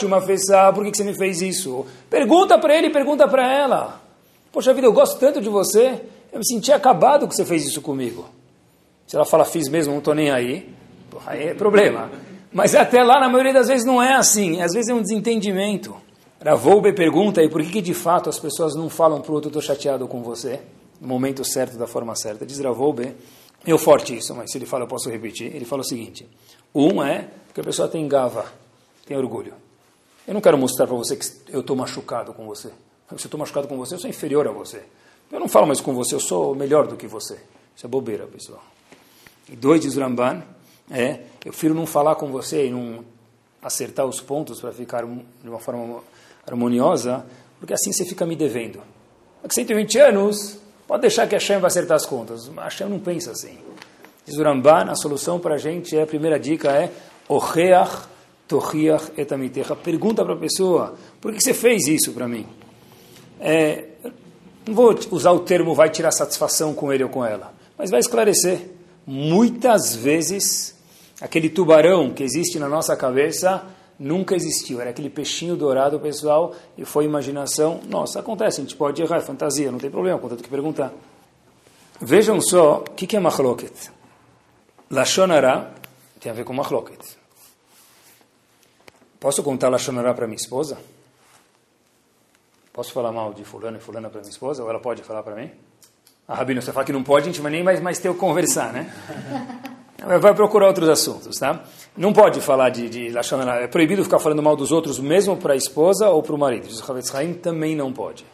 m'as 0.08 0.26
fait 0.26 0.38
ça? 0.40 0.74
Por 0.74 0.84
que 0.84 0.98
você 0.98 1.04
me 1.04 1.14
fez 1.14 1.44
isso? 1.44 1.86
Pergunta 2.10 2.58
para 2.58 2.76
ele, 2.76 2.90
pergunta 2.90 3.28
para 3.28 3.54
ela. 3.54 4.02
Poxa 4.52 4.74
vida, 4.74 4.88
eu 4.88 4.94
gosto 4.94 5.20
tanto 5.20 5.40
de 5.40 5.50
você, 5.50 6.02
eu 6.34 6.40
me 6.40 6.46
senti 6.46 6.72
acabado 6.72 7.28
que 7.28 7.36
você 7.36 7.46
fez 7.46 7.68
isso 7.68 7.84
comigo. 7.84 8.26
Se 9.06 9.16
ela 9.16 9.26
fala, 9.26 9.46
fiz 9.46 9.70
mesmo, 9.70 9.92
não 9.92 10.00
estou 10.00 10.16
nem 10.16 10.32
aí, 10.32 10.68
aí 11.28 11.50
é 11.50 11.54
problema. 11.54 12.10
Mas 12.52 12.76
até 12.76 13.04
lá, 13.04 13.20
na 13.20 13.30
maioria 13.30 13.54
das 13.54 13.68
vezes, 13.68 13.86
não 13.86 14.02
é 14.02 14.14
assim. 14.16 14.62
Às 14.62 14.74
vezes 14.74 14.90
é 14.90 14.94
um 14.94 15.02
desentendimento. 15.02 15.96
Ravolbe 16.44 16.92
pergunta, 16.94 17.42
e 17.44 17.50
por 17.50 17.62
que, 17.62 17.72
que 17.72 17.82
de 17.82 17.94
fato 17.94 18.30
as 18.30 18.40
pessoas 18.40 18.76
não 18.76 18.90
falam 18.90 19.22
para 19.22 19.32
o 19.32 19.36
outro, 19.36 19.50
estou 19.50 19.62
chateado 19.62 20.08
com 20.08 20.24
você, 20.24 20.60
no 21.00 21.08
momento 21.08 21.46
certo, 21.46 21.78
da 21.78 21.86
forma 21.86 22.16
certa? 22.16 22.46
Diz 22.46 22.60
Ravolbe, 22.60 23.16
eu 23.66 23.78
forte 23.78 24.18
isso, 24.18 24.34
mas 24.34 24.52
se 24.52 24.58
ele 24.58 24.66
fala, 24.66 24.84
eu 24.84 24.88
posso 24.88 25.10
repetir. 25.10 25.56
Ele 25.56 25.66
fala 25.66 25.82
o 25.82 25.86
seguinte, 25.86 26.28
um 26.74 27.04
é 27.04 27.28
porque 27.48 27.62
a 27.62 27.64
pessoa 27.64 27.88
tem 27.88 28.08
gava, 28.08 28.46
tem 29.06 29.16
orgulho. 29.16 29.54
Eu 30.28 30.34
não 30.34 30.42
quero 30.42 30.58
mostrar 30.58 30.88
para 30.88 30.96
você 30.96 31.16
que 31.16 31.26
eu 31.50 31.60
estou 31.60 31.76
machucado 31.76 32.34
com 32.34 32.46
você. 32.46 32.70
Se 32.70 33.14
eu 33.14 33.18
estou 33.18 33.40
machucado 33.40 33.68
com 33.68 33.78
você, 33.78 33.96
eu 33.96 34.00
sou 34.00 34.10
inferior 34.10 34.48
a 34.48 34.52
você. 34.52 34.82
Eu 35.32 35.40
não 35.40 35.48
falo 35.48 35.68
mais 35.68 35.80
com 35.80 35.94
você, 35.94 36.16
eu 36.16 36.20
sou 36.20 36.56
melhor 36.56 36.88
do 36.88 36.96
que 36.96 37.08
você. 37.08 37.38
Isso 37.76 37.86
é 37.86 37.90
bobeira, 37.90 38.26
pessoal. 38.26 38.64
E 39.50 39.56
dois, 39.56 39.82
diz 39.82 39.96
Ramban, 39.96 40.44
é, 40.92 41.22
eu 41.46 41.52
prefiro 41.52 41.74
não 41.74 41.86
falar 41.86 42.16
com 42.16 42.32
você 42.32 42.68
e 42.68 42.72
não 42.72 43.04
acertar 43.62 44.06
os 44.06 44.20
pontos 44.20 44.60
para 44.60 44.72
ficar 44.72 45.06
de 45.06 45.50
uma 45.50 45.60
forma 45.60 46.02
harmoniosa, 46.46 47.26
porque 47.60 47.74
assim 47.74 47.92
você 47.92 48.06
fica 48.06 48.26
me 48.26 48.36
devendo. 48.36 48.82
Daqui 49.42 49.56
120 49.56 50.00
anos, 50.00 50.58
pode 50.88 51.02
deixar 51.02 51.28
que 51.28 51.36
a 51.36 51.38
Hashem 51.38 51.60
vai 51.60 51.68
acertar 51.68 51.96
as 51.96 52.06
contas. 52.06 52.52
A 52.58 52.64
Hashem 52.64 52.90
não 52.90 53.00
pensa 53.00 53.32
assim. 53.32 53.58
Diz 54.26 54.38
o 54.38 54.44
Ramban, 54.44 54.92
a 54.92 54.96
solução 54.96 55.40
para 55.40 55.56
a 55.56 55.58
gente, 55.58 55.96
é, 55.96 56.04
a 56.04 56.08
primeira 56.08 56.40
dica 56.40 56.72
é 56.72 56.92
Ocheach 57.28 58.12
Tochiach 58.52 59.14
etamitecha. 59.18 59.76
Pergunta 59.78 60.26
para 60.26 60.34
a 60.34 60.38
pessoa, 60.38 60.96
por 61.22 61.32
que 61.32 61.40
você 61.40 61.54
fez 61.54 61.88
isso 61.88 62.12
para 62.12 62.28
mim? 62.28 62.46
É, 63.40 63.86
não 64.68 64.76
vou 64.76 64.94
usar 65.10 65.32
o 65.32 65.40
termo 65.40 65.74
vai 65.74 65.90
tirar 65.90 66.12
satisfação 66.12 66.74
com 66.74 66.92
ele 66.92 67.04
ou 67.04 67.10
com 67.10 67.26
ela, 67.26 67.54
mas 67.78 67.90
vai 67.90 68.02
esclarecer. 68.02 68.68
Muitas 69.08 69.96
vezes, 69.96 70.76
aquele 71.22 71.50
tubarão 71.50 72.12
que 72.12 72.24
existe 72.24 72.60
na 72.60 72.68
nossa 72.68 72.96
cabeça 72.98 73.64
nunca 73.98 74.36
existiu. 74.36 74.82
Era 74.82 74.90
aquele 74.90 75.10
peixinho 75.10 75.56
dourado, 75.56 76.00
pessoal, 76.00 76.56
e 76.78 76.84
foi 76.84 77.06
imaginação. 77.06 77.80
Nossa, 77.88 78.20
acontece, 78.20 78.60
a 78.60 78.64
gente 78.64 78.76
pode 78.76 79.02
errar, 79.02 79.18
é 79.18 79.22
fantasia, 79.22 79.72
não 79.72 79.78
tem 79.78 79.92
problema, 79.92 80.18
contanto 80.18 80.44
que 80.44 80.50
perguntar. 80.50 80.92
Vejam 82.00 82.42
só 82.42 82.80
o 82.80 82.82
que, 82.82 83.06
que 83.06 83.16
é 83.16 83.20
machloket. 83.20 83.92
Lashonara 84.90 85.72
tem 86.20 86.32
a 86.32 86.36
ver 86.36 86.44
com 86.44 86.52
machloket. 86.52 87.00
Posso 89.20 89.44
contar 89.44 89.70
Lashonara 89.70 90.14
para 90.16 90.26
minha 90.26 90.36
esposa? 90.36 90.80
Posso 92.74 92.92
falar 92.92 93.12
mal 93.12 93.34
de 93.34 93.44
fulano 93.44 93.78
e 93.78 93.80
fulana 93.80 94.10
para 94.10 94.22
minha 94.22 94.32
esposa? 94.32 94.64
Ou 94.64 94.70
ela 94.70 94.80
pode 94.80 95.04
falar 95.04 95.22
para 95.22 95.36
mim? 95.36 95.52
Ah, 96.28 96.36
Rabino, 96.36 96.60
você 96.60 96.72
fala 96.72 96.86
que 96.86 96.92
não 96.92 97.04
pode, 97.04 97.30
a 97.30 97.32
gente 97.32 97.42
vai 97.42 97.52
nem 97.52 97.64
mais, 97.64 97.80
mais 97.80 98.00
ter 98.00 98.10
o 98.10 98.16
conversar, 98.16 98.74
né? 98.74 98.92
Vai 100.04 100.34
procurar 100.34 100.68
outros 100.68 100.90
assuntos, 100.90 101.38
tá? 101.38 101.62
Não 101.96 102.12
pode 102.12 102.42
falar 102.42 102.70
de, 102.70 102.90
de 102.90 103.10
Lashonara. 103.10 103.64
É 103.64 103.68
proibido 103.68 104.04
ficar 104.04 104.18
falando 104.18 104.42
mal 104.42 104.56
dos 104.56 104.72
outros, 104.72 105.00
mesmo 105.00 105.38
para 105.38 105.54
a 105.54 105.56
esposa 105.56 106.10
ou 106.10 106.24
para 106.24 106.36
o 106.36 106.40
marido. 106.40 106.68
Diz 106.68 106.80
o 106.80 107.18
Haim 107.18 107.34
também 107.34 107.76
não 107.76 107.94
pode. 107.94 108.26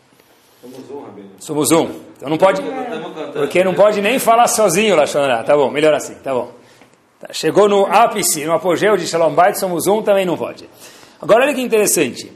Somos 0.62 0.89
um, 0.89 1.01
Rabino. 1.01 1.30
Somos 1.39 1.71
um. 1.71 1.89
Então 2.15 2.30
não 2.30 2.38
pode... 2.38 2.62
Porque 3.34 3.63
não 3.63 3.73
pode 3.73 4.01
nem 4.01 4.17
falar 4.17 4.47
sozinho 4.47 4.95
Lashonara. 4.95 5.43
Tá 5.43 5.56
bom, 5.56 5.69
melhor 5.69 5.93
assim, 5.93 6.15
tá 6.15 6.34
bom. 6.34 6.51
Tá, 7.19 7.30
chegou 7.32 7.67
no 7.67 7.86
ápice, 7.86 8.45
no 8.45 8.53
apogeu 8.53 8.95
de 8.95 9.08
Shalom 9.08 9.34
Bait, 9.34 9.58
somos 9.58 9.88
um, 9.88 10.01
também 10.01 10.25
não 10.25 10.38
pode. 10.38 10.69
Agora 11.21 11.45
olha 11.45 11.53
que 11.53 11.62
interessante. 11.62 12.32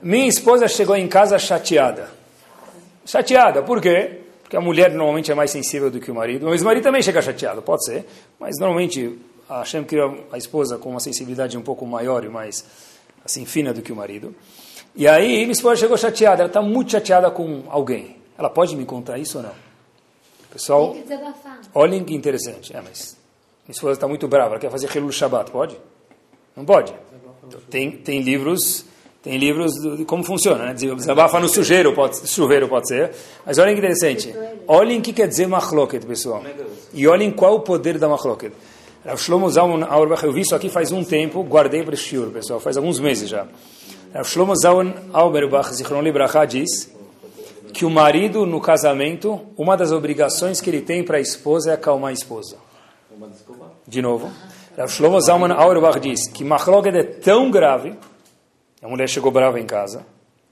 Minha 0.00 0.28
esposa 0.28 0.68
chegou 0.68 0.94
em 0.94 1.08
casa 1.08 1.38
chateada. 1.38 2.10
Chateada, 3.04 3.62
por 3.62 3.80
quê? 3.80 4.25
Porque 4.46 4.56
a 4.56 4.60
mulher 4.60 4.92
normalmente 4.92 5.32
é 5.32 5.34
mais 5.34 5.50
sensível 5.50 5.90
do 5.90 5.98
que 5.98 6.08
o 6.08 6.14
marido. 6.14 6.46
Mas 6.46 6.62
o 6.62 6.64
marido 6.64 6.84
também 6.84 7.02
chega 7.02 7.20
chateado, 7.20 7.60
pode 7.62 7.84
ser. 7.84 8.06
Mas 8.38 8.56
normalmente 8.60 9.18
a 9.48 9.58
Hashem 9.58 9.82
cria 9.82 10.04
a 10.30 10.38
esposa 10.38 10.78
com 10.78 10.90
uma 10.90 11.00
sensibilidade 11.00 11.58
um 11.58 11.62
pouco 11.62 11.84
maior 11.84 12.22
e 12.22 12.28
mais 12.28 12.64
assim 13.24 13.44
fina 13.44 13.74
do 13.74 13.82
que 13.82 13.90
o 13.90 13.96
marido. 13.96 14.32
E 14.94 15.08
aí 15.08 15.38
minha 15.40 15.50
esposa 15.50 15.80
chegou 15.80 15.96
chateada. 15.96 16.42
Ela 16.42 16.46
está 16.48 16.62
muito 16.62 16.92
chateada 16.92 17.28
com 17.28 17.64
alguém. 17.68 18.18
Ela 18.38 18.48
pode 18.48 18.76
me 18.76 18.84
contar 18.84 19.18
isso 19.18 19.38
ou 19.38 19.42
não? 19.42 19.52
Pessoal, 20.52 20.94
olhem 21.74 22.04
que 22.04 22.14
interessante. 22.14 22.72
É, 22.72 22.80
mas 22.80 23.16
minha 23.66 23.74
esposa 23.74 23.94
está 23.94 24.06
muito 24.06 24.28
brava. 24.28 24.52
Ela 24.52 24.60
quer 24.60 24.70
fazer 24.70 24.96
Helul 24.96 25.10
Shabbat. 25.10 25.50
Pode? 25.50 25.76
Não 26.54 26.64
pode. 26.64 26.94
Então, 27.48 27.60
tem, 27.68 27.90
tem 27.90 28.20
livros 28.20 28.86
tem 29.26 29.38
livros 29.38 29.72
de 29.72 30.04
como 30.04 30.22
funciona, 30.22 30.66
né? 30.66 30.72
Desabafa 30.72 31.40
no 31.40 31.48
sujeiro 31.48 31.92
pode, 31.92 32.28
chuveiro 32.28 32.68
pode 32.68 32.86
ser. 32.86 33.10
Mas 33.44 33.58
olhem 33.58 33.74
que 33.74 33.80
interessante. 33.80 34.32
Olhem 34.68 35.00
o 35.00 35.02
que 35.02 35.12
quer 35.12 35.26
dizer 35.26 35.48
machloket, 35.48 36.06
pessoal. 36.06 36.44
E 36.94 37.08
olhem 37.08 37.32
qual 37.32 37.56
o 37.56 37.60
poder 37.60 37.98
da 37.98 38.08
machloket. 38.08 38.52
Rav 39.04 39.20
Shlomo 39.20 39.50
Zalman 39.50 39.84
Auerbach, 39.90 40.22
eu 40.22 40.32
vi 40.32 40.42
isso 40.42 40.54
aqui 40.54 40.68
faz 40.68 40.92
um 40.92 41.02
tempo, 41.02 41.42
guardei 41.42 41.82
para 41.82 41.94
este 41.94 42.16
pessoal, 42.32 42.60
faz 42.60 42.76
alguns 42.76 43.00
meses 43.00 43.28
já. 43.28 43.48
Rav 44.14 44.28
Shlomo 44.28 44.54
Zalman 44.54 44.94
Auerbach, 45.12 45.74
Zichron 45.74 46.02
Libraha, 46.02 46.44
diz 46.46 46.88
que 47.74 47.84
o 47.84 47.90
marido, 47.90 48.46
no 48.46 48.60
casamento, 48.60 49.40
uma 49.56 49.76
das 49.76 49.90
obrigações 49.90 50.60
que 50.60 50.70
ele 50.70 50.82
tem 50.82 51.02
para 51.02 51.16
a 51.16 51.20
esposa 51.20 51.72
é 51.72 51.74
acalmar 51.74 52.10
a 52.10 52.12
esposa. 52.12 52.58
De 53.88 54.00
novo. 54.00 54.30
Rav 54.78 54.88
Shlomo 54.88 55.20
Zalman 55.20 55.52
Auerbach 55.52 55.98
diz 55.98 56.28
que 56.28 56.44
machloket 56.44 56.96
é 56.96 57.02
tão 57.02 57.50
grave 57.50 57.92
a 58.82 58.88
mulher 58.88 59.08
chegou 59.08 59.30
brava 59.30 59.58
em 59.58 59.66
casa, 59.66 60.06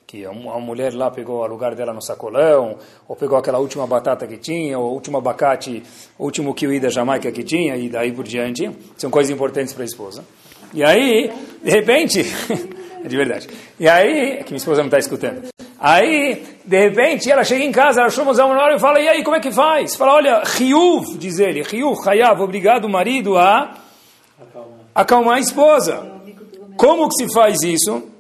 que 0.07 0.25
a 0.25 0.33
mulher 0.33 0.95
lá 0.95 1.11
pegou 1.11 1.43
o 1.43 1.47
lugar 1.47 1.75
dela 1.75 1.93
no 1.93 2.01
sacolão, 2.01 2.77
ou 3.09 3.17
pegou 3.17 3.37
aquela 3.37 3.59
última 3.59 3.87
batata 3.87 4.27
que 4.27 4.37
tinha, 4.37 4.79
ou 4.79 4.91
o 4.91 4.95
último 4.95 5.19
abacate, 5.19 5.83
o 6.19 6.25
último 6.25 6.55
kiwi 6.55 6.79
da 6.79 6.89
Jamaica 6.89 7.33
que 7.33 7.43
tinha, 7.43 7.77
e 7.77 7.89
daí 7.89 8.13
por 8.13 8.25
diante. 8.25 8.71
São 8.97 9.11
coisas 9.11 9.35
importantes 9.35 9.75
para 9.75 9.83
a 9.83 9.87
esposa. 9.87 10.25
E 10.73 10.85
aí, 10.85 11.33
de 11.63 11.71
repente, 11.71 12.21
é 13.05 13.09
de 13.09 13.17
verdade. 13.17 13.49
E 13.79 13.89
aí, 13.89 14.43
que 14.45 14.53
minha 14.53 14.59
esposa 14.59 14.79
não 14.79 14.87
está 14.87 14.99
escutando. 14.99 15.49
Aí, 15.79 16.45
de 16.65 16.79
repente, 16.79 17.31
ela 17.31 17.45
chega 17.45 17.65
em 17.65 17.73
casa, 17.73 18.01
ela 18.01 18.11
chama 18.11 18.33
o 18.33 18.41
hora 18.41 18.77
e 18.77 18.79
fala, 18.79 19.01
e 19.01 19.09
aí, 19.09 19.23
como 19.23 19.37
é 19.37 19.41
que 19.41 19.51
faz? 19.51 19.97
Fala, 19.97 20.15
olha, 20.15 20.43
Riuv, 20.45 21.19
diz 21.19 21.39
ele, 21.39 21.63
Riuv, 21.63 21.99
Hayav, 22.09 22.41
obrigado, 22.41 22.89
marido, 22.89 23.37
a 23.37 23.75
acalmar 24.95 25.37
a 25.37 25.41
esposa. 25.41 26.15
Como 26.77 27.09
que 27.09 27.17
se 27.17 27.33
faz 27.35 27.63
isso? 27.63 28.14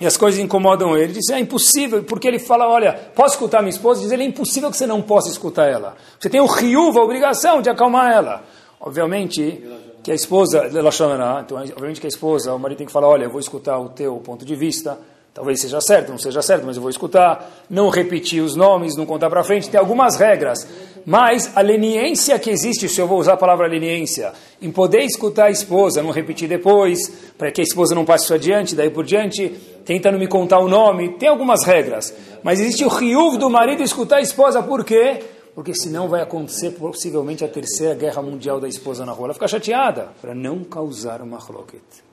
E 0.00 0.06
as 0.06 0.16
coisas 0.16 0.38
incomodam 0.40 0.94
ele. 0.94 1.04
Ele 1.04 1.12
diz, 1.14 1.28
é 1.30 1.38
impossível, 1.38 2.02
porque 2.04 2.28
ele 2.28 2.38
fala, 2.38 2.68
olha, 2.68 2.92
posso 3.14 3.34
escutar 3.34 3.60
minha 3.60 3.70
esposa? 3.70 4.00
Diz, 4.00 4.12
ele 4.12 4.22
é 4.22 4.26
impossível 4.26 4.70
que 4.70 4.76
você 4.76 4.86
não 4.86 5.02
possa 5.02 5.28
escutar 5.28 5.66
ela. 5.66 5.96
Você 6.18 6.30
tem 6.30 6.40
o 6.40 6.46
riuva, 6.46 7.00
a 7.00 7.02
obrigação 7.02 7.60
de 7.60 7.68
acalmar 7.68 8.12
ela. 8.12 8.44
Obviamente 8.80 9.60
que 10.02 10.12
a 10.12 10.14
esposa, 10.14 10.68
então, 10.68 11.58
obviamente 11.58 12.00
que 12.00 12.06
a 12.06 12.08
esposa, 12.08 12.54
o 12.54 12.58
marido 12.58 12.78
tem 12.78 12.86
que 12.86 12.92
falar, 12.92 13.08
olha, 13.08 13.24
eu 13.24 13.30
vou 13.30 13.40
escutar 13.40 13.78
o 13.78 13.88
teu 13.88 14.16
ponto 14.18 14.44
de 14.44 14.54
vista, 14.54 14.98
talvez 15.38 15.60
seja 15.60 15.80
certo, 15.80 16.10
não 16.10 16.18
seja 16.18 16.42
certo, 16.42 16.66
mas 16.66 16.74
eu 16.74 16.82
vou 16.82 16.90
escutar, 16.90 17.48
não 17.70 17.90
repetir 17.90 18.42
os 18.42 18.56
nomes, 18.56 18.96
não 18.96 19.06
contar 19.06 19.30
para 19.30 19.44
frente, 19.44 19.70
tem 19.70 19.78
algumas 19.78 20.16
regras. 20.16 20.66
Mas 21.06 21.56
a 21.56 21.60
leniência 21.60 22.36
que 22.40 22.50
existe, 22.50 22.88
se 22.88 23.00
eu 23.00 23.06
vou 23.06 23.20
usar 23.20 23.34
a 23.34 23.36
palavra 23.36 23.68
leniência, 23.68 24.32
em 24.60 24.72
poder 24.72 25.04
escutar 25.04 25.44
a 25.44 25.50
esposa, 25.50 26.02
não 26.02 26.10
repetir 26.10 26.48
depois, 26.48 27.08
para 27.38 27.52
que 27.52 27.60
a 27.60 27.64
esposa 27.64 27.94
não 27.94 28.04
passe 28.04 28.24
isso 28.24 28.34
adiante, 28.34 28.74
daí 28.74 28.90
por 28.90 29.04
diante, 29.04 29.48
tentando 29.84 30.18
me 30.18 30.26
contar 30.26 30.58
o 30.58 30.66
nome, 30.66 31.10
tem 31.10 31.28
algumas 31.28 31.64
regras. 31.64 32.12
Mas 32.42 32.58
existe 32.58 32.84
o 32.84 32.88
riuv 32.88 33.38
do 33.38 33.48
marido 33.48 33.80
escutar 33.80 34.16
a 34.16 34.20
esposa, 34.20 34.60
por 34.60 34.84
quê? 34.84 35.22
Porque 35.54 35.72
senão 35.72 36.08
vai 36.08 36.20
acontecer 36.20 36.72
possivelmente 36.72 37.44
a 37.44 37.48
terceira 37.48 37.94
guerra 37.94 38.20
mundial 38.22 38.58
da 38.58 38.66
esposa 38.66 39.06
na 39.06 39.12
rua. 39.12 39.26
Ela 39.26 39.34
fica 39.34 39.46
chateada, 39.46 40.08
para 40.20 40.34
não 40.34 40.64
causar 40.64 41.22
uma 41.22 41.38
chloket. 41.38 42.07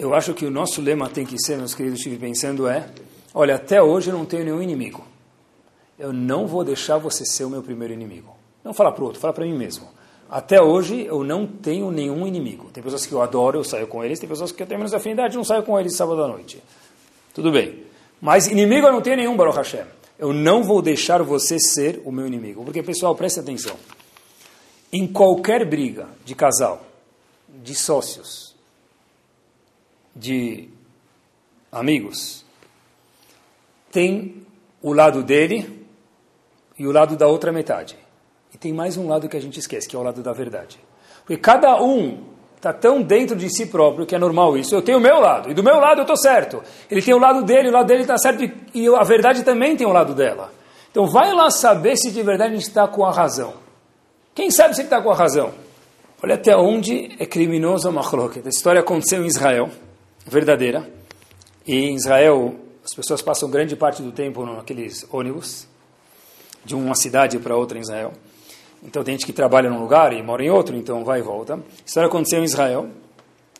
Eu 0.00 0.14
acho 0.14 0.34
que 0.34 0.44
o 0.44 0.50
nosso 0.50 0.80
lema 0.80 1.08
tem 1.08 1.24
que 1.24 1.36
ser, 1.38 1.56
meus 1.58 1.74
queridos, 1.74 1.98
estive 1.98 2.16
pensando, 2.16 2.66
é, 2.66 2.88
olha, 3.32 3.54
até 3.54 3.80
hoje 3.80 4.10
eu 4.10 4.14
não 4.14 4.24
tenho 4.24 4.44
nenhum 4.44 4.62
inimigo 4.62 5.04
eu 6.00 6.14
não 6.14 6.46
vou 6.46 6.64
deixar 6.64 6.96
você 6.96 7.26
ser 7.26 7.44
o 7.44 7.50
meu 7.50 7.62
primeiro 7.62 7.92
inimigo. 7.92 8.34
Não 8.64 8.72
fala 8.72 8.90
para 8.90 9.02
o 9.02 9.06
outro, 9.06 9.20
fala 9.20 9.34
para 9.34 9.44
mim 9.44 9.56
mesmo. 9.56 9.86
Até 10.30 10.60
hoje 10.60 11.04
eu 11.04 11.22
não 11.22 11.46
tenho 11.46 11.90
nenhum 11.90 12.26
inimigo. 12.26 12.70
Tem 12.72 12.82
pessoas 12.82 13.04
que 13.04 13.12
eu 13.12 13.20
adoro, 13.20 13.58
eu 13.58 13.64
saio 13.64 13.86
com 13.86 14.02
eles. 14.02 14.18
Tem 14.18 14.28
pessoas 14.28 14.50
que 14.50 14.62
eu 14.62 14.66
tenho 14.66 14.78
menos 14.78 14.94
afinidade, 14.94 15.36
não 15.36 15.44
saio 15.44 15.62
com 15.62 15.78
eles 15.78 15.94
sábado 15.94 16.24
à 16.24 16.28
noite. 16.28 16.62
Tudo 17.34 17.52
bem. 17.52 17.84
Mas 18.18 18.46
inimigo 18.46 18.86
eu 18.86 18.92
não 18.92 19.02
tenho 19.02 19.16
nenhum, 19.16 19.36
Baruch 19.36 19.58
Hashem. 19.58 19.84
Eu 20.18 20.32
não 20.32 20.62
vou 20.62 20.80
deixar 20.80 21.22
você 21.22 21.58
ser 21.58 22.00
o 22.04 22.10
meu 22.10 22.26
inimigo. 22.26 22.64
Porque, 22.64 22.82
pessoal, 22.82 23.14
preste 23.14 23.38
atenção. 23.40 23.76
Em 24.90 25.06
qualquer 25.06 25.68
briga 25.68 26.08
de 26.24 26.34
casal, 26.34 26.82
de 27.62 27.74
sócios, 27.74 28.49
de 30.14 30.68
amigos, 31.70 32.44
tem 33.90 34.46
o 34.82 34.92
lado 34.92 35.22
dele 35.22 35.86
e 36.78 36.86
o 36.86 36.92
lado 36.92 37.16
da 37.16 37.26
outra 37.26 37.52
metade. 37.52 37.96
E 38.52 38.58
tem 38.58 38.72
mais 38.72 38.96
um 38.96 39.08
lado 39.08 39.28
que 39.28 39.36
a 39.36 39.40
gente 39.40 39.58
esquece, 39.58 39.88
que 39.88 39.94
é 39.94 39.98
o 39.98 40.02
lado 40.02 40.22
da 40.22 40.32
verdade. 40.32 40.78
Porque 41.20 41.36
cada 41.36 41.80
um 41.82 42.24
está 42.56 42.72
tão 42.72 43.00
dentro 43.02 43.36
de 43.36 43.48
si 43.48 43.66
próprio 43.66 44.04
que 44.04 44.14
é 44.14 44.18
normal 44.18 44.56
isso. 44.56 44.74
Eu 44.74 44.82
tenho 44.82 44.98
o 44.98 45.00
meu 45.00 45.20
lado, 45.20 45.50
e 45.50 45.54
do 45.54 45.62
meu 45.62 45.76
lado 45.76 45.98
eu 45.98 46.02
estou 46.02 46.16
certo. 46.16 46.62
Ele 46.90 47.00
tem 47.00 47.14
o 47.14 47.18
lado 47.18 47.42
dele, 47.42 47.68
o 47.68 47.72
lado 47.72 47.86
dele 47.86 48.02
está 48.02 48.18
certo, 48.18 48.42
e 48.74 48.88
a 48.88 49.02
verdade 49.02 49.42
também 49.42 49.76
tem 49.76 49.86
o 49.86 49.92
lado 49.92 50.14
dela. 50.14 50.52
Então 50.90 51.06
vai 51.06 51.32
lá 51.32 51.50
saber 51.50 51.96
se 51.96 52.10
de 52.10 52.22
verdade 52.22 52.52
a 52.52 52.56
gente 52.56 52.68
está 52.68 52.86
com 52.88 53.04
a 53.04 53.12
razão. 53.12 53.54
Quem 54.34 54.50
sabe 54.50 54.74
se 54.74 54.82
ele 54.82 54.86
está 54.86 55.00
com 55.00 55.10
a 55.10 55.14
razão? 55.14 55.52
Olha 56.22 56.34
até 56.34 56.54
onde 56.56 57.16
é 57.18 57.24
criminoso 57.24 57.88
a 57.88 57.92
machloket. 57.92 58.44
A 58.44 58.48
história 58.50 58.80
aconteceu 58.80 59.22
em 59.22 59.26
Israel, 59.26 59.70
verdadeira. 60.26 60.88
E 61.66 61.74
em 61.74 61.94
Israel, 61.94 62.54
as 62.84 62.94
pessoas 62.94 63.22
passam 63.22 63.50
grande 63.50 63.76
parte 63.76 64.02
do 64.02 64.12
tempo 64.12 64.44
naqueles 64.44 65.06
ônibus 65.12 65.68
de 66.64 66.74
uma 66.74 66.94
cidade 66.94 67.38
para 67.38 67.56
outra 67.56 67.78
em 67.78 67.80
Israel. 67.80 68.12
Então 68.82 69.04
tem 69.04 69.14
gente 69.14 69.26
que 69.26 69.32
trabalha 69.32 69.68
num 69.68 69.80
lugar 69.80 70.12
e 70.12 70.22
mora 70.22 70.42
em 70.42 70.50
outro, 70.50 70.74
então 70.74 71.04
vai 71.04 71.20
e 71.20 71.22
volta. 71.22 71.62
Isso 71.84 72.00
aconteceu 72.00 72.40
em 72.40 72.44
Israel. 72.44 72.88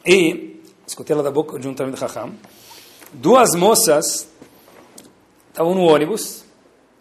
E, 0.04 0.60
escutei 0.86 1.14
lá 1.14 1.22
da 1.22 1.30
boca 1.30 1.58
de 1.58 1.68
um 1.68 1.74
Talmud 1.74 1.98
Chacham, 1.98 2.32
duas 3.12 3.54
moças 3.54 4.28
estavam 5.50 5.74
no 5.74 5.82
ônibus, 5.82 6.44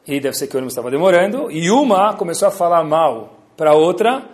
e 0.05 0.20
deve 0.20 0.36
ser 0.36 0.47
que 0.47 0.55
o 0.55 0.57
ônibus 0.57 0.74
estava 0.74 0.91
demorando, 0.91 1.49
e 1.49 1.72
uma 1.72 2.14
começou 2.14 2.47
a 2.47 2.51
falar 2.51 2.84
mal 2.84 3.39
para 3.55 3.74
outra 3.74 4.28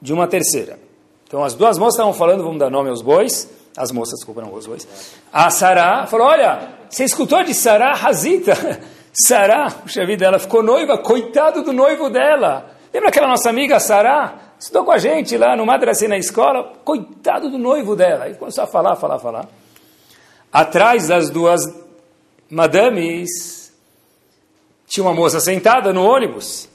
de 0.00 0.12
uma 0.12 0.26
terceira. 0.26 0.78
Então 1.26 1.42
as 1.42 1.54
duas 1.54 1.78
moças 1.78 1.94
estavam 1.94 2.12
falando, 2.12 2.42
vamos 2.42 2.58
dar 2.58 2.68
nome 2.68 2.90
aos 2.90 3.00
bois, 3.00 3.48
as 3.76 3.90
moças, 3.90 4.18
desculpa, 4.18 4.42
não 4.42 4.52
os 4.52 4.66
bois. 4.66 4.86
A 5.32 5.50
Sará 5.50 6.06
falou, 6.06 6.26
olha, 6.26 6.68
você 6.88 7.04
escutou 7.04 7.42
de 7.42 7.54
Sará 7.54 7.92
Hazita? 7.92 8.52
Sará, 9.26 9.70
puxa 9.70 10.06
vida, 10.06 10.24
ela 10.24 10.38
ficou 10.38 10.62
noiva, 10.62 10.98
coitado 10.98 11.62
do 11.62 11.72
noivo 11.72 12.08
dela. 12.08 12.70
Lembra 12.92 13.08
aquela 13.08 13.28
nossa 13.28 13.50
amiga 13.50 13.78
Sará? 13.80 14.52
Estudou 14.58 14.84
com 14.84 14.92
a 14.92 14.98
gente 14.98 15.36
lá 15.36 15.56
no 15.56 15.66
Madrassi 15.66 16.06
na 16.06 16.16
escola, 16.16 16.72
coitado 16.84 17.50
do 17.50 17.58
noivo 17.58 17.96
dela. 17.96 18.28
E 18.28 18.34
começou 18.34 18.64
a 18.64 18.66
falar, 18.66 18.96
falar, 18.96 19.18
falar. 19.18 19.48
Atrás 20.52 21.08
das 21.08 21.30
duas 21.30 21.62
madames, 22.48 23.72
tinha 24.86 25.04
uma 25.04 25.14
moça 25.14 25.40
sentada 25.40 25.92
no 25.92 26.04
ônibus. 26.04 26.68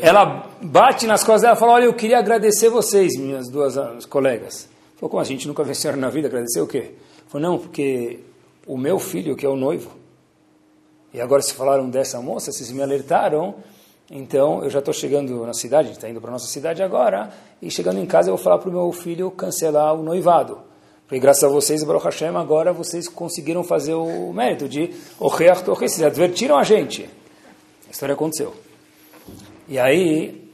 Ela 0.00 0.46
bate 0.62 1.06
nas 1.06 1.22
costas 1.22 1.42
dela 1.42 1.54
e 1.54 1.58
fala: 1.58 1.72
Olha, 1.72 1.84
eu 1.84 1.94
queria 1.94 2.18
agradecer 2.18 2.68
vocês, 2.68 3.16
minhas 3.18 3.50
duas 3.50 4.06
colegas. 4.06 4.68
Falou: 4.98 5.10
Como 5.10 5.20
a 5.20 5.24
gente 5.24 5.46
nunca 5.46 5.62
venceu 5.64 5.96
na 5.96 6.10
vida? 6.10 6.28
Agradecer 6.28 6.60
o 6.60 6.66
quê? 6.66 6.92
Falou: 7.28 7.50
Não, 7.50 7.58
porque 7.58 8.20
o 8.66 8.76
meu 8.76 8.98
filho, 8.98 9.36
que 9.36 9.46
é 9.46 9.48
o 9.48 9.56
noivo, 9.56 9.90
e 11.14 11.20
agora 11.20 11.40
se 11.40 11.54
falaram 11.54 11.88
dessa 11.88 12.20
moça, 12.20 12.52
vocês 12.52 12.70
me 12.70 12.82
alertaram, 12.82 13.54
então 14.10 14.62
eu 14.62 14.68
já 14.68 14.80
estou 14.80 14.92
chegando 14.92 15.46
na 15.46 15.54
cidade, 15.54 15.88
a 15.88 15.92
está 15.92 16.08
indo 16.08 16.20
para 16.20 16.30
a 16.30 16.32
nossa 16.32 16.48
cidade 16.48 16.82
agora, 16.82 17.30
e 17.62 17.70
chegando 17.70 17.98
em 17.98 18.06
casa 18.06 18.28
eu 18.28 18.36
vou 18.36 18.44
falar 18.44 18.58
para 18.58 18.68
o 18.68 18.72
meu 18.72 18.92
filho 18.92 19.30
cancelar 19.30 19.94
o 19.94 20.02
noivado. 20.02 20.58
Porque 21.06 21.18
graças 21.18 21.42
a 21.44 21.48
vocês, 21.48 21.82
Baruch 21.82 22.04
Hashem, 22.04 22.36
agora 22.36 22.70
vocês 22.70 23.08
conseguiram 23.08 23.64
fazer 23.64 23.94
o 23.94 24.30
mérito 24.32 24.68
de 24.68 24.94
Ocheach 25.18 25.64
Torres, 25.64 25.92
vocês 25.92 26.06
advertiram 26.06 26.58
a 26.58 26.64
gente. 26.64 27.08
A 27.88 27.90
história 27.90 28.14
aconteceu. 28.14 28.54
E 29.66 29.78
aí, 29.78 30.52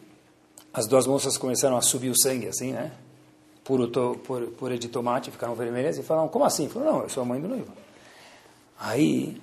as 0.72 0.86
duas 0.86 1.08
moças 1.08 1.36
começaram 1.36 1.76
a 1.76 1.80
subir 1.80 2.10
o 2.10 2.16
sangue, 2.16 2.46
assim, 2.46 2.72
né? 2.72 2.92
Puro, 3.64 3.88
to, 3.88 4.20
purê 4.58 4.76
de 4.76 4.88
tomate, 4.88 5.30
ficaram 5.30 5.54
vermelhas 5.54 5.96
e 5.96 6.02
falaram, 6.02 6.28
como 6.28 6.44
assim? 6.44 6.68
Falaram, 6.68 6.92
não, 6.92 7.02
eu 7.02 7.08
sou 7.08 7.22
a 7.22 7.26
mãe 7.26 7.40
do 7.40 7.48
noivo. 7.48 7.72
Aí, 8.78 9.40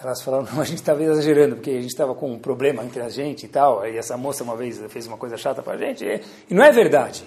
elas 0.00 0.22
falaram, 0.22 0.46
não, 0.52 0.60
a 0.60 0.64
gente 0.64 0.78
estava 0.78 1.02
exagerando, 1.02 1.56
porque 1.56 1.70
a 1.70 1.80
gente 1.80 1.86
estava 1.86 2.14
com 2.14 2.32
um 2.32 2.38
problema 2.38 2.84
entre 2.84 3.00
a 3.00 3.08
gente 3.08 3.46
e 3.46 3.48
tal, 3.48 3.80
aí 3.80 3.96
essa 3.96 4.16
moça 4.16 4.44
uma 4.44 4.56
vez 4.56 4.80
fez 4.88 5.06
uma 5.06 5.16
coisa 5.16 5.36
chata 5.36 5.62
para 5.62 5.74
a 5.74 5.78
gente, 5.78 6.04
e, 6.04 6.20
e, 6.50 6.54
não 6.54 6.64
é 6.64 6.72
verdade. 6.72 7.24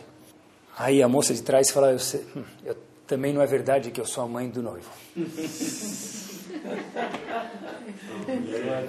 Aí 0.78 1.02
a 1.02 1.08
moça 1.08 1.34
de 1.34 1.42
trás 1.42 1.72
fala, 1.72 1.92
eu, 1.92 2.00
sei, 2.00 2.26
hum, 2.36 2.44
eu 2.66 2.76
também 3.08 3.34
não 3.34 3.42
é 3.42 3.46
verdade 3.46 3.90
que 3.90 4.00
eu 4.00 4.06
sou 4.06 4.24
a 4.24 4.28
mãe 4.28 4.50
do 4.50 4.62
noivo. 4.62 4.90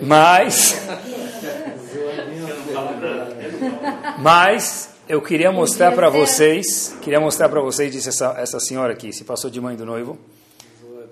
mas, 0.03 0.81
mas 4.19 4.91
eu 5.11 5.21
queria 5.21 5.51
mostrar 5.51 5.91
para 5.91 6.09
vocês, 6.09 6.97
queria 7.03 7.19
mostrar 7.19 7.49
para 7.49 7.61
vocês, 7.61 7.91
disse 7.91 8.11
essa, 8.11 8.33
essa 8.39 8.61
senhora 8.61 8.93
aqui, 8.93 9.13
se 9.13 9.25
passou 9.25 9.51
de 9.51 9.61
mãe 9.61 9.75
do 9.75 9.85
noivo, 9.85 10.17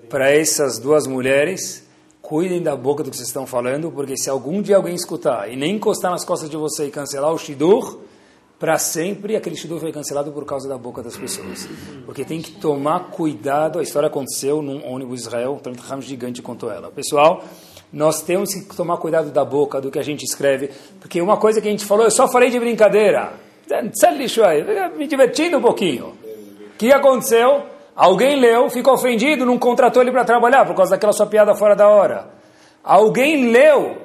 para 0.07 0.31
essas 0.31 0.79
duas 0.79 1.05
mulheres 1.05 1.85
cuidem 2.21 2.63
da 2.63 2.77
boca 2.77 3.03
do 3.03 3.11
que 3.11 3.17
vocês 3.17 3.27
estão 3.27 3.45
falando, 3.45 3.91
porque 3.91 4.15
se 4.15 4.29
algum 4.29 4.61
dia 4.61 4.77
alguém 4.77 4.95
escutar 4.95 5.51
e 5.51 5.57
nem 5.57 5.75
encostar 5.75 6.11
nas 6.11 6.23
costas 6.23 6.49
de 6.49 6.55
você 6.55 6.85
e 6.85 6.91
cancelar 6.91 7.33
o 7.33 7.37
Shidur, 7.37 7.99
para 8.57 8.77
sempre 8.77 9.35
aquele 9.35 9.57
Shidur 9.57 9.81
foi 9.81 9.91
cancelado 9.91 10.31
por 10.31 10.45
causa 10.45 10.69
da 10.69 10.77
boca 10.77 11.03
das 11.03 11.17
pessoas. 11.17 11.67
Porque 12.05 12.23
tem 12.23 12.41
que 12.41 12.51
tomar 12.51 13.11
cuidado, 13.11 13.79
a 13.79 13.83
história 13.83 14.07
aconteceu 14.07 14.61
num 14.61 14.89
ônibus 14.89 15.21
Israel, 15.21 15.59
um 15.65 15.81
Ram 15.81 15.99
gigante 15.99 16.41
contou 16.41 16.71
ela. 16.71 16.89
Pessoal, 16.89 17.43
nós 17.91 18.21
temos 18.21 18.53
que 18.53 18.73
tomar 18.73 18.95
cuidado 18.95 19.29
da 19.29 19.43
boca, 19.43 19.81
do 19.81 19.91
que 19.91 19.99
a 19.99 20.03
gente 20.03 20.23
escreve, 20.23 20.69
porque 21.01 21.21
uma 21.21 21.35
coisa 21.35 21.59
que 21.59 21.67
a 21.67 21.71
gente 21.71 21.83
falou, 21.83 22.05
eu 22.05 22.11
só 22.11 22.29
falei 22.29 22.49
de 22.49 22.59
brincadeira, 22.59 23.48
me 24.97 25.07
divertindo 25.07 25.57
um 25.57 25.61
pouquinho. 25.61 26.13
O 26.73 26.77
que 26.77 26.91
aconteceu? 26.91 27.63
Alguém 27.95 28.39
leu, 28.39 28.69
ficou 28.69 28.93
ofendido, 28.93 29.45
não 29.45 29.57
contratou 29.57 30.01
ele 30.01 30.11
para 30.11 30.23
trabalhar 30.23 30.65
por 30.65 30.75
causa 30.75 30.91
daquela 30.91 31.11
sua 31.11 31.25
piada 31.25 31.53
fora 31.53 31.75
da 31.75 31.87
hora. 31.87 32.29
Alguém 32.83 33.51
leu 33.51 33.97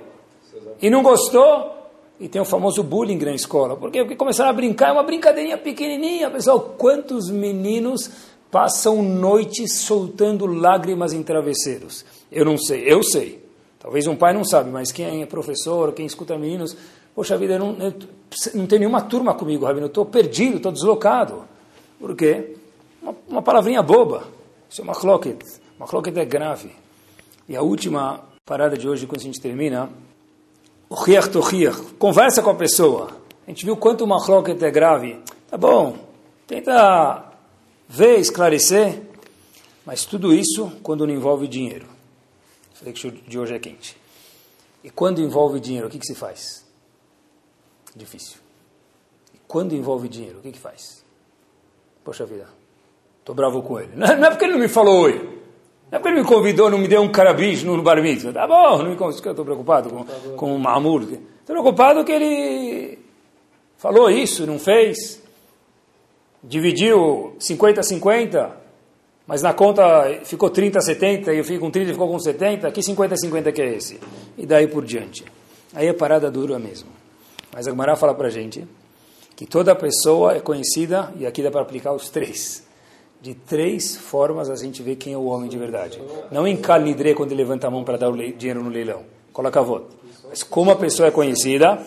e 0.83 0.91
não 0.91 1.03
gostou, 1.03 1.73
e 2.19 2.29
tem 2.29 2.41
o 2.41 2.45
famoso 2.45 2.83
bullying 2.83 3.19
na 3.19 3.33
escola. 3.33 3.77
Por 3.77 3.91
quê? 3.91 4.01
Porque 4.01 4.17
começaram 4.17 4.51
a 4.51 4.53
brincar, 4.53 4.89
é 4.89 4.93
uma 4.93 5.03
brincadeirinha 5.03 5.59
pequenininha. 5.59 6.31
Pessoal, 6.31 6.61
quantos 6.77 7.31
meninos 7.31 8.11
passam 8.51 9.03
noites 9.03 9.81
soltando 9.81 10.47
lágrimas 10.47 11.12
em 11.12 11.23
travesseiros? 11.23 12.05
Eu 12.31 12.45
não 12.45 12.57
sei, 12.57 12.85
eu 12.87 13.03
sei. 13.03 13.43
Talvez 13.79 14.07
um 14.07 14.17
pai 14.17 14.33
não 14.33 14.45
sabe, 14.45 14.71
mas 14.71 14.91
quem 14.91 15.23
é 15.23 15.27
professor, 15.27 15.93
quem 15.93 16.07
escuta 16.07 16.39
meninos, 16.39 16.77
poxa 17.15 17.37
vida, 17.37 17.55
eu 17.55 17.59
não, 17.59 17.77
eu 17.79 17.95
não 18.55 18.67
nenhuma 18.79 19.03
turma 19.03 19.35
comigo, 19.35 19.65
Rabino, 19.65 19.87
estou 19.87 20.05
perdido, 20.05 20.57
estou 20.57 20.73
deslocado. 20.73 21.45
Por 21.99 22.15
quê? 22.17 22.57
Uma, 23.03 23.15
uma 23.29 23.43
palavrinha 23.43 23.83
boba. 23.83 24.25
Isso 24.69 24.81
é 24.81 24.85
uma 24.85 24.95
chloket. 24.95 25.39
Uma 25.77 25.87
chloket 25.87 26.17
é 26.17 26.25
grave. 26.25 26.75
E 27.49 27.57
a 27.57 27.62
última 27.62 28.25
parada 28.45 28.77
de 28.77 28.89
hoje, 28.89 29.07
quando 29.07 29.21
a 29.21 29.25
gente 29.25 29.41
termina, 29.41 29.91
o 30.89 30.95
riach 30.95 31.31
to 31.31 31.41
riach. 31.41 31.81
Conversa 31.99 32.43
com 32.43 32.51
a 32.51 32.55
pessoa. 32.55 33.09
A 33.47 33.51
gente 33.51 33.65
viu 33.65 33.77
quanto 33.77 34.05
uma 34.05 34.19
chloket 34.19 34.61
é 34.62 34.71
grave. 34.71 35.19
Tá 35.49 35.57
bom, 35.57 35.97
tenta 36.47 37.33
ver, 37.89 38.19
esclarecer, 38.19 39.03
mas 39.85 40.05
tudo 40.05 40.33
isso 40.33 40.73
quando 40.83 41.07
não 41.07 41.15
envolve 41.15 41.47
dinheiro. 41.47 41.87
Falei 42.75 42.93
que 42.93 43.07
o 43.07 43.12
de 43.12 43.39
hoje 43.39 43.55
é 43.55 43.59
quente. 43.59 43.97
E 44.83 44.91
quando 44.91 45.21
envolve 45.21 45.61
dinheiro, 45.61 45.87
o 45.87 45.91
que, 45.91 45.99
que 45.99 46.07
se 46.07 46.15
faz? 46.15 46.64
Difícil. 47.95 48.38
E 49.32 49.38
quando 49.47 49.74
envolve 49.74 50.09
dinheiro, 50.09 50.38
o 50.38 50.42
que, 50.42 50.53
que 50.53 50.59
faz? 50.59 51.05
Poxa 52.03 52.26
vida, 52.26 52.49
estou 53.20 53.34
bravo 53.34 53.62
com 53.62 53.78
ele. 53.80 53.92
Não 53.95 54.07
é 54.07 54.30
porque 54.30 54.45
ele 54.45 54.55
não 54.55 54.61
me 54.61 54.68
falou 54.68 55.03
oi. 55.03 55.14
Não 55.90 55.97
é 55.97 55.99
porque 55.99 56.09
ele 56.09 56.20
me 56.20 56.26
convidou, 56.26 56.68
não 56.68 56.78
me 56.78 56.88
deu 56.88 57.01
um 57.01 57.11
carabicho 57.11 57.66
no 57.66 57.80
bar 57.82 58.03
mitzvah. 58.03 58.32
Tá 58.32 58.47
bom, 58.47 58.78
não 58.78 58.90
me 58.90 58.97
eu 59.01 59.11
estou 59.11 59.45
preocupado 59.45 59.90
com, 59.90 60.05
com 60.36 60.55
o 60.55 60.59
Mahmoud. 60.59 61.05
Estou 61.05 61.55
preocupado 61.55 62.05
que 62.05 62.12
ele 62.12 62.99
falou 63.76 64.11
isso, 64.11 64.47
não 64.47 64.59
fez. 64.59 65.22
Dividiu 66.42 67.34
50-50, 67.38 68.51
mas 69.26 69.40
na 69.40 69.55
conta 69.55 70.20
ficou 70.24 70.51
30-70 70.51 71.28
e 71.28 71.38
eu 71.38 71.45
fico 71.45 71.61
com 71.61 71.70
30 71.70 71.90
e 71.90 71.92
ficou 71.92 72.09
com 72.09 72.18
70. 72.18 72.70
Que 72.70 72.80
50-50 72.80 73.53
que 73.53 73.62
é 73.62 73.74
esse? 73.76 74.01
E 74.36 74.45
daí 74.45 74.66
por 74.66 74.84
diante. 74.84 75.24
Aí 75.72 75.88
a 75.88 75.95
parada 75.95 76.30
dura 76.30 76.59
mesmo. 76.59 77.04
Mas 77.55 77.69
a 77.69 77.71
Gemara 77.71 77.95
fala 77.95 78.13
para 78.13 78.29
gente 78.29 78.67
que 79.37 79.47
toda 79.47 79.75
pessoa 79.77 80.35
é 80.35 80.41
conhecida, 80.41 81.13
e 81.17 81.25
aqui 81.25 81.41
dá 81.41 81.53
para 81.53 81.61
aplicar 81.61 81.93
os 81.93 82.11
três. 82.11 82.65
De 83.23 83.33
três 83.35 83.97
formas 83.97 84.51
a 84.51 84.57
gente 84.57 84.83
vê 84.83 84.97
quem 84.97 85.13
é 85.13 85.17
o 85.17 85.25
homem 85.27 85.49
de 85.49 85.57
verdade. 85.57 86.03
Não 86.33 86.47
em 86.47 86.57
Kalnidre, 86.57 87.15
quando 87.15 87.31
ele 87.31 87.43
levanta 87.43 87.69
a 87.69 87.71
mão 87.71 87.85
para 87.85 87.97
dar 87.97 88.11
o 88.11 88.17
dinheiro 88.17 88.63
no 88.63 88.69
leilão. 88.69 89.03
Coloca 89.33 89.61
a 89.61 89.63
voto. 89.63 89.97
Mas 90.29 90.43
como 90.43 90.73
a 90.73 90.77
pessoa 90.77 91.09
é 91.09 91.11
conhecida, 91.13 91.81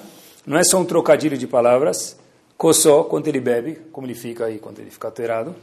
não 0.45 0.57
é 0.57 0.63
só 0.63 0.79
um 0.79 0.85
trocadilho 0.85 1.37
de 1.37 1.45
palavras. 1.45 2.17
Coçó, 2.57 3.03
quando 3.03 3.27
ele 3.27 3.41
bebe, 3.41 3.75
como 3.91 4.07
ele 4.07 4.15
fica 4.15 4.45
aí, 4.45 4.59
quando 4.59 4.79
ele 4.79 4.89
fica 4.89 5.07
alterado. 5.07 5.53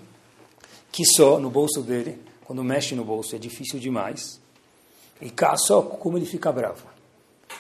Que 0.93 1.05
só 1.05 1.39
no 1.39 1.49
bolso 1.49 1.81
dele, 1.81 2.19
quando 2.45 2.63
mexe 2.63 2.95
no 2.95 3.05
bolso, 3.05 3.35
é 3.35 3.39
difícil 3.39 3.81
demais. 3.81 4.39
E 5.21 5.33
só 5.57 5.81
como 5.81 6.19
ele 6.19 6.27
fica 6.27 6.53
bravo. 6.53 6.85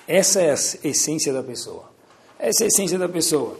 Essa 0.06 0.42
é 0.42 0.50
a 0.50 0.54
essência 0.54 1.32
da 1.32 1.42
pessoa. 1.42 1.93
Essa 2.38 2.64
é 2.64 2.66
a 2.66 2.68
essência 2.68 2.98
da 2.98 3.08
pessoa. 3.08 3.58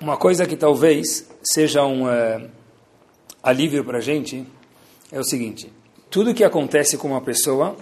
Uma 0.00 0.16
coisa 0.16 0.46
que 0.46 0.56
talvez 0.56 1.28
seja 1.42 1.84
um 1.84 2.08
é, 2.08 2.48
alívio 3.42 3.84
para 3.84 3.98
a 3.98 4.00
gente 4.00 4.46
é 5.10 5.18
o 5.18 5.24
seguinte: 5.24 5.72
tudo 6.10 6.34
que 6.34 6.44
acontece 6.44 6.96
com 6.96 7.08
uma 7.08 7.20
pessoa, 7.20 7.76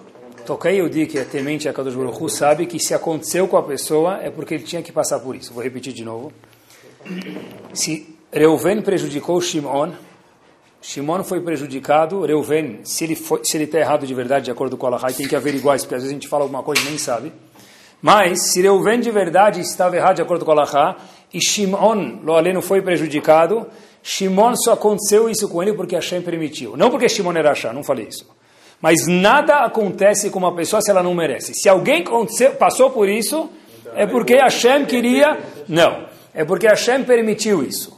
toquei 0.44 0.80
o 0.82 0.90
que 0.90 1.18
é 1.18 1.24
temente 1.24 1.68
a 1.68 1.72
Kadosh 1.72 1.94
Baruch 1.94 2.30
sabe 2.30 2.66
que 2.66 2.78
se 2.78 2.94
aconteceu 2.94 3.48
com 3.48 3.56
a 3.56 3.62
pessoa 3.62 4.20
é 4.22 4.30
porque 4.30 4.54
ele 4.54 4.64
tinha 4.64 4.82
que 4.82 4.92
passar 4.92 5.20
por 5.20 5.34
isso. 5.34 5.52
Vou 5.52 5.62
repetir 5.62 5.92
de 5.92 6.04
novo. 6.04 6.32
Se 7.72 8.16
Reuven 8.32 8.82
prejudicou 8.82 9.40
Shimon, 9.40 9.92
Shimon 10.80 11.24
foi 11.24 11.40
prejudicado, 11.40 12.24
Reuven, 12.24 12.80
se 12.84 13.04
ele 13.04 13.14
está 13.64 13.78
errado 13.78 14.06
de 14.06 14.14
verdade, 14.14 14.46
de 14.46 14.50
acordo 14.50 14.76
com 14.76 14.86
a 14.86 14.90
Allah, 14.90 15.12
tem 15.12 15.26
que 15.26 15.34
averiguar 15.34 15.76
isso, 15.76 15.84
porque 15.84 15.96
às 15.96 16.02
vezes 16.02 16.12
a 16.12 16.14
gente 16.14 16.28
fala 16.28 16.44
alguma 16.44 16.62
coisa 16.62 16.80
e 16.82 16.84
nem 16.84 16.98
sabe. 16.98 17.32
Mas, 18.00 18.52
se 18.52 18.60
Reuven 18.60 19.00
de 19.00 19.10
verdade 19.10 19.60
estava 19.60 19.96
errado 19.96 20.16
de 20.16 20.22
acordo 20.22 20.44
com 20.44 20.52
a 20.52 20.54
Allah, 20.54 20.96
e 21.32 21.40
Shimon, 21.40 22.20
lo 22.22 22.40
não 22.52 22.62
foi 22.62 22.80
prejudicado, 22.80 23.66
Shimon 24.02 24.54
só 24.56 24.72
aconteceu 24.74 25.28
isso 25.28 25.48
com 25.48 25.62
ele 25.62 25.72
porque 25.72 25.94
Hashem 25.94 26.22
permitiu. 26.22 26.76
Não 26.76 26.90
porque 26.90 27.08
Shimon 27.08 27.32
era 27.32 27.50
Hashem, 27.50 27.72
não 27.72 27.82
falei 27.82 28.06
isso. 28.06 28.26
Mas 28.80 29.06
nada 29.06 29.64
acontece 29.64 30.30
com 30.30 30.38
uma 30.38 30.54
pessoa 30.54 30.80
se 30.80 30.90
ela 30.90 31.02
não 31.02 31.14
merece. 31.14 31.54
Se 31.54 31.68
alguém 31.68 32.04
passou 32.58 32.90
por 32.90 33.08
isso, 33.08 33.50
é 33.94 34.06
porque 34.06 34.36
Hashem 34.36 34.84
queria... 34.84 35.38
Não, 35.68 36.06
é 36.32 36.44
porque 36.44 36.66
Hashem 36.66 37.02
permitiu 37.04 37.62
isso. 37.62 37.96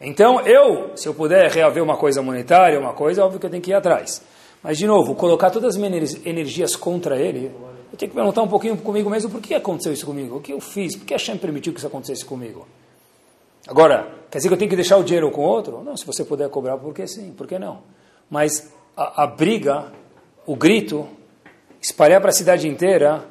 Então, 0.00 0.40
eu, 0.46 0.96
se 0.96 1.06
eu 1.06 1.12
puder 1.12 1.50
reaver 1.50 1.82
uma 1.82 1.96
coisa 1.96 2.22
monetária, 2.22 2.80
uma 2.80 2.94
coisa, 2.94 3.22
óbvio 3.22 3.38
que 3.38 3.46
eu 3.46 3.50
tenho 3.50 3.62
que 3.62 3.70
ir 3.70 3.74
atrás. 3.74 4.22
Mas, 4.62 4.78
de 4.78 4.86
novo, 4.86 5.14
colocar 5.14 5.50
todas 5.50 5.74
as 5.74 5.80
minhas 5.80 6.24
energias 6.24 6.74
contra 6.74 7.18
ele, 7.18 7.50
eu 7.92 7.98
tenho 7.98 8.10
que 8.10 8.16
perguntar 8.16 8.42
um 8.42 8.48
pouquinho 8.48 8.76
comigo 8.76 9.10
mesmo, 9.10 9.30
por 9.30 9.40
que 9.40 9.54
aconteceu 9.54 9.92
isso 9.92 10.06
comigo? 10.06 10.36
O 10.36 10.40
que 10.40 10.52
eu 10.52 10.60
fiz? 10.60 10.96
Por 10.96 11.06
que 11.06 11.14
Hashem 11.14 11.36
permitiu 11.38 11.72
que 11.72 11.78
isso 11.78 11.86
acontecesse 11.86 12.24
comigo? 12.24 12.66
Agora, 13.66 14.10
quer 14.30 14.38
dizer 14.38 14.48
que 14.48 14.54
eu 14.54 14.58
tenho 14.58 14.70
que 14.70 14.76
deixar 14.76 14.96
o 14.96 15.04
dinheiro 15.04 15.30
com 15.30 15.42
outro? 15.42 15.82
Não, 15.82 15.96
se 15.96 16.06
você 16.06 16.24
puder 16.24 16.48
cobrar, 16.48 16.78
por 16.78 16.94
que 16.94 17.06
sim? 17.06 17.32
Por 17.32 17.46
que 17.46 17.58
não? 17.58 17.82
Mas 18.30 18.72
a, 18.96 19.24
a 19.24 19.26
briga, 19.26 19.92
o 20.46 20.54
grito, 20.54 21.06
espalhar 21.80 22.20
para 22.20 22.30
a 22.30 22.32
cidade 22.32 22.68
inteira, 22.68 23.24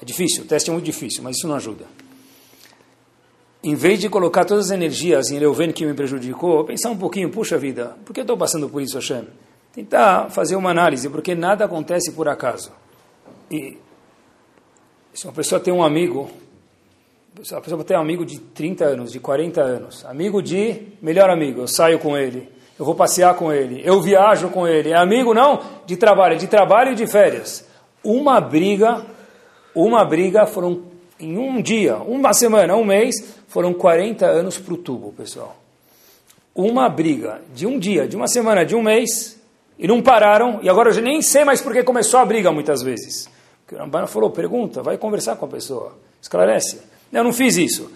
é 0.00 0.04
difícil, 0.04 0.44
o 0.44 0.46
teste 0.46 0.70
é 0.70 0.72
muito 0.72 0.86
difícil, 0.86 1.22
mas 1.22 1.36
isso 1.36 1.46
não 1.46 1.56
ajuda. 1.56 1.84
Em 3.62 3.74
vez 3.74 4.00
de 4.00 4.08
colocar 4.08 4.46
todas 4.46 4.66
as 4.66 4.70
energias 4.70 5.30
em 5.30 5.38
Reuven 5.38 5.70
que 5.70 5.84
me 5.84 5.92
prejudicou, 5.92 6.64
pensar 6.64 6.88
um 6.88 6.96
pouquinho, 6.96 7.28
puxa 7.28 7.58
vida, 7.58 7.96
por 8.06 8.14
que 8.14 8.20
eu 8.20 8.22
estou 8.22 8.36
passando 8.36 8.70
por 8.70 8.80
isso, 8.80 8.96
Hashem? 8.96 9.26
Tentar 9.74 10.30
fazer 10.30 10.56
uma 10.56 10.70
análise, 10.70 11.08
porque 11.10 11.34
nada 11.34 11.66
acontece 11.66 12.12
por 12.12 12.26
acaso. 12.26 12.72
E 13.50 13.76
se 15.12 15.26
uma 15.26 15.32
pessoa 15.32 15.60
tem 15.60 15.74
um 15.74 15.82
amigo, 15.82 16.30
a 17.52 17.60
pessoa 17.60 17.82
tem 17.82 17.96
um 17.96 18.00
amigo 18.00 18.24
de 18.24 18.38
30 18.38 18.84
anos, 18.84 19.12
de 19.12 19.18
40 19.18 19.60
anos, 19.60 20.04
amigo 20.04 20.40
de 20.40 20.82
melhor 21.02 21.28
amigo, 21.28 21.62
eu 21.62 21.68
saio 21.68 21.98
com 21.98 22.16
ele, 22.16 22.48
eu 22.78 22.84
vou 22.84 22.94
passear 22.94 23.34
com 23.34 23.52
ele, 23.52 23.82
eu 23.84 24.00
viajo 24.00 24.50
com 24.50 24.68
ele, 24.68 24.90
é 24.90 24.96
amigo 24.96 25.34
não 25.34 25.60
de 25.84 25.96
trabalho, 25.96 26.38
de 26.38 26.46
trabalho 26.46 26.92
e 26.92 26.94
de 26.94 27.06
férias. 27.06 27.66
Uma 28.04 28.40
briga, 28.40 29.04
uma 29.74 30.04
briga 30.04 30.46
foram 30.46 30.84
em 31.18 31.36
um 31.36 31.60
dia, 31.60 31.96
uma 31.96 32.32
semana, 32.32 32.76
um 32.76 32.84
mês, 32.84 33.16
foram 33.48 33.74
40 33.74 34.26
anos 34.26 34.58
para 34.58 34.74
o 34.74 34.78
tubo, 34.78 35.12
pessoal. 35.12 35.56
Uma 36.54 36.88
briga 36.88 37.42
de 37.52 37.66
um 37.66 37.78
dia, 37.78 38.06
de 38.06 38.16
uma 38.16 38.28
semana, 38.28 38.64
de 38.64 38.76
um 38.76 38.82
mês, 38.82 39.38
e 39.78 39.88
não 39.88 40.00
pararam, 40.00 40.60
e 40.62 40.68
agora 40.68 40.90
eu 40.90 41.02
nem 41.02 41.20
sei 41.20 41.44
mais 41.44 41.60
porque 41.60 41.82
começou 41.82 42.20
a 42.20 42.24
briga 42.24 42.52
muitas 42.52 42.80
vezes. 42.82 43.28
O 43.74 43.78
Rambana 43.78 44.06
falou, 44.06 44.30
pergunta, 44.30 44.82
vai 44.82 44.98
conversar 44.98 45.36
com 45.36 45.46
a 45.46 45.48
pessoa, 45.48 45.96
esclarece. 46.20 46.80
Eu 47.12 47.24
não 47.24 47.32
fiz 47.32 47.56
isso. 47.56 47.90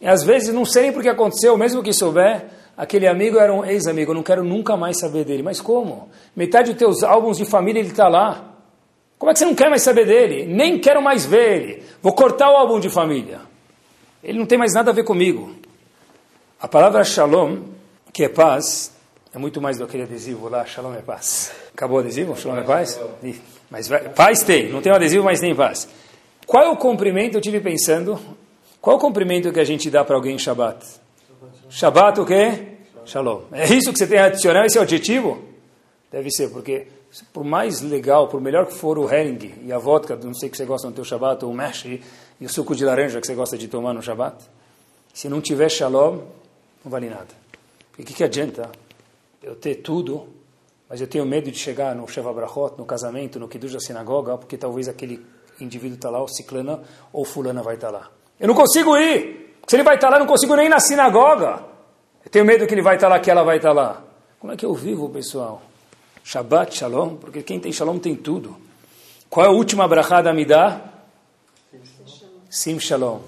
E 0.00 0.06
às 0.06 0.22
vezes 0.22 0.52
não 0.54 0.64
sei 0.64 0.84
nem 0.84 0.92
porque 0.92 1.08
aconteceu, 1.08 1.56
mesmo 1.56 1.82
que 1.82 1.92
souber, 1.92 2.46
aquele 2.76 3.06
amigo 3.06 3.38
era 3.38 3.52
um 3.52 3.64
ex-amigo, 3.64 4.12
eu 4.12 4.14
não 4.14 4.22
quero 4.22 4.42
nunca 4.42 4.76
mais 4.76 4.98
saber 4.98 5.24
dele. 5.24 5.42
Mas 5.42 5.60
como? 5.60 6.08
Metade 6.34 6.70
dos 6.70 6.78
teus 6.78 7.02
álbuns 7.02 7.36
de 7.36 7.44
família 7.44 7.80
ele 7.80 7.90
está 7.90 8.08
lá. 8.08 8.54
Como 9.18 9.30
é 9.30 9.34
que 9.34 9.38
você 9.38 9.44
não 9.44 9.54
quer 9.54 9.68
mais 9.68 9.82
saber 9.82 10.06
dele? 10.06 10.46
Nem 10.46 10.78
quero 10.78 11.02
mais 11.02 11.26
ver 11.26 11.60
ele. 11.60 11.82
Vou 12.00 12.14
cortar 12.14 12.50
o 12.50 12.56
álbum 12.56 12.80
de 12.80 12.88
família. 12.88 13.40
Ele 14.24 14.38
não 14.38 14.46
tem 14.46 14.56
mais 14.56 14.72
nada 14.72 14.90
a 14.90 14.94
ver 14.94 15.04
comigo. 15.04 15.54
A 16.58 16.66
palavra 16.66 17.04
shalom, 17.04 17.62
que 18.12 18.24
é 18.24 18.28
paz, 18.28 18.92
é 19.34 19.38
muito 19.38 19.60
mais 19.60 19.76
do 19.76 19.84
que 19.84 19.90
aquele 19.90 20.04
adesivo 20.04 20.48
lá, 20.48 20.64
shalom 20.64 20.94
é 20.94 21.02
paz. 21.02 21.52
Acabou 21.74 21.98
o 21.98 22.00
adesivo? 22.00 22.36
Shalom 22.36 22.58
é 22.58 22.62
paz? 22.62 22.98
Mas 23.70 23.88
paz 24.16 24.42
tem, 24.42 24.68
não 24.68 24.82
tem 24.82 24.92
um 24.92 24.96
adesivo, 24.96 25.24
mas 25.24 25.40
tem 25.40 25.54
paz. 25.54 25.88
Qual 26.46 26.64
é 26.64 26.68
o 26.68 26.76
cumprimento, 26.76 27.36
eu 27.36 27.40
tive 27.40 27.60
pensando, 27.60 28.18
qual 28.80 28.96
é 28.96 28.98
o 28.98 29.00
cumprimento 29.00 29.52
que 29.52 29.60
a 29.60 29.64
gente 29.64 29.88
dá 29.88 30.04
para 30.04 30.16
alguém 30.16 30.34
em 30.34 30.38
Shabbat? 30.38 30.84
Shabbat 31.68 32.20
o 32.20 32.26
quê? 32.26 32.66
Shalom. 33.04 33.42
É 33.52 33.64
isso 33.72 33.92
que 33.92 33.98
você 33.98 34.06
tem 34.06 34.18
a 34.18 34.26
adicionar, 34.26 34.66
esse 34.66 34.76
é 34.76 34.80
o 34.80 34.84
objetivo? 34.84 35.42
Deve 36.10 36.30
ser, 36.30 36.50
porque 36.50 36.88
por 37.32 37.44
mais 37.44 37.80
legal, 37.80 38.28
por 38.28 38.40
melhor 38.40 38.66
que 38.66 38.74
for 38.74 38.98
o 38.98 39.12
herring 39.12 39.54
e 39.64 39.72
a 39.72 39.78
vodka, 39.78 40.16
não 40.16 40.34
sei 40.34 40.48
que 40.48 40.56
você 40.56 40.64
gosta 40.64 40.88
no 40.88 40.94
teu 40.94 41.04
Shabbat, 41.04 41.44
ou 41.44 41.50
o 41.50 41.54
mesh 41.54 41.84
e 41.84 42.02
o 42.44 42.48
suco 42.48 42.74
de 42.74 42.84
laranja 42.84 43.20
que 43.20 43.26
você 43.26 43.34
gosta 43.34 43.56
de 43.56 43.68
tomar 43.68 43.92
no 43.92 44.02
Shabbat, 44.02 44.36
se 45.12 45.28
não 45.28 45.40
tiver 45.40 45.68
Shalom, 45.68 46.18
não 46.84 46.90
vale 46.90 47.08
nada. 47.08 47.28
E 47.98 48.02
o 48.02 48.04
que, 48.04 48.14
que 48.14 48.24
adianta 48.24 48.70
eu 49.42 49.54
ter 49.54 49.76
tudo 49.76 50.28
mas 50.90 51.00
eu 51.00 51.06
tenho 51.06 51.24
medo 51.24 51.52
de 51.52 51.56
chegar 51.56 51.94
no 51.94 52.08
Sheva 52.08 52.32
Brachot, 52.32 52.74
no 52.76 52.84
casamento, 52.84 53.38
no 53.38 53.46
Kiddush 53.46 53.72
da 53.72 53.78
sinagoga, 53.78 54.36
porque 54.36 54.58
talvez 54.58 54.88
aquele 54.88 55.24
indivíduo 55.60 55.94
está 55.94 56.10
lá, 56.10 56.18
ou 56.18 56.26
ciclana, 56.26 56.82
ou 57.12 57.24
fulana 57.24 57.62
vai 57.62 57.76
estar 57.76 57.92
tá 57.92 57.98
lá. 57.98 58.10
Eu 58.40 58.48
não 58.48 58.56
consigo 58.56 58.96
ir! 58.96 59.54
Se 59.68 59.76
ele 59.76 59.84
vai 59.84 59.94
estar 59.94 60.08
tá 60.08 60.10
lá, 60.10 60.16
eu 60.16 60.20
não 60.20 60.26
consigo 60.26 60.56
nem 60.56 60.66
ir 60.66 60.68
na 60.68 60.80
sinagoga. 60.80 61.62
Eu 62.24 62.30
tenho 62.30 62.44
medo 62.44 62.66
que 62.66 62.74
ele 62.74 62.82
vai 62.82 62.96
estar 62.96 63.06
tá 63.06 63.14
lá, 63.14 63.20
que 63.20 63.30
ela 63.30 63.44
vai 63.44 63.58
estar 63.58 63.72
lá. 63.72 64.02
Como 64.40 64.52
é 64.52 64.56
que 64.56 64.66
eu 64.66 64.74
vivo, 64.74 65.08
pessoal? 65.10 65.62
Shabbat, 66.24 66.76
Shalom, 66.76 67.16
porque 67.16 67.42
quem 67.44 67.60
tem 67.60 67.72
Shalom 67.72 67.98
tem 67.98 68.16
tudo. 68.16 68.56
Qual 69.28 69.46
é 69.46 69.48
a 69.48 69.52
última 69.52 69.86
brachá 69.86 70.20
da 70.20 70.32
Midah? 70.32 70.80
Sim 72.48 72.80
Shalom. 72.80 73.20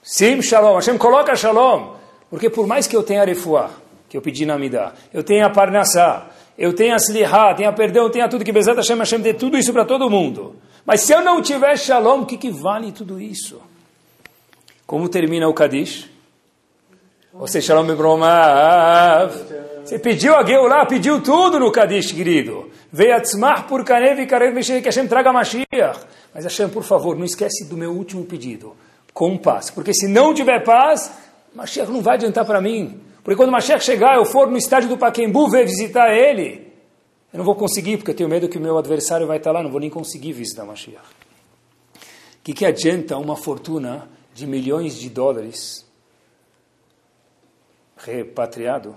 Sim 0.00 0.40
Shalom. 0.40 0.76
Hashem 0.76 0.96
coloca 0.96 1.34
Shalom. 1.34 1.96
Porque 2.30 2.48
por 2.48 2.68
mais 2.68 2.86
que 2.86 2.96
eu 2.96 3.02
tenha 3.02 3.24
refuah, 3.24 3.70
que 4.08 4.16
eu 4.16 4.22
pedi 4.22 4.46
na 4.46 4.56
Midah, 4.56 4.92
eu 5.12 5.24
tenha 5.24 5.50
Parnassá, 5.50 6.30
eu 6.56 6.74
tenha 6.74 6.96
Slihá, 6.96 7.54
tenha 7.54 7.72
perdão, 7.72 8.10
tenha 8.10 8.28
tudo, 8.28 8.44
que 8.44 8.52
Bezat 8.52 8.76
Hashem, 8.76 8.98
Hashem 8.98 9.20
dê 9.20 9.34
tudo 9.34 9.56
isso 9.56 9.72
para 9.72 9.84
todo 9.84 10.10
mundo. 10.10 10.56
Mas 10.84 11.00
se 11.02 11.12
eu 11.12 11.22
não 11.22 11.40
tiver 11.40 11.76
Shalom, 11.78 12.22
o 12.22 12.26
que, 12.26 12.36
que 12.36 12.50
vale 12.50 12.92
tudo 12.92 13.20
isso? 13.20 13.60
Como 14.86 15.08
termina 15.08 15.48
o 15.48 15.54
Kadish? 15.54 16.10
Você 17.32 17.60
Shalom 17.60 17.90
Ibromav. 17.90 19.32
Você 19.84 19.98
pediu 19.98 20.34
a 20.34 20.44
Geulah, 20.44 20.86
pediu 20.86 21.22
tudo 21.22 21.58
no 21.58 21.72
Kadish, 21.72 22.12
querido. 22.12 22.70
Veio 22.92 23.16
Atzmach 23.16 23.62
por 23.62 23.84
Kanev 23.84 24.20
e 24.20 24.26
Karev 24.26 24.60
que 24.60 24.84
Hashem 24.84 25.08
traga 25.08 25.32
Mashiach. 25.32 26.00
Mas 26.34 26.44
Hashem, 26.44 26.68
por 26.68 26.82
favor, 26.82 27.16
não 27.16 27.24
esquece 27.24 27.64
do 27.64 27.76
meu 27.76 27.90
último 27.90 28.24
pedido. 28.24 28.76
Com 29.14 29.38
paz. 29.38 29.70
Porque 29.70 29.94
se 29.94 30.06
não 30.06 30.34
tiver 30.34 30.62
paz, 30.62 31.10
Mashiach 31.54 31.90
não 31.90 32.02
vai 32.02 32.16
adiantar 32.16 32.44
para 32.44 32.60
mim. 32.60 33.00
Porque 33.22 33.36
quando 33.36 33.50
o 33.50 33.52
Mashiach 33.52 33.84
chegar, 33.84 34.16
eu 34.16 34.24
for 34.24 34.50
no 34.50 34.56
estádio 34.56 34.88
do 34.88 34.98
Paquembu 34.98 35.48
ver 35.48 35.64
visitar 35.64 36.12
ele, 36.12 36.72
eu 37.32 37.38
não 37.38 37.44
vou 37.44 37.54
conseguir, 37.54 37.96
porque 37.96 38.10
eu 38.10 38.16
tenho 38.16 38.28
medo 38.28 38.48
que 38.48 38.58
o 38.58 38.60
meu 38.60 38.76
adversário 38.76 39.26
vai 39.26 39.38
estar 39.38 39.52
lá, 39.52 39.62
não 39.62 39.70
vou 39.70 39.80
nem 39.80 39.88
conseguir 39.88 40.32
visitar 40.32 40.64
Mashiach. 40.64 41.06
O 41.06 42.44
que, 42.44 42.52
que 42.52 42.66
adianta 42.66 43.16
uma 43.16 43.36
fortuna 43.36 44.08
de 44.34 44.46
milhões 44.46 44.96
de 44.98 45.08
dólares 45.08 45.86
repatriado 47.96 48.96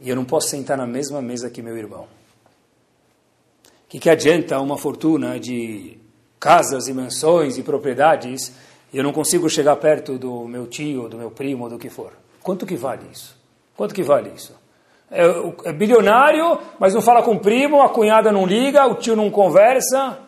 e 0.00 0.08
eu 0.08 0.14
não 0.14 0.24
posso 0.24 0.48
sentar 0.48 0.76
na 0.76 0.86
mesma 0.86 1.22
mesa 1.22 1.48
que 1.48 1.62
meu 1.62 1.76
irmão? 1.76 2.02
O 2.02 3.88
que, 3.88 3.98
que 3.98 4.10
adianta 4.10 4.60
uma 4.60 4.76
fortuna 4.76 5.40
de 5.40 5.96
casas 6.38 6.88
e 6.88 6.92
mansões 6.92 7.56
e 7.56 7.62
propriedades 7.62 8.52
e 8.92 8.98
eu 8.98 9.02
não 9.02 9.12
consigo 9.12 9.48
chegar 9.48 9.76
perto 9.76 10.18
do 10.18 10.46
meu 10.46 10.66
tio, 10.66 11.08
do 11.08 11.16
meu 11.16 11.30
primo, 11.30 11.70
do 11.70 11.78
que 11.78 11.88
for? 11.88 12.12
Quanto 12.42 12.66
que 12.66 12.76
vale 12.76 13.06
isso? 13.12 13.36
Quanto 13.76 13.94
que 13.94 14.02
vale 14.02 14.32
isso? 14.34 14.54
É, 15.10 15.24
é 15.64 15.72
bilionário, 15.72 16.58
mas 16.78 16.94
não 16.94 17.00
fala 17.00 17.22
com 17.22 17.32
o 17.32 17.40
primo, 17.40 17.82
a 17.82 17.88
cunhada 17.88 18.30
não 18.30 18.46
liga, 18.46 18.86
o 18.86 18.94
tio 18.94 19.16
não 19.16 19.30
conversa. 19.30 20.18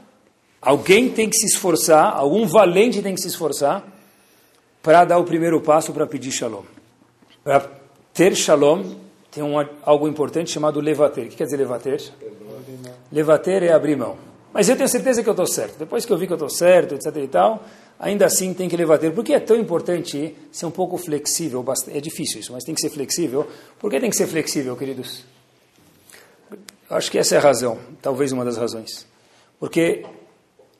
Alguém 0.60 1.10
tem 1.10 1.28
que 1.28 1.36
se 1.36 1.46
esforçar, 1.46 2.14
algum 2.14 2.46
valente 2.46 3.02
tem 3.02 3.14
que 3.14 3.20
se 3.20 3.28
esforçar 3.28 3.82
para 4.82 5.04
dar 5.04 5.18
o 5.18 5.24
primeiro 5.24 5.60
passo 5.60 5.92
para 5.92 6.06
pedir 6.06 6.30
shalom. 6.30 6.62
Para 7.42 7.66
ter 8.12 8.34
shalom, 8.34 8.84
tem 9.30 9.42
um, 9.42 9.54
algo 9.82 10.08
importante 10.08 10.50
chamado 10.50 10.80
levater. 10.80 11.26
O 11.26 11.28
que 11.28 11.36
quer 11.36 11.44
dizer 11.44 11.56
levater? 11.56 12.02
Levater 13.12 13.62
é 13.62 13.72
abrir 13.72 13.96
mão. 13.96 14.16
Mas 14.52 14.68
eu 14.68 14.76
tenho 14.76 14.88
certeza 14.88 15.22
que 15.22 15.28
eu 15.28 15.32
estou 15.32 15.46
certo. 15.46 15.78
Depois 15.78 16.04
que 16.04 16.12
eu 16.12 16.18
vi 16.18 16.26
que 16.26 16.32
eu 16.32 16.36
estou 16.36 16.50
certo, 16.50 16.94
etc 16.94 17.16
e 17.16 17.28
tal, 17.28 17.62
ainda 18.00 18.24
assim 18.24 18.54
tem 18.54 18.68
que 18.68 18.76
levater. 18.76 19.12
Por 19.12 19.22
que 19.22 19.34
é 19.34 19.38
tão 19.38 19.56
importante 19.56 20.34
ser 20.50 20.66
um 20.66 20.70
pouco 20.70 20.96
flexível? 20.96 21.62
É 21.88 22.00
difícil 22.00 22.40
isso, 22.40 22.52
mas 22.52 22.64
tem 22.64 22.74
que 22.74 22.80
ser 22.80 22.88
flexível. 22.88 23.46
Por 23.78 23.90
que 23.90 24.00
tem 24.00 24.08
que 24.08 24.16
ser 24.16 24.26
flexível, 24.26 24.74
queridos? 24.74 25.22
Acho 26.88 27.10
que 27.10 27.18
essa 27.18 27.34
é 27.36 27.38
a 27.38 27.40
razão, 27.40 27.78
talvez 28.00 28.32
uma 28.32 28.44
das 28.44 28.56
razões. 28.56 29.06
Porque 29.60 30.04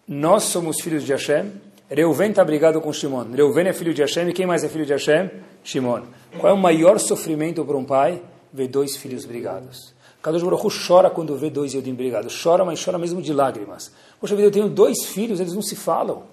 nós 0.08 0.44
somos 0.44 0.80
filhos 0.80 1.04
de 1.04 1.12
Hashem. 1.12 1.52
Reuven 1.88 2.30
está 2.30 2.44
brigado 2.44 2.80
com 2.80 2.92
Shimon. 2.92 3.30
Reuven 3.32 3.68
é 3.68 3.72
filho 3.72 3.92
de 3.92 4.00
Hashem. 4.00 4.28
E 4.28 4.32
quem 4.32 4.46
mais 4.46 4.64
é 4.64 4.68
filho 4.68 4.86
de 4.86 4.92
Hashem? 4.92 5.30
Shimon. 5.62 6.02
Qual 6.38 6.50
é 6.50 6.54
o 6.54 6.58
maior 6.58 6.98
sofrimento 6.98 7.64
para 7.64 7.76
um 7.76 7.84
pai? 7.84 8.22
Ver 8.52 8.68
dois 8.68 8.96
filhos 8.96 9.24
brigados. 9.24 9.94
Kadosh 10.22 10.42
Baruch 10.42 10.68
chora 10.86 11.10
quando 11.10 11.36
vê 11.36 11.50
dois 11.50 11.74
Yodim 11.74 11.94
brigados. 11.94 12.40
Chora, 12.42 12.64
mas 12.64 12.82
chora 12.82 12.98
mesmo 12.98 13.20
de 13.20 13.32
lágrimas. 13.32 13.92
Poxa 14.20 14.34
vida, 14.34 14.48
eu 14.48 14.52
tenho 14.52 14.68
dois 14.68 15.06
filhos, 15.06 15.40
eles 15.40 15.52
não 15.52 15.62
se 15.62 15.76
falam. 15.76 16.24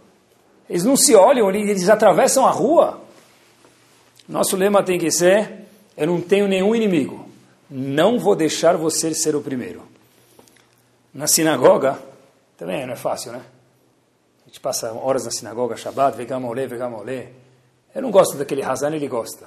Eles 0.69 0.83
não 0.83 0.95
se 0.97 1.15
olham, 1.15 1.49
eles 1.49 1.89
atravessam 1.89 2.45
a 2.45 2.51
rua. 2.51 3.01
Nosso 4.27 4.57
lema 4.57 4.83
tem 4.83 4.99
que 4.99 5.09
ser: 5.09 5.65
eu 5.95 6.07
não 6.07 6.21
tenho 6.21 6.47
nenhum 6.47 6.75
inimigo. 6.75 7.27
Não 7.69 8.19
vou 8.19 8.35
deixar 8.35 8.77
você 8.77 9.13
ser 9.13 9.35
o 9.35 9.41
primeiro. 9.41 9.83
Na 11.13 11.27
sinagoga, 11.27 11.99
também 12.57 12.85
não 12.85 12.93
é 12.93 12.97
fácil, 12.97 13.31
né? 13.31 13.41
A 14.45 14.49
gente 14.49 14.59
passa 14.59 14.93
horas 14.93 15.25
na 15.25 15.31
sinagoga, 15.31 15.75
Shabbat, 15.75 16.15
Vegamolé, 16.15 16.67
Vegamolé. 16.67 17.29
Eu 17.93 18.01
não 18.01 18.11
gosto 18.11 18.37
daquele 18.37 18.63
Hazan, 18.63 18.95
ele 18.95 19.07
gosta. 19.07 19.45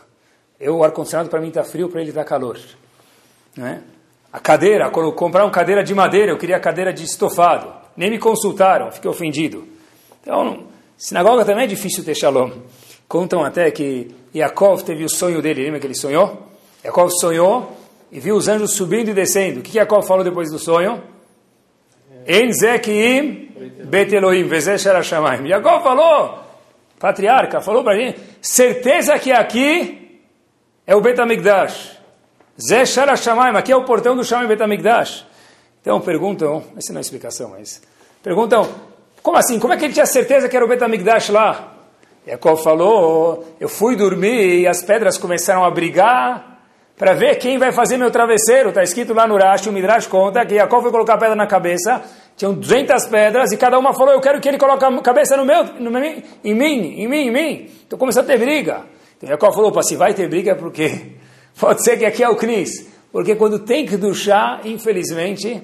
Eu, 0.59 0.79
o 0.79 0.85
ar-condicionado 0.85 1.31
para 1.31 1.41
mim 1.41 1.49
está 1.49 1.64
frio, 1.64 1.89
para 1.89 2.01
ele 2.01 2.11
está 2.11 2.23
calor. 2.23 2.59
Né? 3.57 3.83
A 4.33 4.39
cadeira, 4.39 4.91
quando 4.91 5.14
uma 5.18 5.51
cadeira 5.51 5.83
de 5.83 5.95
madeira, 5.95 6.33
eu 6.33 6.39
queria 6.39 6.61
cadeira 6.61 6.93
de 6.93 7.05
estofado. 7.05 7.73
Nem 7.97 8.11
me 8.11 8.18
consultaram, 8.18 8.93
fiquei 8.93 9.11
ofendido. 9.11 9.66
Então, 10.21 10.66
sinagoga 11.01 11.44
também 11.44 11.64
é 11.64 11.66
difícil 11.66 12.05
ter 12.05 12.14
shalom. 12.14 12.51
Contam 13.09 13.42
até 13.42 13.70
que 13.70 14.14
Yaakov 14.34 14.84
teve 14.84 15.05
o 15.05 15.09
sonho 15.09 15.40
dele, 15.42 15.64
lembra 15.64 15.80
que 15.80 15.86
ele 15.86 15.94
sonhou? 15.94 16.46
Yaakov 16.84 17.11
sonhou 17.18 17.76
e 18.12 18.20
viu 18.20 18.36
os 18.36 18.46
anjos 18.46 18.74
subindo 18.74 19.09
e 19.09 19.14
descendo. 19.14 19.61
O 19.61 19.62
que 19.62 19.78
Yaakov 19.78 20.07
falou 20.07 20.22
depois 20.22 20.51
do 20.51 20.59
sonho? 20.59 21.03
En 22.26 22.53
Zekim 22.53 23.51
Bet 23.84 24.14
Elohim, 24.14 24.44
Vezesher 24.44 24.94
Hashamayim. 24.94 25.48
Jacob 25.48 25.82
falou, 25.82 26.38
patriarca, 26.98 27.61
falou 27.61 27.82
para 27.82 27.96
gente, 27.96 28.20
certeza 28.40 29.18
que 29.18 29.32
aqui 29.32 30.20
é 30.86 30.94
o 30.94 31.01
Bet 31.01 31.20
Amigdash. 31.20 31.98
Zesher 32.61 33.09
Hashamayim, 33.09 33.57
aqui 33.57 33.72
é 33.72 33.76
o 33.76 33.84
portão 33.84 34.14
do 34.14 34.22
Shamayim 34.22 34.48
Bet 34.48 34.62
Amigdash. 34.62 35.26
Então 35.80 36.01
perguntam, 36.01 36.62
essa 36.76 36.92
não 36.92 36.98
é 36.98 37.01
explicação, 37.01 37.51
mas 37.51 37.82
perguntam, 38.22 38.68
como 39.23 39.37
assim? 39.37 39.59
Como 39.59 39.73
é 39.73 39.77
que 39.77 39.85
ele 39.85 39.95
tinha 39.95 40.07
certeza 40.07 40.49
que 40.49 40.57
era 40.57 40.64
o 40.64 40.68
Bet 40.68 40.83
Amigdash 40.83 41.31
lá? 41.31 41.75
Jacob 42.27 42.59
falou, 42.59 43.45
eu 43.59 43.68
fui 43.68 43.97
dormir 43.97 44.61
e 44.61 44.66
as 44.66 44.83
pedras 44.83 45.18
começaram 45.18 45.64
a 45.64 45.71
brigar 45.71 46.59
para 46.97 47.14
ver 47.14 47.37
quem 47.37 47.59
vai 47.59 47.73
fazer 47.73 47.97
meu 47.97 48.11
travesseiro. 48.11 48.68
Está 48.68 48.83
escrito 48.83 49.14
lá 49.14 49.27
no 49.27 49.37
Rashi, 49.37 49.68
o 49.68 49.73
Midrash 49.73 50.07
conta 50.07 50.45
que 50.45 50.55
Jacob 50.55 50.83
foi 50.83 50.91
colocar 50.91 51.14
a 51.14 51.18
pedra 51.18 51.35
na 51.35 51.47
cabeça 51.47 52.03
tinham 52.41 52.55
200 52.55 53.07
pedras 53.09 53.53
e 53.53 53.57
cada 53.59 53.79
uma 53.79 53.93
falou, 53.93 54.14
eu 54.14 54.21
quero 54.21 54.41
que 54.41 54.49
ele 54.49 54.57
coloque 54.57 54.83
a 54.83 55.03
cabeça 55.03 55.37
no 55.37 55.45
meu, 55.45 55.62
no 55.79 55.91
em 55.99 56.55
mim, 56.55 56.95
em 56.97 57.07
mim, 57.07 57.27
em 57.27 57.31
mim. 57.31 57.71
Então 57.87 57.99
começou 57.99 58.23
a 58.23 58.25
ter 58.25 58.39
briga. 58.39 58.87
Então 59.18 59.29
Jacó 59.29 59.53
falou, 59.53 59.83
se 59.83 59.95
vai 59.95 60.14
ter 60.14 60.27
briga, 60.27 60.55
por 60.55 60.73
quê? 60.73 61.16
Pode 61.61 61.85
ser 61.85 61.99
que 61.99 62.07
aqui 62.07 62.23
é 62.23 62.29
o 62.31 62.37
Cris. 62.37 62.89
Porque 63.12 63.35
quando 63.35 63.59
tem 63.59 63.85
que 63.85 63.99
duchar, 63.99 64.66
infelizmente, 64.66 65.62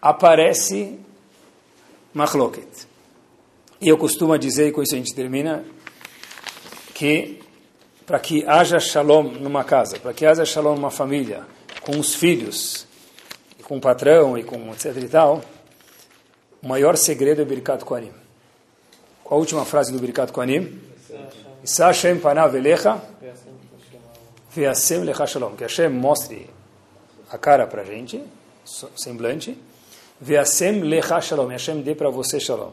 aparece 0.00 1.00
machloket. 2.18 2.66
E 3.80 3.88
eu 3.88 3.96
costumo 3.96 4.36
dizer, 4.36 4.66
e 4.68 4.72
com 4.72 4.82
isso 4.82 4.94
a 4.94 4.98
gente 4.98 5.14
termina, 5.14 5.64
que 6.92 7.40
para 8.04 8.18
que 8.18 8.44
haja 8.44 8.80
shalom 8.80 9.22
numa 9.22 9.62
casa, 9.62 10.00
para 10.00 10.12
que 10.12 10.26
haja 10.26 10.44
shalom 10.44 10.74
numa 10.74 10.90
família, 10.90 11.46
com 11.80 11.96
os 11.98 12.14
filhos, 12.14 12.86
com 13.62 13.76
o 13.76 13.80
patrão 13.80 14.36
e 14.36 14.42
com 14.42 14.72
etc 14.72 14.96
e 14.96 15.08
tal, 15.08 15.42
o 16.60 16.66
maior 16.66 16.96
segredo 16.96 17.40
é 17.40 17.44
Birkat 17.44 17.84
Koanim. 17.84 18.12
Qual 19.22 19.38
a 19.38 19.40
última 19.40 19.64
frase 19.64 19.92
do 19.92 19.98
Birkat 20.00 20.32
Koanim? 20.32 20.80
Isa 21.62 21.86
Hashem 21.86 22.18
panav 22.18 22.56
elecha 22.56 23.00
ve'asem 24.56 25.04
lecha 25.04 25.26
shalom. 25.26 25.54
Que 25.54 25.62
Hashem 25.62 25.88
mostre 25.88 26.50
a 27.30 27.38
cara 27.38 27.66
para 27.66 27.82
a 27.82 27.84
gente, 27.84 28.20
semblante, 28.96 29.56
ve'asem 30.20 30.80
lecha 30.80 31.20
shalom. 31.20 31.48
Hashem 31.48 31.80
dê 31.82 31.94
para 31.94 32.10
você 32.10 32.38
shalom. 32.40 32.72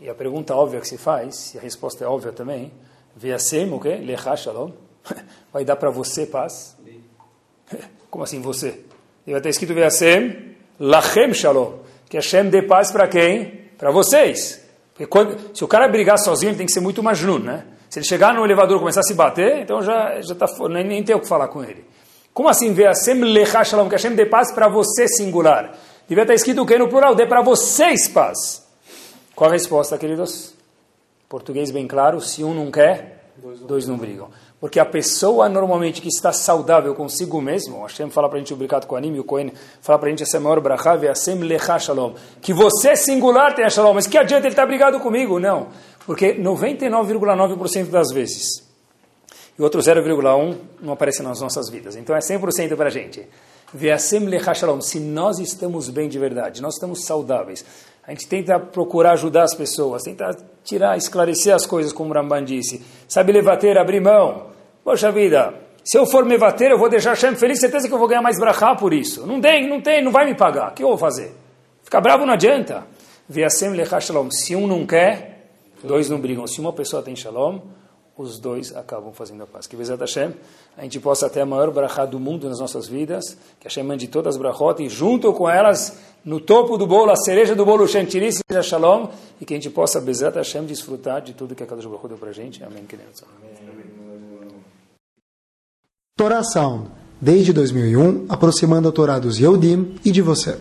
E 0.00 0.08
a 0.08 0.14
pergunta 0.14 0.54
óbvia 0.54 0.80
que 0.80 0.88
se 0.88 0.98
faz, 0.98 1.54
e 1.54 1.58
a 1.58 1.60
resposta 1.60 2.04
é 2.04 2.06
óbvia 2.06 2.32
também, 2.32 2.72
ve'asem 3.16 3.72
o 3.72 3.80
quê? 3.80 3.96
Lecha 3.96 4.36
shalom. 4.36 4.70
Vai 5.52 5.64
dar 5.64 5.76
para 5.76 5.90
você 5.90 6.26
paz? 6.26 6.76
Como 8.10 8.24
assim 8.24 8.40
você? 8.40 8.80
E 9.26 9.30
vai 9.30 9.38
estar 9.38 9.48
escrito 9.48 9.72
ve'asem 9.72 10.56
lachem 10.78 11.32
shalom 11.32 11.82
que 12.12 12.18
Hashem 12.18 12.50
dê 12.50 12.60
paz 12.60 12.92
para 12.92 13.08
quem? 13.08 13.70
Para 13.78 13.90
vocês. 13.90 14.62
Porque 14.92 15.06
quando, 15.06 15.56
se 15.56 15.64
o 15.64 15.66
cara 15.66 15.88
brigar 15.88 16.18
sozinho, 16.18 16.50
ele 16.50 16.58
tem 16.58 16.66
que 16.66 16.72
ser 16.72 16.80
muito 16.80 17.02
majnun, 17.02 17.38
né? 17.38 17.64
Se 17.88 17.98
ele 17.98 18.06
chegar 18.06 18.34
no 18.34 18.44
elevador 18.44 18.76
e 18.76 18.80
começar 18.80 19.00
a 19.00 19.02
se 19.02 19.14
bater, 19.14 19.62
então 19.62 19.80
já, 19.80 20.20
já 20.20 20.34
tá, 20.34 20.44
nem, 20.68 20.86
nem 20.86 21.02
tem 21.02 21.16
o 21.16 21.20
que 21.20 21.26
falar 21.26 21.48
com 21.48 21.64
ele. 21.64 21.86
Como 22.34 22.50
assim 22.50 22.74
ver 22.74 22.88
Hashem 22.88 23.18
lecha 23.22 23.64
shalom, 23.64 23.88
que 23.88 23.94
Hashem 23.94 24.14
dê 24.14 24.26
paz 24.26 24.52
para 24.52 24.68
você 24.68 25.08
singular? 25.08 25.74
Devia 26.12 26.24
estar 26.24 26.34
escrito 26.34 26.60
o 26.60 26.66
que 26.66 26.76
no 26.76 26.88
plural? 26.88 27.14
Dê 27.14 27.24
para 27.24 27.40
vocês 27.40 28.06
paz. 28.06 28.66
Qual 29.34 29.48
a 29.48 29.52
resposta, 29.54 29.96
queridos? 29.96 30.52
Português 31.26 31.70
bem 31.70 31.88
claro, 31.88 32.20
se 32.20 32.44
um 32.44 32.52
não 32.52 32.70
quer, 32.70 33.30
dois 33.66 33.88
não 33.88 33.96
brigam. 33.96 34.28
Porque 34.60 34.78
a 34.78 34.84
pessoa 34.84 35.48
normalmente 35.48 36.02
que 36.02 36.08
está 36.08 36.30
saudável 36.30 36.94
consigo 36.94 37.40
mesmo, 37.40 37.80
Hashem 37.80 38.10
fala 38.10 38.28
para 38.28 38.36
a 38.36 38.40
gente, 38.40 38.52
obrigado 38.52 38.86
com 38.86 38.94
o 38.94 38.98
anime, 38.98 39.20
o 39.20 39.24
Cohen 39.24 39.54
fala 39.80 39.98
para 39.98 40.08
a 40.08 40.10
gente, 40.10 40.22
essa 40.22 40.36
é 40.36 40.38
a 40.38 40.42
maior 40.42 40.60
brachá, 40.60 40.96
Hashem 40.96 41.38
lecha 41.38 41.78
shalom. 41.78 42.12
Que 42.42 42.52
você 42.52 42.94
singular 42.94 43.54
tenha 43.54 43.70
shalom, 43.70 43.94
mas 43.94 44.06
que 44.06 44.18
adianta 44.18 44.46
ele 44.46 44.52
estar 44.52 44.64
tá 44.64 44.68
brigado 44.68 45.00
comigo? 45.00 45.40
Não. 45.40 45.68
Porque 46.04 46.34
99,9% 46.34 47.88
das 47.88 48.12
vezes, 48.12 48.62
e 49.58 49.62
outro 49.62 49.80
0,1% 49.80 50.58
não 50.78 50.92
aparece 50.92 51.22
nas 51.22 51.40
nossas 51.40 51.70
vidas. 51.70 51.96
Então 51.96 52.14
é 52.14 52.18
100% 52.18 52.76
para 52.76 52.88
a 52.88 52.90
gente. 52.90 53.26
Ve'asem 53.74 54.26
lecha 54.26 54.52
shalom. 54.54 54.80
Se 54.80 55.00
nós 55.00 55.38
estamos 55.38 55.88
bem 55.88 56.08
de 56.08 56.18
verdade, 56.18 56.60
nós 56.60 56.74
estamos 56.74 57.04
saudáveis, 57.04 57.64
a 58.06 58.10
gente 58.10 58.26
tenta 58.26 58.58
procurar 58.60 59.12
ajudar 59.12 59.44
as 59.44 59.54
pessoas, 59.54 60.02
tenta 60.02 60.36
tirar, 60.62 60.96
esclarecer 60.96 61.54
as 61.54 61.64
coisas, 61.64 61.92
como 61.92 62.10
o 62.10 62.12
Ramban 62.12 62.44
disse. 62.44 62.82
Sabe 63.08 63.32
levater, 63.32 63.78
abrir 63.78 64.00
mão. 64.00 64.48
Poxa 64.84 65.10
vida, 65.10 65.54
se 65.84 65.96
eu 65.96 66.04
for 66.04 66.24
mevater, 66.24 66.70
eu 66.70 66.78
vou 66.78 66.88
deixar 66.88 67.10
Hashem 67.10 67.34
feliz, 67.34 67.60
certeza 67.60 67.88
que 67.88 67.94
eu 67.94 67.98
vou 67.98 68.08
ganhar 68.08 68.22
mais 68.22 68.38
brachá 68.38 68.74
por 68.74 68.92
isso. 68.92 69.26
Não 69.26 69.40
tem, 69.40 69.68
não 69.68 69.80
tem, 69.80 70.02
não 70.02 70.12
vai 70.12 70.26
me 70.26 70.34
pagar. 70.34 70.70
O 70.70 70.74
que 70.74 70.82
eu 70.82 70.88
vou 70.88 70.98
fazer? 70.98 71.32
Ficar 71.82 72.00
bravo 72.00 72.26
não 72.26 72.34
adianta. 72.34 72.84
Ve'asem 73.30 73.70
lecha 73.70 74.00
shalom. 74.00 74.30
Se 74.30 74.54
um 74.54 74.66
não 74.66 74.84
quer, 74.84 75.48
dois 75.82 76.10
não 76.10 76.20
brigam. 76.20 76.46
Se 76.46 76.60
uma 76.60 76.72
pessoa 76.72 77.02
tem 77.02 77.16
shalom, 77.16 77.60
os 78.16 78.38
dois 78.38 78.74
acabam 78.74 79.12
fazendo 79.12 79.42
a 79.42 79.46
paz. 79.46 79.66
Que 79.66 79.76
Bezat 79.76 80.00
Hashem, 80.00 80.34
a 80.76 80.82
gente 80.82 81.00
possa 81.00 81.28
ter 81.30 81.40
a 81.40 81.46
maior 81.46 81.70
brachá 81.70 82.04
do 82.04 82.18
mundo 82.18 82.48
nas 82.48 82.58
nossas 82.60 82.86
vidas, 82.86 83.36
que 83.58 83.66
Hashem 83.66 83.82
mande 83.84 84.08
todas 84.08 84.34
as 84.34 84.40
brachot 84.40 84.82
e 84.82 84.88
junto 84.88 85.32
com 85.32 85.48
elas, 85.48 85.98
no 86.24 86.40
topo 86.40 86.76
do 86.76 86.86
bolo, 86.86 87.10
a 87.10 87.16
cereja 87.16 87.54
do 87.54 87.64
bolo, 87.64 87.86
chantilly, 87.88 88.30
seja 88.32 88.62
shalom, 88.62 89.08
e 89.40 89.44
que 89.44 89.54
a 89.54 89.56
gente 89.56 89.70
possa, 89.70 90.00
Bezat 90.00 90.36
Hashem, 90.36 90.64
desfrutar 90.64 91.20
de 91.22 91.32
tudo 91.34 91.54
que 91.54 91.62
a 91.62 91.66
Kadosh 91.66 91.86
Baruch 91.86 92.08
deu 92.08 92.18
para 92.18 92.30
a 92.30 92.32
gente. 92.32 92.62
Amém. 92.62 92.84
Amém. 92.92 93.06
Torá 96.16 96.42
Sound, 96.44 96.90
desde 97.20 97.52
2001, 97.52 98.26
aproximando 98.28 98.88
a 98.88 98.92
Torá 98.92 99.18
dos 99.18 99.38
Yehudim 99.38 99.96
e 100.04 100.12
de 100.12 100.20
você. 100.20 100.58